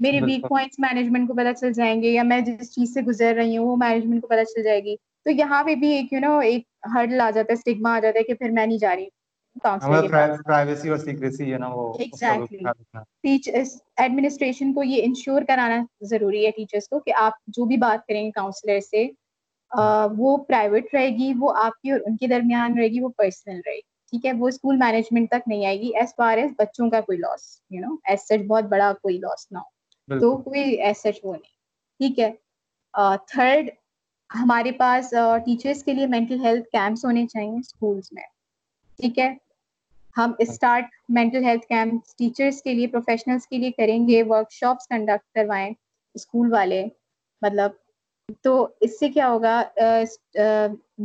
میرے 0.00 0.20
ویک 0.20 0.48
پوائنٹس 0.48 0.78
مینجمنٹ 0.78 1.28
کو 1.28 1.34
پتہ 1.34 1.52
چل 1.60 1.72
جائیں 1.72 2.02
گے 2.02 2.08
یا 2.08 2.22
میں 2.22 2.40
جس 2.40 2.74
چیز 2.74 2.94
سے 2.94 3.00
گزر 3.00 3.34
رہی 3.34 3.56
ہوں 3.56 3.66
وہ 3.66 3.76
مینجمنٹ 3.76 4.22
کو 4.22 4.28
پتہ 4.28 4.44
چل 4.44 4.62
جائے 4.62 4.84
گی۔ 4.84 4.96
تو 5.26 5.30
یہاں 5.30 5.62
پہ 5.64 5.74
بھی 5.74 5.88
ایک 5.88 6.12
یو 6.12 6.20
نو 6.20 6.38
ایک 6.40 6.62
ہرڈل 6.94 7.20
آ 7.20 7.30
جاتا 7.30 7.52
ہے 7.52 7.58
اسٹگما 7.58 7.94
آ 7.94 7.98
جاتا 7.98 8.18
ہے 8.18 8.24
کہ 8.24 8.34
پھر 8.34 8.50
میں 8.50 8.66
نہیں 8.66 8.78
جا 8.78 8.94
رہی 8.96 9.08
ایڈمنسٹریشن 13.96 14.72
کو 14.72 14.82
یہ 14.82 15.02
انشور 15.04 15.42
کرانا 15.42 15.82
ضروری 16.02 16.44
ہے 16.46 16.50
ٹیچرس 16.50 16.88
کو 16.88 17.00
کہ 17.00 17.12
آپ 17.16 17.32
جو 17.48 17.64
بھی 17.64 17.76
بات 17.76 18.06
کریں 18.06 18.24
گے 18.24 18.30
کاؤنسلر 18.30 18.80
سے 18.80 19.06
وہ 20.16 20.36
پرائیویٹ 20.48 20.94
رہے 20.94 21.08
گی 21.08 21.32
وہ 21.38 21.52
آپ 21.56 21.80
کی 21.82 21.90
اور 21.90 22.00
ان 22.06 22.16
کے 22.16 22.26
درمیان 22.26 22.78
رہے 22.78 22.88
گی 22.88 23.00
وہ 23.00 23.08
پرسنل 23.16 23.60
رہے 23.66 23.74
گی 23.74 23.80
ٹھیک 24.12 24.26
ہے؟ 24.26 24.32
وہ 24.32 24.48
اسکول 24.48 24.76
مینجمنٹ 24.76 25.28
تک 25.30 25.48
نہیں 25.48 25.66
آئے 25.66 25.80
گی 25.80 25.90
ایز 25.96 26.14
فار 26.16 26.38
ایز 26.38 26.50
بچوں 26.58 26.90
کا 26.90 27.00
کوئی 27.00 27.18
لاس 27.18 27.40
یو 27.70 27.80
نو 27.80 27.94
ایز 28.04 28.20
سچ 28.20 28.46
بہت 28.48 28.64
بڑا 28.64 28.92
کوئی 29.02 29.18
لاس 29.18 29.46
نہ 29.52 29.58
ہو۔ 29.58 29.72
تو 30.08 30.36
کوئی 30.42 30.60
ایز 30.60 30.96
سچ 30.96 31.18
وہ 31.22 31.32
نہیں 31.32 31.52
ٹھیک 32.00 32.18
ہے؟ 32.18 32.30
تھرڈ 33.26 33.70
ہمارے 34.34 34.72
پاس 34.72 35.10
ٹیچرس 35.44 35.82
کے 35.84 35.92
لیے 35.94 36.06
مینٹل 36.06 36.44
ہیلتھ 36.44 36.68
کیمپس 36.68 37.04
ہونے 37.04 37.26
چاہیے 37.26 37.58
اسکولس 37.58 38.12
میں۔ 38.12 38.22
ٹھیک 38.98 39.18
ہے؟ 39.18 39.32
ہم 40.16 40.32
start 40.38 40.84
mental 41.08 41.44
health 41.44 41.66
camp 41.66 42.16
teachers 42.18 42.62
کے 42.62 42.74
لیے 42.74 42.86
پروفیشنلس 42.86 43.46
کے 43.46 43.58
لیے 43.58 43.70
کریں 43.70 44.08
گے 44.08 44.22
ورک 44.22 44.52
شاپس 44.52 44.86
کنڈکٹ 44.88 45.34
کروائیں 45.34 45.70
اسکول 46.14 46.52
والے۔ 46.52 46.84
مطلب 47.42 47.70
تو 48.42 48.52
اس 48.80 48.98
سے 48.98 49.08
کیا 49.08 49.28
ہوگا؟ 49.28 49.62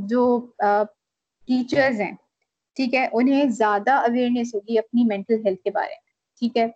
جو 0.07 0.23
ٹیچرز 1.47 2.01
ہیں، 2.01 2.11
ٹھیک 2.77 2.93
ہے، 2.95 3.07
انہیں 3.13 3.47
زیادہ 3.51 3.91
اویئرنیس 3.99 4.53
ہوگی 4.55 4.77
اپنی 4.77 5.03
مینٹل 5.05 5.45
ہیلتھ 5.45 5.63
کے 5.63 5.71
بارے 5.71 5.93
میں۔ 5.93 6.07
ٹھیک 6.41 6.57
ہے؟ 6.57 6.67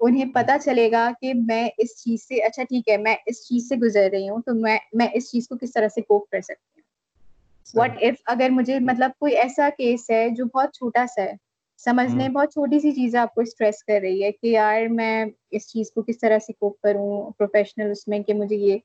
انہیں 0.00 0.24
پتا 0.34 0.56
چلے 0.64 0.90
گا 0.92 1.10
کہ 1.20 1.32
میں 1.34 1.68
اس 1.78 1.96
چیز 2.04 2.22
سے 2.28 2.42
اچھا 2.42 2.62
ٹھیک 2.62 2.88
ہے 2.88 2.96
میں 2.96 3.14
اس 3.26 3.48
چیز 3.48 3.68
سے 3.68 3.76
گزر 3.76 4.08
رہی 4.12 4.28
ہوں 4.28 4.42
تو 4.42 4.54
میں 4.54 4.78
میں 4.92 5.06
اس 5.12 5.30
چیز 5.30 5.48
کو 5.48 5.56
کس 5.56 5.72
طرح 5.72 5.88
سے 5.88 6.00
کوپ 6.00 6.28
کر 6.30 6.40
سکتی 6.40 6.80
ہوں؟ 6.80 7.78
واٹ 7.78 7.96
ایف 8.00 8.14
اگر 8.26 8.50
مجھے 8.50 8.78
مطلب 8.78 9.10
کوئی 9.18 9.36
ایسا 9.36 9.68
کیس 9.78 10.10
ہے 10.10 10.28
جو 10.28 10.44
بہت 10.44 10.74
چھوٹا 10.74 11.04
سا 11.06 11.22
ہے 11.22 11.32
سمجھنے 11.78 12.28
بہت 12.28 12.52
چھوٹی 12.52 12.80
سی 12.80 12.92
چیز 12.92 13.16
آپ 13.16 13.34
کو 13.34 13.40
اسٹریس 13.40 13.84
کر 13.84 13.98
رہی 14.02 14.24
ہے 14.24 14.32
کہ 14.32 14.46
یار 14.46 14.86
میں 14.90 15.24
اس 15.50 15.72
چیز 15.72 15.90
کو 15.90 16.02
کس 16.02 16.18
طرح 16.18 16.38
سے 16.38 16.52
کوپ 16.52 16.80
کروں 16.80 17.30
پروفیشنل 17.30 17.90
اس 17.90 18.08
میں 18.08 18.18
کہ 18.18 18.34
مجھے 18.34 18.56
یہ 18.56 18.78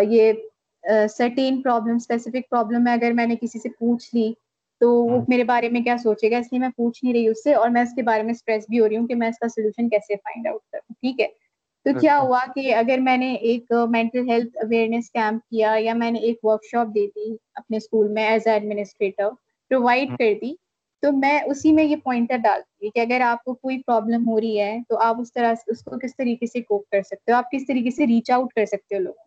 یہ 0.00 0.32
سرٹین 1.08 1.62
پرابلم 1.62 1.96
اسپیسیفک 1.96 2.50
پرابلم 2.50 2.86
ہے 2.86 2.92
اگر 2.92 3.12
میں 3.12 3.26
نے 3.26 3.36
کسی 3.40 3.58
سے 3.58 3.68
پوچھ 3.68 4.14
لی 4.14 4.32
تو 4.84 4.90
وہ 5.04 5.20
میرے 5.28 5.44
بارے 5.44 5.68
میں 5.68 5.80
کیا 5.80 5.96
سوچے 5.96 6.30
گا؟ 6.30 6.38
اس 6.38 6.46
لیے 6.52 6.60
میں 6.60 6.68
پوچھ 6.76 7.04
نہیں 7.04 7.14
رہی 7.14 7.28
اس 7.28 7.42
سے 7.44 7.54
اور 7.54 7.68
میں 7.68 7.82
اس 7.82 7.94
کے 7.94 8.02
بارے 8.02 8.22
میں 8.22 8.30
اسٹریس 8.30 8.64
بھی 8.68 8.80
ہو 8.80 8.88
رہی 8.88 8.96
ہوں 8.96 9.06
کہ 9.06 9.14
میں 9.14 9.28
اس 9.28 9.38
کا 9.38 9.48
سولوشن 9.48 9.88
کیسے 9.88 10.16
فائنڈ 10.16 10.46
آؤٹ 10.46 10.60
کروں 10.72 10.94
ٹھیک 11.00 11.20
ہے؟ 11.20 11.26
تو 11.86 11.98
کیا 12.00 12.18
ہوا 12.18 12.40
کہ 12.54 12.74
اگر 12.74 12.98
میں 12.98 13.16
نے 13.16 13.32
ایک 13.42 13.72
مینٹل 13.90 14.28
ہیلتھ 14.28 14.56
اویئرنیس 14.56 15.10
کیمپ 15.10 15.42
کیا 15.50 15.74
یا 15.78 15.94
میں 15.94 16.10
نے 16.10 16.18
ایک 16.18 16.44
ورک 16.44 16.64
شاپ 16.64 16.94
دے 16.94 17.06
دی 17.06 17.34
اپنے 17.54 17.76
اسکول 17.76 18.08
میں 18.08 18.24
ایز 18.24 18.46
اے 18.46 18.52
ایڈمنسٹریٹر 18.52 19.28
پرووائڈ 19.70 20.08
کر 20.18 20.32
دی 20.40 20.54
تو 21.02 21.12
میں 21.12 21.38
اسی 21.46 21.72
میں 21.72 21.84
یہ 21.84 21.96
پوائنٹر 21.96 22.36
ڈالتی 22.36 22.90
کہ 22.90 23.00
اگر 23.00 23.20
آپ 23.20 23.44
کو 23.44 23.54
کوئی 23.54 23.82
پرابلم 23.86 24.28
ہو 24.28 24.40
رہی 24.40 24.60
ہے 24.60 24.78
تو 24.88 24.98
آپ 24.98 25.20
اس 25.20 25.32
طرح 25.32 25.54
اس 25.66 25.84
کو 25.84 25.98
کس 25.98 26.16
طریقے 26.16 26.46
سے 26.46 26.60
کوپ 26.62 26.88
کر 26.90 27.02
سکتے 27.02 27.32
ہو؟ 27.32 27.36
آپ 27.36 27.50
کس 27.50 27.66
طریقے 27.66 27.90
سے 27.90 28.06
ریچ 28.06 28.30
آؤٹ 28.30 28.52
کر 28.52 28.66
سکتے 28.66 28.94
ہو 28.94 29.00
لوگوں 29.00 29.24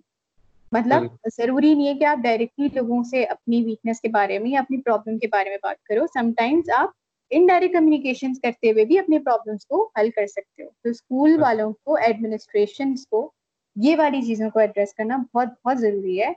مطلب 0.72 1.04
ضروری 1.38 1.74
نہیں 1.74 1.88
ہے 1.88 1.94
کہ 1.94 2.06
آپ 2.06 2.18
ڈائریکٹلی 2.18 2.68
لوگوں 2.74 3.04
سے 3.04 3.24
اپنی 3.24 3.64
ویکنیس 3.64 4.02
کے 4.02 4.10
بارے 4.10 4.40
میں 4.40 4.52
یا 4.52 4.60
اپنی 4.60 4.82
پرابلم 4.82 5.18
کے 5.18 5.28
بارے 5.28 5.50
میں 5.50 5.58
بات 5.64 5.84
کرو۔ 5.84 6.06
سم 6.14 6.32
ٹائمز 6.32 6.70
آپ 6.78 6.90
انڈائریکٹ 7.32 7.74
کمیونیکیشن 7.74 8.34
کرتے 8.34 8.72
ہوئے 8.72 8.86
بھی 8.86 9.00
اپنے 9.00 9.20
پرابلمس 9.20 9.66
کو 9.66 9.90
حل 10.00 10.10
کر 10.10 10.28
سکتے 10.28 10.64
ہو۔ 10.64 10.70
تو 10.84 10.90
اسکول 10.90 11.42
والوں 11.42 11.74
کو 11.84 11.96
ایڈمنسٹریشن 11.96 12.94
کو 13.10 13.32
یہ 13.76 13.96
والی 13.98 14.22
چیزوں 14.22 14.50
کو 14.50 14.60
ایڈریس 14.60 14.94
کرنا 14.94 15.18
بہت 15.34 15.48
بہت 15.66 15.80
ضروری 15.80 16.22
ہے 16.22 16.32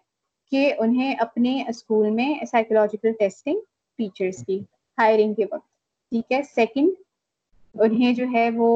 کہ 0.53 0.73
انہیں 0.79 1.15
اپنے 1.15 1.65
اسکول 1.69 2.11
میں 2.11 2.35
سائیکولوجیکل 2.51 3.13
ٹیسٹنگ 3.13 3.61
ٹیچرس 3.99 4.45
کی 4.47 4.59
ہائرنگ 4.99 5.35
کے 5.35 5.45
وقت 5.45 5.67
ٹھیک 6.13 6.33
ہے؟ 6.33 6.43
سیکنڈ 6.55 6.91
انہیں 7.75 8.13
جو 8.13 8.25
ہے 8.33 8.49
وہ 8.57 8.71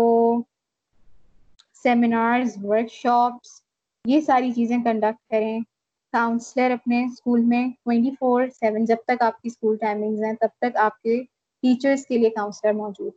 سیمینارز 1.83 2.57
ورک 2.65 2.93
شاپس 2.93 3.64
یہ 4.05 4.21
ساری 4.21 4.53
چیزیں 4.53 4.77
کنڈکٹ 4.85 5.31
کریں۔ 5.31 5.61
کاؤنسلر 6.13 6.71
اپنے 6.71 7.05
اسکول 7.05 7.41
میں 7.43 7.67
ٹوینٹی 7.85 8.11
فور 8.21 8.47
سیون 8.51 8.85
جب 8.85 8.97
تک 9.07 9.23
آپ 9.23 9.41
کی 9.43 9.49
اسکول 9.49 9.77
ٹائمنگز 9.77 10.23
ہیں 10.25 10.33
تب 10.33 10.49
تک 10.59 10.77
آپ 10.77 11.01
کے 11.03 11.23
ٹیچرس 11.63 12.07
کے 12.07 12.19
لیے 12.19 12.31
کاؤنسلر 12.31 12.73
موجود 12.73 13.13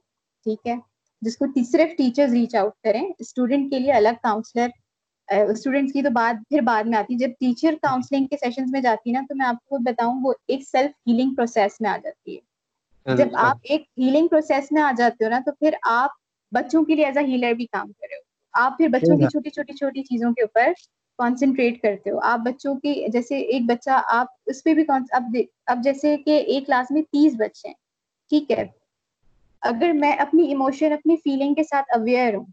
ٹھیک 0.46 0.68
ہے؟ 0.68 0.76
جس 1.22 1.38
کو 1.38 1.46
صرف 1.64 1.98
ٹیچرز 1.98 2.34
ریچ 2.34 2.56
آؤٹ 2.56 2.74
کریں 2.84 3.02
اسٹوڈنٹ 3.20 3.72
کے 3.72 3.80
لیے 3.80 3.92
الگ 3.94 4.18
کاؤنسلر 4.24 4.68
اسٹوڈینٹس 5.30 5.94
کی 5.94 6.02
تو 6.02 6.10
بات 6.10 6.48
پھر 6.50 6.62
بعد 6.62 6.84
میں 6.84 6.98
آتی۔ 6.98 7.16
جب 7.16 7.30
ٹیچر 7.40 7.74
کاؤنسلنگ 7.82 8.26
کے 8.26 8.38
سیشنز 8.38 8.72
میں 8.72 8.82
جاتی 8.82 9.12
نا 9.12 9.22
تو 9.30 9.36
میں 9.36 9.46
آپ 9.46 9.64
کو 9.66 9.78
بتاؤں 9.86 10.20
وہ 10.24 10.34
ایک 10.48 10.68
سیلف 10.68 10.92
ہیلنگ 11.08 11.34
پروسیس 11.36 11.82
میں 11.82 11.90
آ 11.90 11.98
جاتی 12.04 12.36
ہے۔ 12.36 13.16
جب 13.16 13.36
آپ 13.40 13.58
ایک 13.64 13.82
ہیلنگ 13.98 14.28
پروسیس 14.28 14.72
میں 14.72 14.82
آ 14.82 14.92
جاتے 14.98 15.26
ہو 15.26 15.30
نا 15.30 15.40
تو 15.46 15.52
پھر 15.52 15.76
آپ 15.92 16.12
بچوں 16.52 16.84
کے 16.86 16.96
لیے 16.96 17.06
ایز 17.06 17.18
اے 17.18 17.24
ہیلر 17.26 17.54
بھی 17.54 17.66
کام 17.66 17.92
کر 17.92 18.08
رہے 18.10 18.18
ہو۔ 18.18 18.26
آپ 18.58 18.78
پھر 18.78 18.88
بچوں 18.88 19.18
کی 19.18 19.28
چھوٹی 19.28 19.50
چھوٹی 19.50 19.74
چھوٹی 19.74 20.04
چیزوں 20.04 20.32
کے 20.32 20.42
اوپر 20.42 20.72
کانسنٹریٹ 21.20 21.82
کرتے 21.82 22.10
ہو۔ 22.10 22.20
آپ 22.24 22.40
بچوں 22.40 22.76
کی 22.76 22.94
جیسے 23.14 23.38
ایک 23.46 23.62
بچہ 23.66 24.02
آپ 24.12 24.28
اس 24.46 24.64
پہ 24.64 24.74
بھی 24.74 24.84
اب 25.12 25.36
اب 25.66 25.84
جیسے 25.84 26.16
کہ 26.18 26.38
ایک 26.38 26.66
کلاس 26.66 26.92
میں 26.92 27.02
تیس 27.02 27.36
بچے 27.38 27.68
ہیں 27.68 27.76
ٹھیک 28.32 28.52
ہے؟ 28.52 28.64
اگر 29.62 29.92
میں 29.94 30.12
اپنی 30.18 30.48
ایموشن 30.48 30.94
اپنی 30.94 31.16
فیلنگ 31.16 31.54
کے 31.54 31.64
ساتھ 31.64 31.98
اویئر 31.98 32.36
ہوں 32.36 32.46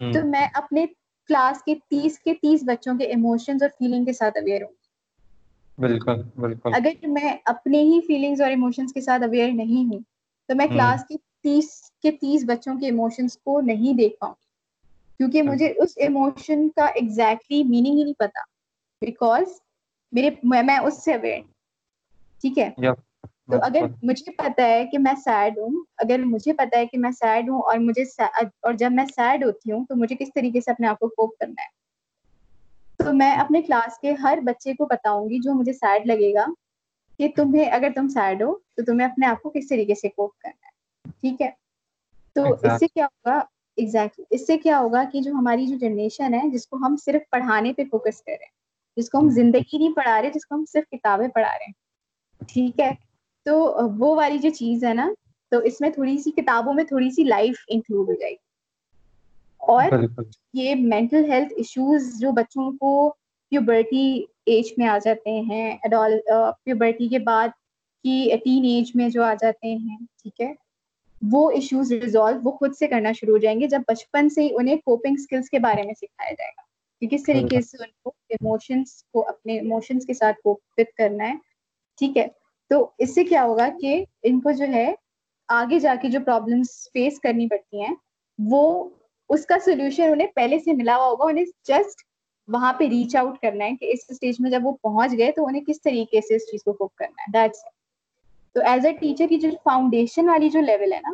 تو 0.00 0.24
میں 0.26 0.46
اپنے 0.54 0.84
کلاس 1.28 1.62
کے 1.62 1.74
تیس 1.90 2.18
کے 2.18 2.34
تیس 2.34 2.60
بچوں 2.66 2.98
کے 2.98 3.04
ایموشنز 3.04 3.62
اور 3.62 3.70
فیلنگ 3.78 4.04
کے 4.04 4.12
ساتھ 4.12 4.38
اویئر 4.38 4.62
ہوں۔ 4.62 4.72
بالکل 5.78 6.22
بالکل۔ 6.36 6.70
اگر 6.72 7.06
میں 7.08 7.36
اپنے 7.44 7.82
ہی 7.82 8.00
فیلنگز 8.06 8.40
اور 8.40 8.50
ایموشنز 8.50 8.92
کے 8.92 9.00
ساتھ 9.00 9.22
اویئر 9.22 9.50
نہیں 9.52 9.84
ہوں 9.84 10.00
تو 10.48 10.54
میں 10.54 10.66
کلاس 10.66 11.04
کے 11.08 11.14
تیس 11.42 11.70
کے 12.02 12.10
تیس 12.10 12.44
بچوں 12.46 12.78
کے 12.78 12.86
ایموشنز 12.86 13.36
کو 13.36 13.60
نہیں 13.60 13.96
دیکھ 13.96 14.16
پاؤں۔ 14.20 14.34
کیونکہ 15.20 15.42
مجھے 15.42 15.72
اس 15.76 15.92
ایموشن 15.96 16.68
کا 16.68 16.84
ایگزیکٹلی 16.84 17.62
میننگ 17.64 17.98
ہی 17.98 18.02
نہیں 18.02 18.14
پتا. 18.18 18.40
بیکاز 19.02 19.60
میرے 20.12 20.30
میں 20.42 20.78
اس 20.78 21.04
سے 21.04 21.14
اویئر 21.14 21.40
ٹھیک 22.40 22.58
ہے؟ 22.58 22.70
تو 23.46 23.56
اگر 23.62 23.82
مجھے 24.02 24.32
پتا 24.32 24.62
ہے 24.62 24.84
کہ 24.86 24.98
میں 24.98 25.14
سیڈ 25.24 25.58
ہوں 25.58 25.84
اگر 25.98 26.18
مجھے 26.18 26.52
پتا 26.52 26.78
ہے 26.78 26.86
کہ 26.86 26.98
میں 26.98 27.10
سیڈ 27.10 27.48
ہوں 27.48 27.62
اور 27.62 27.78
مجھے 27.78 28.02
اور 28.22 28.72
جب 28.72 28.92
میں 28.92 29.04
سیڈ 29.04 29.44
ہوتی 29.44 29.72
ہوں 29.72 29.84
تو 29.84 29.96
مجھے 29.96 30.16
کس 30.16 30.32
طریقے 30.34 30.60
سے 30.60 30.70
اپنے 30.70 30.86
آپ 30.86 30.98
کو 30.98 31.08
کوپ 31.08 31.38
کرنا 31.38 31.62
ہے؟ 31.62 31.68
تو 32.96 33.12
میں 33.12 33.32
اپنے 33.32 33.62
کلاس 33.62 33.98
کے 33.98 34.12
ہر 34.12 34.38
بچے 34.42 34.74
کو 34.74 34.86
بتاؤں 34.86 35.28
گی 35.30 35.38
جو 35.38 35.54
مجھے 35.54 35.72
سیڈ 35.72 36.06
لگے 36.06 36.34
گا 36.34 36.46
کہ 37.18 37.28
تمہیں 37.36 37.64
اگر 37.64 37.88
تم 37.94 38.08
سیڈ 38.08 38.42
ہو 38.42 38.52
تو 38.76 38.84
تمہیں 38.84 39.08
اپنے 39.08 39.26
آپ 39.26 39.42
کو 39.42 39.50
کس 39.50 39.68
طریقے 39.68 39.94
سے 39.94 40.08
کوپ 40.08 40.38
کرنا 40.38 40.66
ہے؟ 40.66 41.10
ٹھیک 41.20 41.42
ہے؟ 41.42 41.50
تو 42.36 42.52
اس 42.52 42.80
سے 42.80 42.86
کیا 42.86 43.04
ہوگا؟ 43.04 43.40
ایگزیکٹلی 43.80 44.24
اس 44.30 44.46
سے 44.46 44.56
کیا 44.58 44.78
ہوگا 44.78 45.02
کہ 45.04 45.20
جو 45.20 45.32
ہماری 45.32 45.66
جو 45.66 45.76
جنریشن 45.78 46.34
ہے 46.34 46.48
جس 46.52 46.66
کو 46.66 46.76
ہم 46.76 46.96
صرف 47.00 47.22
پڑھانے 47.30 47.72
پہ 47.72 47.84
فوکس 47.90 48.22
کر 48.22 48.32
رہے 48.32 48.44
ہیں 48.44 48.58
جس 48.96 49.10
کو 49.10 49.18
ہم 49.18 49.28
زندگی 49.32 49.78
نہیں 49.78 49.94
پڑھا 49.94 50.20
رہے 50.22 50.30
جس 50.30 50.46
کو 50.46 50.54
ہم 50.54 50.64
صرف 50.68 50.88
کتابیں 50.90 51.28
پڑھا 51.28 51.50
رہے 51.50 51.66
ہیں۔ 51.66 51.72
ٹھیک 52.48 52.80
ہے؟ 52.80 52.90
تو 53.46 53.54
وہ 53.98 54.14
والی 54.16 54.38
جو 54.38 54.50
چیز 54.52 54.84
ہے 54.84 54.94
نا 54.94 55.08
تو 55.52 55.58
اس 55.68 55.80
میں 55.80 55.90
تھوڑی 55.90 56.16
سی 56.18 56.30
کتابوں 56.32 56.74
میں 56.74 56.84
تھوڑی 56.84 57.10
سی 57.10 57.24
لائف 57.24 57.64
انکلوڈ 57.68 58.08
ہو 58.08 58.14
جائے 58.14 58.32
گی۔ 58.32 58.36
اور 59.60 59.92
یہ 60.54 60.74
مینٹل 60.84 61.30
ہیلتھ 61.30 61.52
ایشوز 61.56 62.10
جو 62.20 62.30
بچوں 62.32 62.70
کو 62.74 62.92
پیوبرٹی 63.52 64.04
ایج 64.46 64.72
میں 64.76 64.86
آ 64.88 64.96
جاتے 64.98 65.30
ہیں 65.42 65.76
پیوبرٹی 65.84 67.08
کے 67.08 67.18
بعد 67.24 67.48
کی 68.04 68.14
ٹین 68.44 68.64
ایج 68.66 68.90
میں 68.94 69.08
جو 69.08 69.22
آ 69.24 69.32
جاتے 69.34 69.74
ہیں 69.74 69.96
ٹھیک 70.14 70.40
ہے؟ 70.40 70.52
وہ 71.32 71.50
ایشوز 71.50 71.92
ریزالو 71.92 72.38
وہ 72.44 72.50
خود 72.50 72.74
سے 72.74 72.86
کرنا 72.86 73.12
شروع 73.12 73.32
ہو 73.32 73.38
جائیں 73.38 73.60
گے 73.60 73.66
جب 73.66 73.80
بچپن 73.88 74.28
سے 74.28 74.42
ہی 74.42 74.48
انہیں 74.52 74.76
کوپنگ 74.76 75.14
اسکلس 75.18 75.50
کے 75.50 75.58
بارے 75.58 75.82
میں 75.82 75.94
سکھایا 75.94 76.32
جائے 76.32 76.50
گا۔ 76.50 76.62
کہ 77.02 77.16
کس 77.16 77.24
طریقے 77.24 77.60
سے 77.60 77.76
ان 77.80 77.90
کو 78.04 78.12
ایموشنس 78.28 79.04
کو 79.04 79.28
اپنے 79.28 79.54
ایموشنس 79.54 80.06
کے 80.06 80.14
ساتھ 80.14 80.36
کوپ 80.36 80.80
کرنا 80.98 81.28
ہے۔ 81.28 81.34
ٹھیک 81.98 82.16
ہے۔ 82.16 82.26
تو 82.70 82.90
اس 82.98 83.14
سے 83.14 83.24
کیا 83.24 83.44
ہوگا 83.44 83.68
کہ 83.80 84.04
ان 84.22 84.40
کو 84.40 84.50
جو 84.50 84.64
ہے 84.64 84.94
آگے 85.48 85.78
جا 85.78 85.94
کے 86.02 86.08
جو 86.08 86.20
پرابلمس 86.26 86.66
فیس 86.92 87.20
کرنی 87.20 87.48
پڑتی 87.48 87.80
ہیں 87.80 87.94
وہ 88.38 88.88
اس 89.28 89.46
کا 89.46 89.54
سولوشن 89.64 90.02
انہیں 90.12 90.28
پہلے 90.34 90.58
سے 90.58 90.72
ملا 90.72 90.96
ہوا 90.96 91.06
ہوگا 91.06 91.24
انہیں 91.24 91.44
جسٹ 91.44 92.02
وہاں 92.48 92.72
پہ 92.72 92.84
ریچ 92.84 93.16
آؤٹ 93.16 93.38
کرنا 93.38 93.64
ہے 93.64 93.70
کہ 93.80 93.90
اس 93.92 93.98
اسٹیج 94.08 94.36
میں 94.38 94.50
جب 94.50 94.60
وہ 94.64 94.72
پہنچ 94.82 95.12
گئے 95.18 95.30
تو 95.30 95.46
انہیں 95.46 95.64
کس 95.66 95.82
طریقے 95.82 96.20
سے 96.20 96.34
اس 96.34 96.50
چیز 96.50 96.62
کو 96.64 96.72
کوپ 96.72 96.94
کرنا 96.94 97.22
ہے۔ 97.22 97.32
دیٹس 97.32 97.58
تو 98.54 98.60
ایز 98.64 98.86
اے 98.86 98.92
ٹیچر 98.92 99.26
کی 99.28 99.38
جو 99.38 99.48
فاؤنڈیشن 99.64 100.28
والی 100.28 100.48
جو 100.48 100.60
لیول 100.60 100.92
ہے 100.92 100.98
نا 100.98 101.12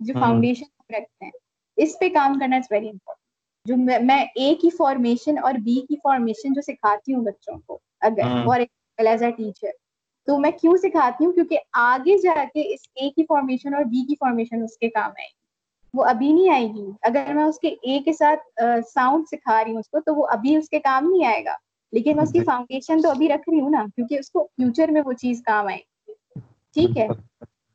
جو 0.00 0.14
فاؤنڈیشن 0.20 0.94
رکھتے 0.94 1.24
ہیں 1.24 1.30
اس 1.76 1.98
پہ 2.00 2.08
کام 2.08 2.38
کرنا 2.38 2.56
از 2.56 2.66
ویری 2.70 2.88
امپورٹنٹ 2.88 3.26
جو 3.66 3.76
میں 4.04 4.24
اے 4.34 4.54
کی 4.54 4.70
فارمیشن 4.70 5.38
اور 5.42 5.54
بی 5.54 5.80
کی 5.80 5.96
فارمیشن 5.96 6.52
جو 6.52 6.60
سکھاتی 6.60 7.14
ہوں 7.14 7.24
بچوں 7.24 7.58
کو 7.66 7.78
اگر 8.00 8.22
for 8.44 8.60
example 8.60 9.06
as 9.06 9.22
a 9.22 9.30
teacher 9.30 9.70
تو 10.26 10.38
میں 10.38 10.50
کیوں 10.50 10.76
سکھاتی 10.76 11.24
ہوں؟ 11.24 11.32
کیونکہ 11.32 11.58
آگے 11.72 12.18
جا 12.18 12.44
کے 12.54 12.74
اس 12.74 12.80
اے 12.94 13.10
کی 13.10 13.22
فارمیشن 13.22 13.74
اور 13.74 13.84
بی 13.84 14.06
کی 14.06 14.14
فارمیشن 14.14 14.62
اس 14.62 14.78
کے 14.78 14.88
کام 14.88 15.10
آئے 15.10 15.26
گی۔ 15.26 15.36
وہ 15.94 16.04
ابھی 16.04 16.32
نہیں 16.32 16.50
آئے 16.50 16.66
گی۔ 16.66 16.90
اگر 17.02 17.34
میں 17.34 17.44
اس 17.44 17.58
کے 17.58 17.68
اے 17.82 17.98
کے 18.04 18.12
ساتھ 18.12 18.40
ساؤنڈ 18.94 19.24
سکھا 19.26 19.64
رہی 19.64 19.72
ہوں 19.72 19.78
اس 19.78 19.88
کو 19.88 20.00
تو 20.00 20.14
وہ 20.14 20.26
ابھی 20.26 20.56
اس 20.56 20.68
کے 20.68 20.78
کام 20.78 21.10
نہیں 21.10 21.26
آئے 21.26 21.44
گا۔ 21.44 21.54
لیکن 21.92 22.16
میں 22.16 22.24
اس 22.24 22.32
کی 22.32 22.40
فاؤنڈیشن 22.40 23.02
تو 23.02 23.10
ابھی 23.10 23.28
رکھ 23.28 23.48
رہی 23.48 23.60
ہوں 23.60 23.70
نا 23.70 23.84
کیونکہ 23.96 24.18
اس 24.18 24.30
کو 24.30 24.48
فیوچر 24.56 24.90
میں 24.90 25.02
وہ 25.04 25.12
چیز 25.12 25.42
کام 25.46 25.66
آئے 25.66 25.76
گی۔ 25.76 25.87
ٹھیک 26.76 26.98
ہے؟ 26.98 27.06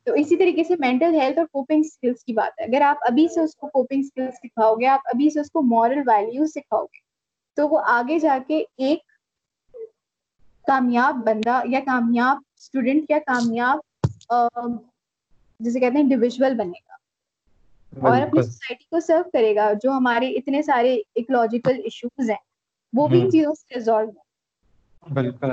تو 0.06 0.12
اسی 0.12 0.36
طریقے 0.36 0.64
سے 0.64 0.74
مینٹل 0.78 1.14
ہیلتھ 1.14 1.38
اور 1.38 1.46
کوپنگ 1.46 1.82
اسکلس 1.84 2.24
کی 2.24 2.32
بات 2.32 2.60
ہے۔ 2.60 2.64
اگر 2.64 2.80
آپ 2.80 2.96
ابھی 3.00 3.26
سے 3.34 3.40
اس 3.40 3.54
کو 3.56 3.68
کوپنگ 3.68 4.00
اسکلس 4.00 4.34
سکھاؤ 4.34 4.74
گے 4.74 4.86
آپ 4.86 5.00
ابھی 5.04 5.30
سے 5.30 5.40
اس 5.40 5.50
کو 5.50 5.62
مورل 5.62 6.02
ویلیوز 6.06 6.50
سکھاؤ 6.50 6.84
گے 6.84 7.02
تو 7.56 7.68
وہ 7.68 7.80
آگے 7.86 8.18
جا 8.18 8.38
کے 8.46 8.64
ایک 8.76 8.98
کامیاب 10.66 11.16
بندہ 11.26 11.60
یا 11.64 11.80
کامیاب 11.86 12.36
اسٹوڈینٹ 12.58 13.10
یا 13.10 13.18
کامیاب 13.26 13.78
جسے 15.60 15.80
کہتے 15.80 15.94
ہیں 15.94 16.02
انڈیویژل 16.02 16.54
بنے 16.54 16.78
گا۔ 16.78 16.92
اور 17.92 18.22
اپنی 18.22 18.42
سوسائٹی 18.42 18.84
کو 18.84 19.00
سرو 19.00 19.30
کرے 19.32 19.54
گا 19.56 19.72
جو 19.82 19.90
ہمارے 19.90 20.28
اتنے 20.28 20.62
سارے 20.62 20.94
اکولوجیکل 21.16 21.80
ایشوز 21.84 22.30
ہیں 22.30 22.42
وہ 22.92 23.08
بھی 23.08 23.20
ان 23.22 23.30
چیزوں 23.30 23.54
سے 23.54 23.74
ریزالو 23.74 24.10
بالکل 25.06 25.50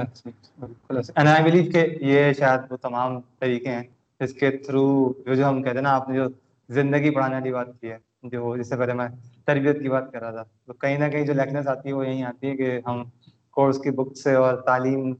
بالکل 0.59 0.97
اینڈ 1.15 1.27
آئی 1.27 1.43
بلیو 1.43 1.71
کہ 1.71 1.85
یہ 2.01 2.31
شاید 2.33 2.71
وہ 2.71 2.77
تمام 2.81 3.19
طریقے 3.39 3.69
ہیں 3.69 3.83
اس 4.19 4.33
کے 4.33 4.49
تھرو 4.57 4.83
جو 5.25 5.33
جو 5.33 5.47
ہم 5.47 5.61
کہتے 5.63 5.75
ہیں 5.75 5.83
نا، 5.83 5.95
آپ 5.95 6.09
نے 6.09 6.15
جو 6.15 6.27
زندگی 6.69 7.09
پڑھانے 7.09 7.35
والی 7.35 7.51
بات 7.51 7.67
کی 7.81 7.91
ہے، 7.91 7.97
جو 8.23 8.51
اس 8.51 8.69
سے 8.69 8.77
پہلے 8.77 8.93
میں 8.93 9.07
تربیت 9.45 9.81
کی 9.81 9.89
بات 9.89 10.11
کر 10.11 10.21
رہا 10.21 10.31
تھا۔ 10.31 10.43
تو 10.65 10.73
کہیں 10.73 10.97
نہ 10.97 11.05
کہیں 11.11 11.25
جو 11.25 11.33
لیکنیس 11.33 11.67
آتی 11.67 11.89
ہے 11.89 11.93
وہ 11.93 12.07
یہیں 12.07 12.23
آتی 12.23 12.49
ہے 12.49 12.55
کہ 12.57 12.79
ہم 12.85 13.03
کورس 13.57 13.79
کی 13.81 13.91
بک 13.91 14.15
سے 14.17 14.33
اور 14.35 14.55
تعلیم 14.65 15.13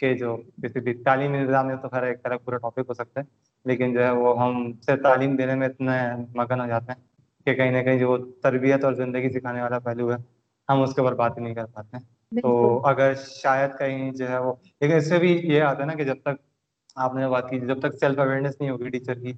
کے 0.00 0.14
جو 0.18 0.36
کسی 0.62 0.80
بھی 0.80 0.94
تعلیمی 1.04 1.38
نظام 1.38 1.66
میں 1.66 1.76
تو 1.76 1.88
خیر 1.88 2.02
ایک 2.02 2.22
طرح 2.22 2.36
پورا 2.44 2.56
ٹاپک 2.56 2.88
ہو 2.88 2.94
سکتا 2.94 3.20
ہے، 3.20 3.24
لیکن 3.64 3.92
جو 3.94 4.02
ہے 4.02 4.10
وہ 4.10 4.40
ہم 4.42 4.72
سے 4.86 4.96
تعلیم 4.96 5.36
دینے 5.36 5.54
میں 5.54 5.68
اتنے 5.68 5.98
مگن 6.34 6.60
ہو 6.60 6.66
جاتے 6.66 6.92
ہیں 6.92 7.02
کہ 7.46 7.54
کہیں 7.54 7.70
نہ 7.70 7.82
کہیں 7.82 7.98
جو 7.98 8.16
تربیت 8.42 8.84
اور 8.84 8.92
زندگی 8.92 9.30
سکھانے 9.30 9.62
والا 9.62 9.78
پہلو 9.78 10.12
ہے، 10.12 10.16
ہم 10.68 10.82
اس 10.82 10.94
کے 10.94 11.00
اوپر 11.00 11.14
بات 11.14 11.38
نہیں 11.38 11.54
کر 11.54 11.66
پاتے۔ 11.66 11.96
ہیں 11.96 12.04
تو 12.42 12.52
اگر 12.88 13.14
شاید 13.18 13.78
کہیں 13.78 14.10
جو 14.12 14.28
ہے 14.28 14.38
وہ 14.38 14.52
لیکن 14.80 14.94
اس 14.94 15.08
سے 15.08 15.18
بھی 15.18 15.32
یہ 15.44 15.62
آتا 15.62 15.80
ہے 15.80 15.86
نا 15.86 15.94
کہ 15.94 16.04
جب 16.04 16.20
تک 16.22 16.40
آپ 16.96 17.14
نے 17.14 17.28
بات 17.28 17.48
کی 17.50 17.58
جب 17.60 17.80
تک 17.80 17.94
سیلف 17.94 18.18
اویئرنیس 18.18 18.60
نہیں 18.60 18.70
ہوگی 18.70 18.90
ٹیچر 18.90 19.18
کی 19.18 19.32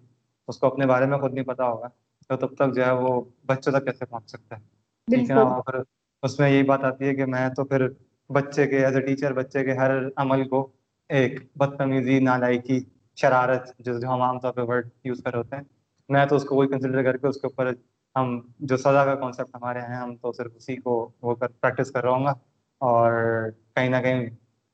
اس 0.49 0.59
کو 0.59 0.67
اپنے 0.67 0.87
بارے 0.87 1.07
میں 1.07 1.19
خود 1.19 1.35
نہیں 1.35 1.45
پتا 1.45 1.65
ہوگا 1.65 1.89
تو 2.31 2.37
تب 2.37 2.55
تک 2.57 2.75
جو 2.75 2.85
ہے 2.85 2.91
وہ 2.95 3.21
بچوں 3.47 3.73
تک 3.73 3.85
کیسے 3.85 4.05
پہنچ 4.07 4.31
سکتا 4.31 4.57
ہے؟ 4.57 4.61
ٹھیک 5.09 5.31
ہے 5.31 5.35
پھر 5.63 5.81
اس 6.23 6.39
میں 6.39 6.49
یہی 6.51 6.63
بات 6.65 6.85
آتی 6.85 7.09
ہے 7.09 7.15
کہ 7.15 7.25
میں 7.27 7.49
تو 7.57 7.65
پھر 7.65 7.87
بچے 8.31 8.67
کے 8.67 8.85
ایز 8.85 8.97
اے 8.97 9.01
ٹیچر 9.03 9.33
بچے 9.33 9.65
کے 9.65 9.75
ہر 9.75 9.91
عمل 10.17 10.49
کو 10.49 10.67
ایک 11.11 11.33
بدتمیزی 11.57 12.19
نالائکی 12.21 12.79
شرارت 13.19 13.71
جو 13.79 13.99
جو 13.99 14.09
ہم 14.09 14.23
عام 14.23 14.39
طور 14.41 14.53
پہ 14.53 14.63
ورڈ 14.63 14.89
یوز 15.05 15.23
کر 15.25 15.35
ہوتے 15.35 15.57
ہیں 15.57 15.63
میں 16.09 16.25
تو 16.27 16.37
اس 16.37 16.45
کو 16.45 16.57
وہی 16.57 16.69
کنسیڈر 16.69 17.03
کر 17.03 17.17
کے 17.17 17.27
اس 17.27 17.37
کے 17.37 17.47
اوپر 17.47 17.73
ہم 18.17 18.39
جو 18.61 18.77
سزا 18.77 19.05
کا 19.05 19.15
کانسیپٹ 19.15 19.55
ہمارے 19.55 19.81
ہیں 19.81 19.97
ہم 19.97 20.15
تو 20.17 20.33
صرف 20.33 20.53
اسی 20.57 20.77
کو 20.79 20.93
وہ 21.23 21.35
کر 21.35 21.49
پریکٹس 21.61 21.91
کر 21.91 22.03
رہا 22.03 22.11
ہوں 22.11 22.25
گا۔ 22.25 22.33
اور 22.81 23.13
کہیں 23.75 23.89
نہ 23.89 23.97
کہیں 23.97 24.27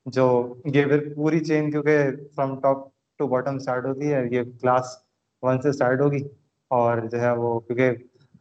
جو 0.05 0.25
یہ 0.65 0.85
پھر 0.85 1.13
پوری 1.15 1.39
چین 1.39 1.71
کیونکہ 1.71 1.99
from 2.35 2.59
top 2.59 2.87
to 3.19 3.27
bottom 3.27 3.55
start 3.55 3.85
ہوتی 3.85 4.13
ہے، 4.13 4.21
یہ 4.31 4.43
کلاس 4.61 4.95
ون 5.43 5.61
سے 5.61 5.69
اسٹارٹ 5.69 6.01
ہوگی 6.01 6.23
اور 6.71 6.97
جو 7.11 7.21
ہے 7.21 7.31
وہ 7.37 7.59
کیونکہ 7.59 7.91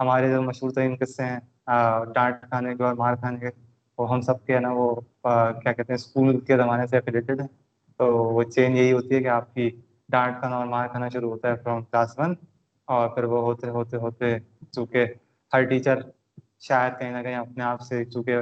ہمارے 0.00 0.30
جو 0.30 0.42
مشہور 0.42 0.70
ترین 0.70 0.96
قصے 1.00 1.24
ہیں 1.24 1.38
ڈانٹ 2.14 2.40
کھانے 2.42 2.74
کے 2.76 2.82
اور 2.84 2.94
مار 2.94 3.14
کھانے 3.16 3.38
کے، 3.40 3.50
وہ 3.98 4.10
ہم 4.10 4.20
سب 4.20 4.44
کے 4.46 4.58
نا 4.58 4.72
وہ 4.72 4.94
کیا 5.22 5.72
کہتے 5.72 5.92
ہیں 5.92 5.98
اسکول 5.98 6.40
کے 6.40 6.56
زمانے 6.56 6.86
سے 6.86 6.96
افیلیٹڈ 6.96 7.40
ہیں۔ 7.40 7.48
تو 8.00 8.06
وہ 8.26 8.42
چین 8.44 8.76
یہی 8.76 8.92
ہوتی 8.92 9.14
ہے 9.14 9.20
کہ 9.22 9.28
آپ 9.28 9.54
کی 9.54 9.68
ڈانٹ 10.08 10.38
کھانا 10.40 10.56
اور 10.56 10.66
مار 10.66 10.88
کھانا 10.88 11.08
شروع 11.08 11.30
ہوتا 11.30 11.48
ہے 11.48 11.56
فرام 11.56 11.82
کلاس 11.82 12.18
ون 12.18 12.34
اور 12.88 13.08
پھر 13.08 13.24
وہ 13.24 13.42
ہوتے 13.42 13.68
ہوتے 13.68 13.96
ہوتے 13.96 14.36
چونکہ 14.72 15.04
ہر 15.52 15.64
ٹیچر 15.64 15.98
شاید 16.60 16.98
کہیں 16.98 17.10
نہ 17.10 17.22
کہیں 17.22 17.34
اپنے 17.34 17.64
آپ 17.64 17.80
سے 17.80 18.04
چونکہ 18.04 18.36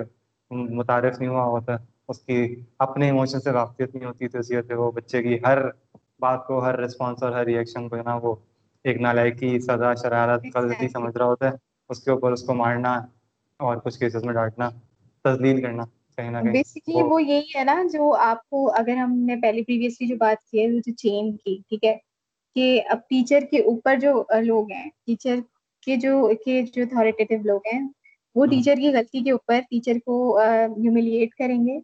متعارف 0.51 1.19
نہیں 1.19 1.29
ہوا 1.29 1.45
ہوتا 1.45 1.77
اس 2.09 2.19
کی 2.21 2.37
اپنے 2.79 3.07
ایموشن 3.07 3.41
سے 3.41 3.51
واقفیت 3.51 3.95
نہیں 3.95 4.07
ہوتی 4.07 4.29
تو 4.29 4.39
اسی 4.39 4.57
وجہ 4.57 4.67
سے 4.67 4.75
وہ 4.75 4.91
بچے 4.93 5.23
کی 5.23 5.37
ہر 5.45 5.59
بات 6.21 6.47
کو 6.47 6.59
ہر 6.59 6.79
رسپانس 6.79 7.23
اور 7.23 7.33
ہر 7.33 7.45
ریئیکشن 7.45 7.89
کو 7.89 7.97
ہے 7.97 8.03
نا 8.03 8.15
وہ 8.17 8.35
ایک 8.85 9.01
نالائکی 9.01 9.59
سزا 9.61 9.93
شرارت 9.95 10.45
غلطی 10.55 10.89
سمجھ 10.89 11.17
رہا 11.17 11.27
ہوتا 11.27 11.51
ہے۔ 11.51 11.57
اس 11.91 12.01
کے 12.01 12.11
اوپر 12.11 12.33
اس 12.33 12.43
کو 12.43 12.55
مارنا 12.55 12.95
اور 13.61 13.77
کچھ 13.77 13.99
کیسز 13.99 14.25
میں 14.25 14.35
ڈانٹنا 14.35 14.69
تسلیل 15.25 15.61
کرنا 15.63 15.85
کہیں 16.19 16.31
نہ 16.31 16.39
کہیں 16.39 16.53
بیسکلی 16.53 17.03
وہ 17.03 17.23
یہی 17.23 17.49
ہے 17.57 17.65
نا 17.65 17.83
جو 17.93 18.13
آپ 18.21 18.49
کو 18.49 18.71
اگر 18.75 18.97
ہم 18.97 19.13
نے 19.21 19.37
پہلے 19.37 19.63
پریویسلی 19.63 20.07
جو 20.07 20.17
بات 20.17 20.43
کی 20.43 20.61
ہے 20.61 20.67
وہ 20.67 20.81
جو 20.87 20.95
چین 20.95 21.33
کی 21.37 21.57
ٹھیک 21.69 21.85
ہے؟ 21.85 21.95
کہ 22.57 22.65
اب 22.89 22.99
ٹیچر 23.09 23.41
کے 23.51 23.59
اوپر 23.63 23.99
جو 23.99 24.13
لوگ 24.43 24.71
ہیں 24.71 24.89
ٹیچر 25.07 25.39
کے 25.87 25.97
جو 25.97 26.13
کے 26.45 26.61
جو 26.73 26.83
اتھارٹیو 26.83 27.39
لوگ 27.45 27.61
ہیں 27.73 27.81
وہ 28.37 28.47
ٹیچر 28.47 28.75
کی 28.75 28.89
غلطی 28.89 29.23
کے 29.25 29.31
اوپر 29.31 29.61
ٹیچر 29.71 29.99
کو 30.07 30.17
ہیوملیٹ 30.39 31.35
کریں 31.35 31.59
گے 31.59 31.79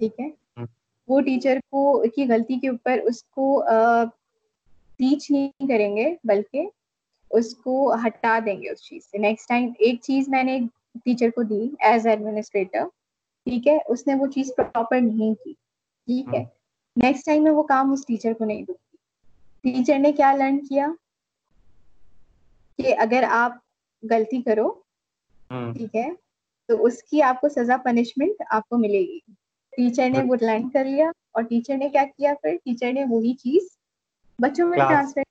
ٹھیک 0.00 0.20
ہے؟ 0.20 0.28
وہ 1.08 1.20
ٹیچر 1.20 1.58
کو 1.70 1.82
کی 2.16 2.26
غلطی 2.28 2.58
کے 2.58 2.68
اوپر 2.68 2.98
اس 3.04 3.22
کو 3.26 3.46
ٹیچ 4.98 5.30
نہیں 5.30 5.68
کریں 5.68 5.96
گے 5.96 6.14
بلکہ 6.24 6.68
اس 7.30 7.54
کو 7.56 7.74
ہٹا 8.06 8.38
دیں 8.46 8.62
گے 8.62 8.70
اس 8.70 8.82
چیز 8.84 9.04
سے۔ 9.04 9.18
نیکسٹ 9.18 9.48
ٹائم 9.48 9.70
ایک 9.78 10.00
چیز 10.02 10.28
میں 10.28 10.42
نے 10.42 10.58
ٹیچر 11.04 11.30
کو 11.30 11.42
دی 11.42 11.68
ایز 11.78 12.06
ایڈمنسٹریٹر 12.06 12.86
ٹھیک 13.46 13.68
ہے؟ 13.68 13.76
اس 13.88 14.06
نے 14.06 14.14
وہ 14.14 14.26
چیز 14.26 14.50
پراپر 14.56 15.00
نہیں 15.00 15.34
کی 15.34 15.52
ٹھیک 16.08 16.34
ہے؟ 16.34 16.44
نیکسٹ 16.96 17.26
ٹائم 17.26 17.42
میں 17.42 17.52
وہ 17.52 17.62
کام 17.62 17.92
اس 17.92 18.06
ٹیچر 18.06 18.32
کو 18.32 18.44
نہیں 18.44 18.62
دوں 18.62 18.74
گی۔ 18.74 18.96
ٹیچر 19.64 19.98
نے 19.98 20.12
کیا 20.12 20.32
لرن 20.32 20.58
کیا؟ 20.66 20.86
کہ 22.78 22.94
اگر 22.98 23.24
آپ 23.30 23.52
غلطی 24.02 24.42
کرو 24.42 24.81
ٹھیک 25.72 25.96
ہے۔ 25.96 26.08
تو 26.68 26.84
اس 26.84 27.02
کی 27.02 27.22
آپ 27.22 27.40
کو 27.40 27.48
سزا 27.48 27.76
پنشمنٹ 27.76 28.42
آپ 28.50 28.68
کو 28.68 28.78
ملے 28.78 29.00
گی۔ 29.00 29.18
ٹیچر 29.72 30.08
نے 30.10 30.22
وہ 30.22 30.36
لرن 30.40 30.68
کر 30.70 30.84
لیا 30.84 31.08
اور 31.30 31.42
ٹیچر 31.42 31.76
نے 31.76 31.88
کیا 31.88 32.04
کیا 32.16 32.32
پھر؟ 32.42 32.56
ٹیچر 32.64 32.92
نے 32.92 33.04
وہی 33.10 33.34
چیز 33.34 33.68
بچوں 34.38 34.68
میں 34.68 34.78
ٹرانسفر 34.78 35.22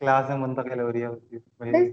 کلاس 0.00 0.28
میں 0.28 0.36
منتقل 0.36 0.80
ہو 0.80 0.92
رہی 0.92 1.02
ہے 1.02 1.84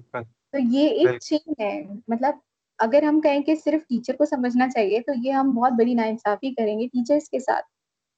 تو 0.51 0.57
یہ 0.71 0.89
ایک 0.89 1.19
چین 1.21 1.53
ہے۔ 1.59 1.71
مطلب 2.07 2.37
اگر 2.79 3.03
ہم 3.03 3.19
کہیں 3.21 3.41
کہ 3.43 3.55
صرف 3.55 3.81
ٹیچر 3.87 4.15
کو 4.15 4.25
سمجھنا 4.25 4.69
چاہیے 4.69 4.99
تو 4.99 5.11
یہ 5.23 5.31
ہم 5.31 5.51
بہت 5.51 5.73
بڑی 5.77 5.93
ناانصافی 5.93 6.53
کریں 6.53 6.79
گے 6.79 6.87
ٹیچرس 6.87 7.29
کے 7.29 7.39
ساتھ۔ 7.39 7.65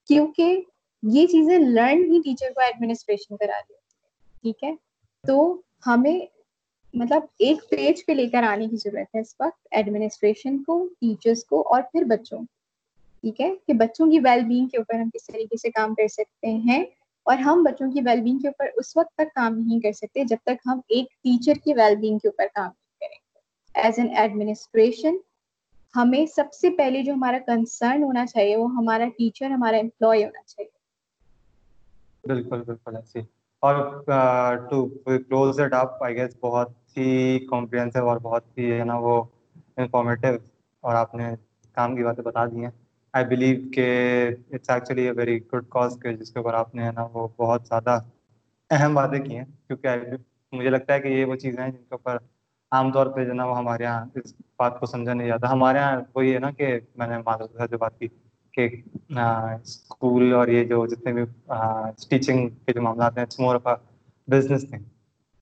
کیونکہ 0.08 0.60
یہ 1.02 1.26
چیزیں 1.26 1.58
لرن 1.58 2.04
ہی 2.04 2.20
ٹیچر 2.24 2.52
کو 2.54 2.60
ایڈمنسٹریشن 2.60 3.36
کرا 3.36 3.60
دی 3.68 3.74
ٹھیک 4.42 4.64
ہے۔ 4.64 4.74
تو 5.24 5.36
ہمیں 5.86 6.18
مطلب 6.94 7.22
ایک 7.38 7.70
پیج 7.70 8.04
پہ 8.06 8.12
لے 8.12 8.28
کر 8.28 8.42
آنے 8.42 8.66
کی 8.68 8.76
ضرورت 8.76 9.14
ہے 9.14 9.20
اس 9.20 9.34
وقت 9.40 9.68
ایڈمنسٹریشن 9.70 10.62
کو 10.62 10.88
ٹیچرس 11.00 11.44
کو 11.44 11.60
اور 11.74 11.82
پھر 11.82 12.04
بچوں۔ 12.04 12.38
ٹھیک 13.24 13.40
ہے؟ 13.40 13.54
کہ 13.66 13.72
بچوں 13.72 14.10
کی 14.10 14.18
ویل 14.18 14.44
بینگ 14.44 14.66
کے 14.66 14.76
اوپر 14.76 14.94
ہم 14.94 15.10
کس 15.10 15.26
طریقے 15.26 15.56
سے 15.56 15.70
کام 15.70 15.94
کر 15.94 16.08
سکتے 16.08 16.52
ہیں 16.64 16.82
اور 17.26 17.36
ہم 17.38 17.62
بچوں 17.62 17.90
کی 17.92 18.00
ویل 18.00 18.20
بینگ 18.20 18.38
کے 18.38 18.48
اوپر 18.48 18.66
اس 18.76 18.96
وقت 18.96 19.14
تک 19.14 19.34
کام 19.34 19.58
نہیں 19.58 19.80
کر 19.80 19.92
سکتے 19.92 20.24
جب 20.24 20.36
تک 20.42 20.66
ہم 20.66 20.80
ایک 20.88 21.06
ٹیچر 21.22 21.54
کی 21.64 21.74
ویل 21.74 21.96
بینگ 21.96 22.18
کے 22.18 22.28
اوپر 22.28 22.46
کام 22.54 22.66
نہیں 22.66 23.00
کریں۔ 23.00 23.18
ایز 23.74 23.98
این 23.98 24.16
ایڈمنسٹریشن 24.16 25.16
ہمیں 25.94 26.26
سب 26.26 26.52
سے 26.52 26.70
پہلے 26.70 27.02
جو 27.02 27.12
ہمارا 27.12 27.38
کنسرن 27.46 28.02
ہونا 28.02 28.26
چاہیے 28.26 28.56
وہ 28.56 28.70
ہمارا 28.72 29.04
ٹیچر 29.18 29.50
ہمارا 29.50 29.76
امپلائی 29.76 30.24
ہونا 30.24 30.42
چاہیے۔ 30.42 30.70
بالکل 32.24 32.62
بالکل 32.62 32.96
ایسے 32.96 33.20
اور 33.62 33.74
to 34.70 34.86
close 35.04 35.60
it 35.60 35.72
up 35.72 36.02
I 36.04 36.16
guess 36.16 36.36
بہت 36.40 36.70
ہی 36.96 37.10
کمپریہنسو 37.46 38.08
اور 38.08 38.18
بہت 38.22 38.58
ہی 38.58 38.72
ہے 38.72 38.84
نا 38.84 38.96
وہ 38.98 39.22
انفارمیٹیو 39.76 40.34
اور 40.84 40.94
آپ 40.94 41.14
نے 41.14 41.24
کام 41.76 41.96
کی 41.96 42.04
باتیں 42.04 42.24
بتا 42.24 42.44
دی 42.46 42.64
ہیں۔ 42.64 42.70
آئی 43.14 43.24
بلیو 43.24 43.60
کہ 43.72 43.86
it's 44.50 44.70
actually 44.70 45.02
a 45.02 45.10
very 45.10 45.38
good 45.46 45.64
cause 45.68 45.96
کے 46.02 46.12
جس 46.12 46.30
کے 46.30 46.38
اوپر 46.38 46.54
آپ 46.54 46.74
نے 46.74 46.84
ہے 46.84 46.92
نا 46.92 47.06
وہ 47.12 47.28
بہت 47.36 47.66
زیادہ 47.66 47.98
اہم 48.70 48.94
باتیں 48.94 49.18
کی 49.20 49.36
ہیں۔ 49.36 49.44
کیونکہ 49.66 49.88
مجھے 50.52 50.70
لگتا 50.70 50.94
ہے 50.94 51.00
کہ 51.00 51.08
یہ 51.08 51.24
وہ 51.24 51.36
چیزیں 51.36 51.62
ہیں 51.62 51.70
جن 51.70 51.78
کے 51.78 51.94
اوپر 51.94 52.16
عام 52.72 52.92
طور 52.92 53.06
پہ 53.06 53.24
جو 53.24 53.32
نا 53.32 53.44
وہ 53.44 53.56
ہمارے 53.58 53.84
یہاں 53.84 54.04
اس 54.14 54.34
بات 54.58 54.78
کو 54.80 54.86
سمجھا 54.86 55.14
نہیں 55.14 55.28
جاتا۔ 55.28 55.50
ہمارے 55.52 55.78
یہاں 55.78 56.00
وہی 56.14 56.34
ہے 56.34 56.38
نا 56.38 56.50
کہ 56.50 56.66
میں 56.96 57.06
نے 57.06 57.18
معذرت 57.18 57.70
جو 57.70 57.78
بات 57.78 57.98
کی 57.98 58.08
کہ 58.54 58.68
اسکول 59.10 60.32
اور 60.34 60.48
یہ 60.48 60.64
جو 60.64 60.86
جتنے 60.86 61.12
بھی 61.12 61.22
ٹیچنگ 62.08 62.48
کے 62.64 62.72
جو 62.72 62.82
معاملات 62.82 63.18
ہیں 63.18 63.24
مور 63.38 63.54
آف 63.54 63.78
بزنس 64.28 64.68
تھنگ 64.70 64.82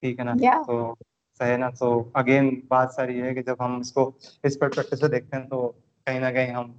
ٹھیک 0.02 0.18
ہے 0.18 0.24
نا؟ 0.24 0.32
تو 0.66 0.94
صحیح 1.40 1.56
نا؟ 1.56 1.68
تو 1.78 1.88
اگین 2.14 2.60
بات 2.68 2.92
ساری 2.94 3.18
یہ 3.18 3.24
ہے 3.24 3.34
کہ 3.34 3.42
جب 3.42 3.56
ہم 3.60 3.78
اس 3.80 3.92
کو 3.92 4.10
اس 4.42 4.58
پرسپیکٹو 4.58 4.96
سے 4.96 5.08
دیکھتے 5.08 5.36
ہیں 5.36 5.44
تو 5.48 5.70
کہیں 6.06 6.20
نہ 6.20 6.26
کہیں 6.26 6.54
ہم 6.54 6.72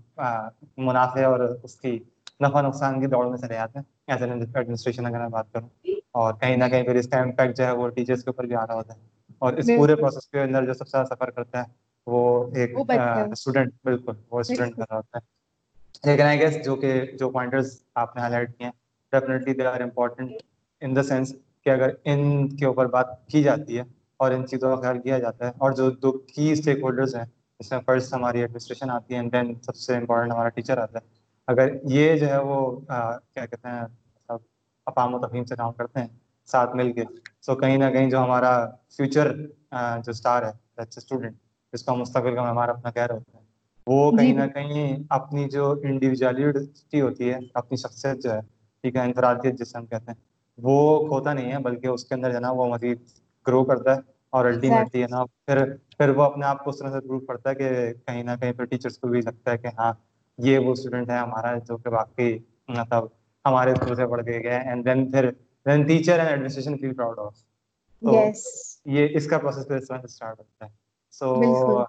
منافع 0.78 1.26
اور 1.26 1.40
اس 1.64 1.76
کی 1.76 1.98
نفع 2.40 2.62
نقصان 2.62 3.00
کی 3.02 3.08
دوڑ 3.08 3.30
میں 3.30 3.38
چلے 3.38 3.54
جاتے 3.54 3.80
ہیں۔ 3.80 3.84
ایز 4.08 4.22
این 4.24 4.32
ایڈمنسٹریشن 4.56 5.06
اگر 5.06 5.20
میں 5.20 5.30
بات 5.30 5.52
کروں 5.54 5.68
اور 6.12 6.34
کہیں 6.34 6.58
نہ 6.58 6.64
کہیں 6.72 6.84
پھر 6.84 6.96
اس 6.96 7.08
کا 7.08 7.20
امپیکٹ 7.20 7.58
جو 7.58 7.66
ہے 7.66 7.72
وہ 7.72 7.90
ٹیچرس 7.90 8.24
کے 8.24 8.30
اوپر 8.30 8.46
بھی 8.46 8.56
آ 8.56 8.66
رہا 8.68 8.76
ہوتا 8.76 8.94
ہے۔ 8.94 9.00
اور 9.40 9.54
اس 9.54 9.70
پورے 9.78 9.96
پروسیس 9.96 10.28
کے 10.28 10.42
اندر 10.42 10.66
جو 10.66 10.74
سب 10.74 10.88
سے 10.88 10.92
زیادہ 10.92 11.08
سفر 11.08 11.30
کرتا 11.30 11.60
ہے 11.60 11.66
وہ 12.08 12.22
ایک 12.56 12.78
اسٹوڈنٹ 13.32 13.74
بالکل 13.84 14.14
وہ 14.32 14.40
اسٹوڈنٹ 14.40 14.76
کر 14.76 14.84
رہا 14.90 14.98
ہوتا 14.98 15.18
ہے۔ 15.18 15.30
لیکن 16.04 16.24
آئی 16.24 16.40
گیس 16.40 16.66
جو 16.66 16.76
کہ 16.76 17.06
جو 17.20 17.30
پوائنٹرز 17.30 17.84
آپ 17.96 18.16
نے 18.16 18.22
ہائی 18.22 18.32
لائٹ 18.32 18.58
کیے 18.58 18.66
ہیں 18.66 18.74
definitely 19.14 19.54
they 19.54 19.66
are 19.66 19.82
important 19.82 20.32
in 20.82 20.96
the 20.96 21.04
sense 21.04 21.34
کہ 21.66 21.70
اگر 21.70 21.90
ان 22.04 22.48
کے 22.56 22.66
اوپر 22.66 22.86
بات 22.86 23.28
کی 23.28 23.44
جاتی 23.44 23.78
ہے 23.78 23.84
اور 24.22 24.32
ان 24.32 24.46
چیزوں 24.48 24.76
کا 24.76 24.82
خیال 24.82 25.00
کیا 25.02 25.18
جاتا 25.20 25.46
ہے 25.46 25.52
اور 25.58 25.72
جو 25.72 25.90
دو 26.02 26.12
کی 26.28 26.52
اسٹیک 26.52 26.84
ہولڈرز 26.84 27.16
ہیں 27.16 27.26
اس 27.60 27.72
میں 27.72 27.80
فرسٹ 27.86 28.14
ہماری 28.14 28.42
ایڈمنسٹریشن 28.42 28.90
آتی 28.90 29.14
ہے 29.14 29.20
اینڈ 29.20 29.34
دین 29.34 29.54
سب 29.62 29.76
سے 29.76 29.96
امپورٹنٹ 29.98 30.32
ہمارا 30.32 30.50
ٹیچر 30.50 30.78
آتا 30.78 31.00
ہے۔ 31.00 31.10
اگر 31.48 31.70
یہ 31.90 32.16
جو 32.18 32.28
ہے 32.28 32.38
وہ 32.40 32.60
کیا 32.80 33.46
کہتے 33.46 33.68
ہیں 33.68 33.82
اقام 34.88 35.14
و 35.14 35.20
تفہیم 35.20 35.46
سے 35.46 35.56
کام 35.56 35.74
کرتے 35.74 36.00
ہیں 36.00 36.08
ساتھ 36.48 36.76
مل 36.76 36.92
کے 36.92 37.04
سو 37.42 37.56
کہیں 37.56 37.78
نہ 37.78 37.90
کہیں 37.92 38.10
جو 38.10 38.20
ہمارا 38.20 38.54
فیوچر 38.98 39.32
جو 40.00 40.12
اسٹار 40.12 40.44
ہے 40.44 40.52
اسٹوڈنٹ 40.90 41.36
جس 41.74 41.84
کا 41.84 41.94
مستقبل 41.94 42.36
کا 42.36 42.50
ہمارا 42.50 42.72
اپنا 42.72 42.92
کہہ 42.92 43.02
رہا 43.02 43.16
ہوتا 43.16 43.38
ہے۔ 43.38 43.44
وہ 43.88 44.12
کہیں 44.12 44.34
نہ 44.34 44.46
کہیں 44.48 44.98
اپنی 45.10 45.50
جو 45.50 45.72
انڈیویجولیٹی 45.84 47.02
ہوتی 47.02 47.30
ہے 47.30 47.38
اپنی 47.54 47.78
شخصیت 47.78 48.24
جو 48.24 48.32
ہے 48.32 48.40
ٹھیک 48.84 48.96
ہے 48.96 49.02
انفرادیت 49.02 49.60
جسے 49.60 49.78
ہم 49.78 49.86
کہتے 49.86 50.12
ہیں 50.12 50.20
وہ 50.60 50.76
کھوتا 51.08 51.34
نہیں 51.34 51.52
ہے 51.52 51.60
بلکہ 51.60 51.88
اس 51.88 52.06
کے 52.06 52.16
اندر 52.16 52.30
جو 52.30 52.36
ہے 52.36 52.42
نا 52.42 52.52
وہ 52.52 52.68
مزید 52.68 53.00
گرو 53.48 53.64
کرتا 53.64 53.96
ہے 53.96 54.00
اور 54.34 54.46
الٹیمیٹلی 54.46 55.02
ہے 55.02 55.08
نا 55.08 55.24
پھر 55.46 55.64
پھر 55.98 56.10
وہ 56.10 56.24
اپنے 56.24 56.46
آپ 56.46 56.64
کو 56.64 56.70
اس 56.70 56.80
طرح 56.80 56.92
سے 56.92 57.00
پروو 57.00 57.20
کرتا 57.20 57.50
ہے 57.50 57.56
کہ 57.56 57.70
کہیں 58.08 58.24
نہ 58.24 58.32
کہیں 58.42 58.52
پھر 58.54 58.66
ٹیچرس 58.66 58.98
کو 58.98 59.08
بھی 59.08 59.22
لگتا 59.22 59.52
ہے 59.52 59.58
کہ 59.58 59.68
ہاں 59.78 59.92
یہ 60.40 60.60
وہ 60.60 60.72
اسٹوڈنٹ 60.72 61.10
ہے 61.10 61.18
ہمارا 61.18 61.58
جو 61.60 61.78
کہ 61.78 61.90
واقعی 61.90 62.38
مطلب 62.70 63.06
ہمارے 63.46 63.72
اسکول 63.72 63.96
سے 63.96 64.08
پڑھ 64.08 64.24
کے 64.26 64.40
گیا 64.40 64.58
اینڈ 64.60 64.86
دین 64.86 65.10
پھر 65.12 65.30
then 65.66 65.84
teacher 65.88 66.20
and 66.20 66.30
administration 66.30 66.78
feel 66.78 66.94
proud 66.94 67.20
of 67.20 67.34
تو 68.02 68.16
یہ 68.92 69.18
اس 69.18 69.28
کا 69.28 69.38
پروسیس 69.38 69.68
پھر 69.68 69.76
اس 69.76 69.88
طرح 69.88 69.98
سے 69.98 70.06
اسٹارٹ 70.06 70.40
ہوتا 70.40 70.66
ہے. 70.66 70.70
So 71.14 71.84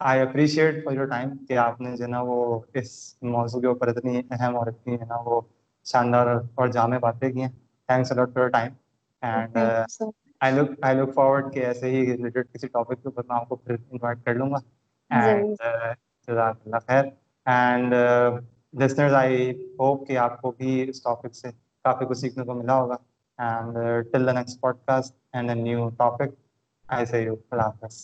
I 0.00 0.20
appreciate 0.20 0.84
for 0.84 0.92
your 0.92 1.06
time 1.06 1.36
کہ 1.48 1.56
آپ 1.58 1.80
نے 1.80 1.96
جو 1.96 2.04
ہے 2.04 2.08
نا 2.08 2.20
وہ 2.22 2.38
اس 2.74 2.90
موضوع 3.24 3.60
کے 3.60 3.66
اوپر 3.66 3.88
اتنی 3.88 4.20
اہم 4.30 4.56
اور 4.56 4.66
اتنی 4.66 4.94
ہے 4.94 5.04
نا 5.04 5.16
وہ 5.24 5.40
شاندار 5.86 6.26
اور 6.54 6.68
جامع 6.68 6.98
باتیں 6.98 7.30
کی 7.32 7.42
ہیں. 7.42 7.48
Thanks 7.88 8.12
a lot 8.12 8.32
for 8.34 8.40
your 8.40 8.50
time 8.50 8.72
and 9.22 9.56
I 10.42 10.54
look 10.54 10.70
I 10.82 10.96
look 10.96 11.12
forward 11.14 11.52
کہ 11.54 11.64
ایسے 11.66 11.90
ہی 11.90 12.06
ریلیٹڈ 12.06 12.46
کسی 12.52 12.68
ٹاپک 12.68 13.02
کے 13.02 13.08
اوپر 13.08 13.22
میں 13.28 13.36
آپ 13.36 13.48
کو 13.48 13.56
پھر 13.56 13.74
انوائٹ 13.74 14.24
کر 14.24 14.34
لوں 14.34 14.50
گا. 14.50 14.58
اینڈ 15.10 15.62
جزاک 16.28 16.56
اللہ 16.64 16.76
خیر. 16.86 17.04
اینڈ 17.46 17.94
لسنرز 18.80 19.14
آئی 19.14 19.50
ہوپ 19.78 20.06
کہ 20.08 20.16
آپ 20.18 20.40
کو 20.42 20.50
بھی 20.58 20.88
اس 20.88 21.02
ٹاپک 21.02 21.34
سے 21.34 21.50
کافی 21.84 22.06
کچھ 22.08 22.18
سیکھنے 22.18 22.44
کو 22.44 22.54
ملا 22.54 22.74
ہوگا. 22.80 22.96
And 23.38 23.78
till 24.12 24.26
the 24.26 24.32
next 24.32 24.60
podcast 24.86 25.14
and 25.32 25.50
a 25.50 25.54
new 25.54 25.88
topic 25.98 26.34
I 26.86 27.06
see 27.06 27.22
you 27.22 27.34
اللہ 27.50 27.62
حافظ. 27.62 28.00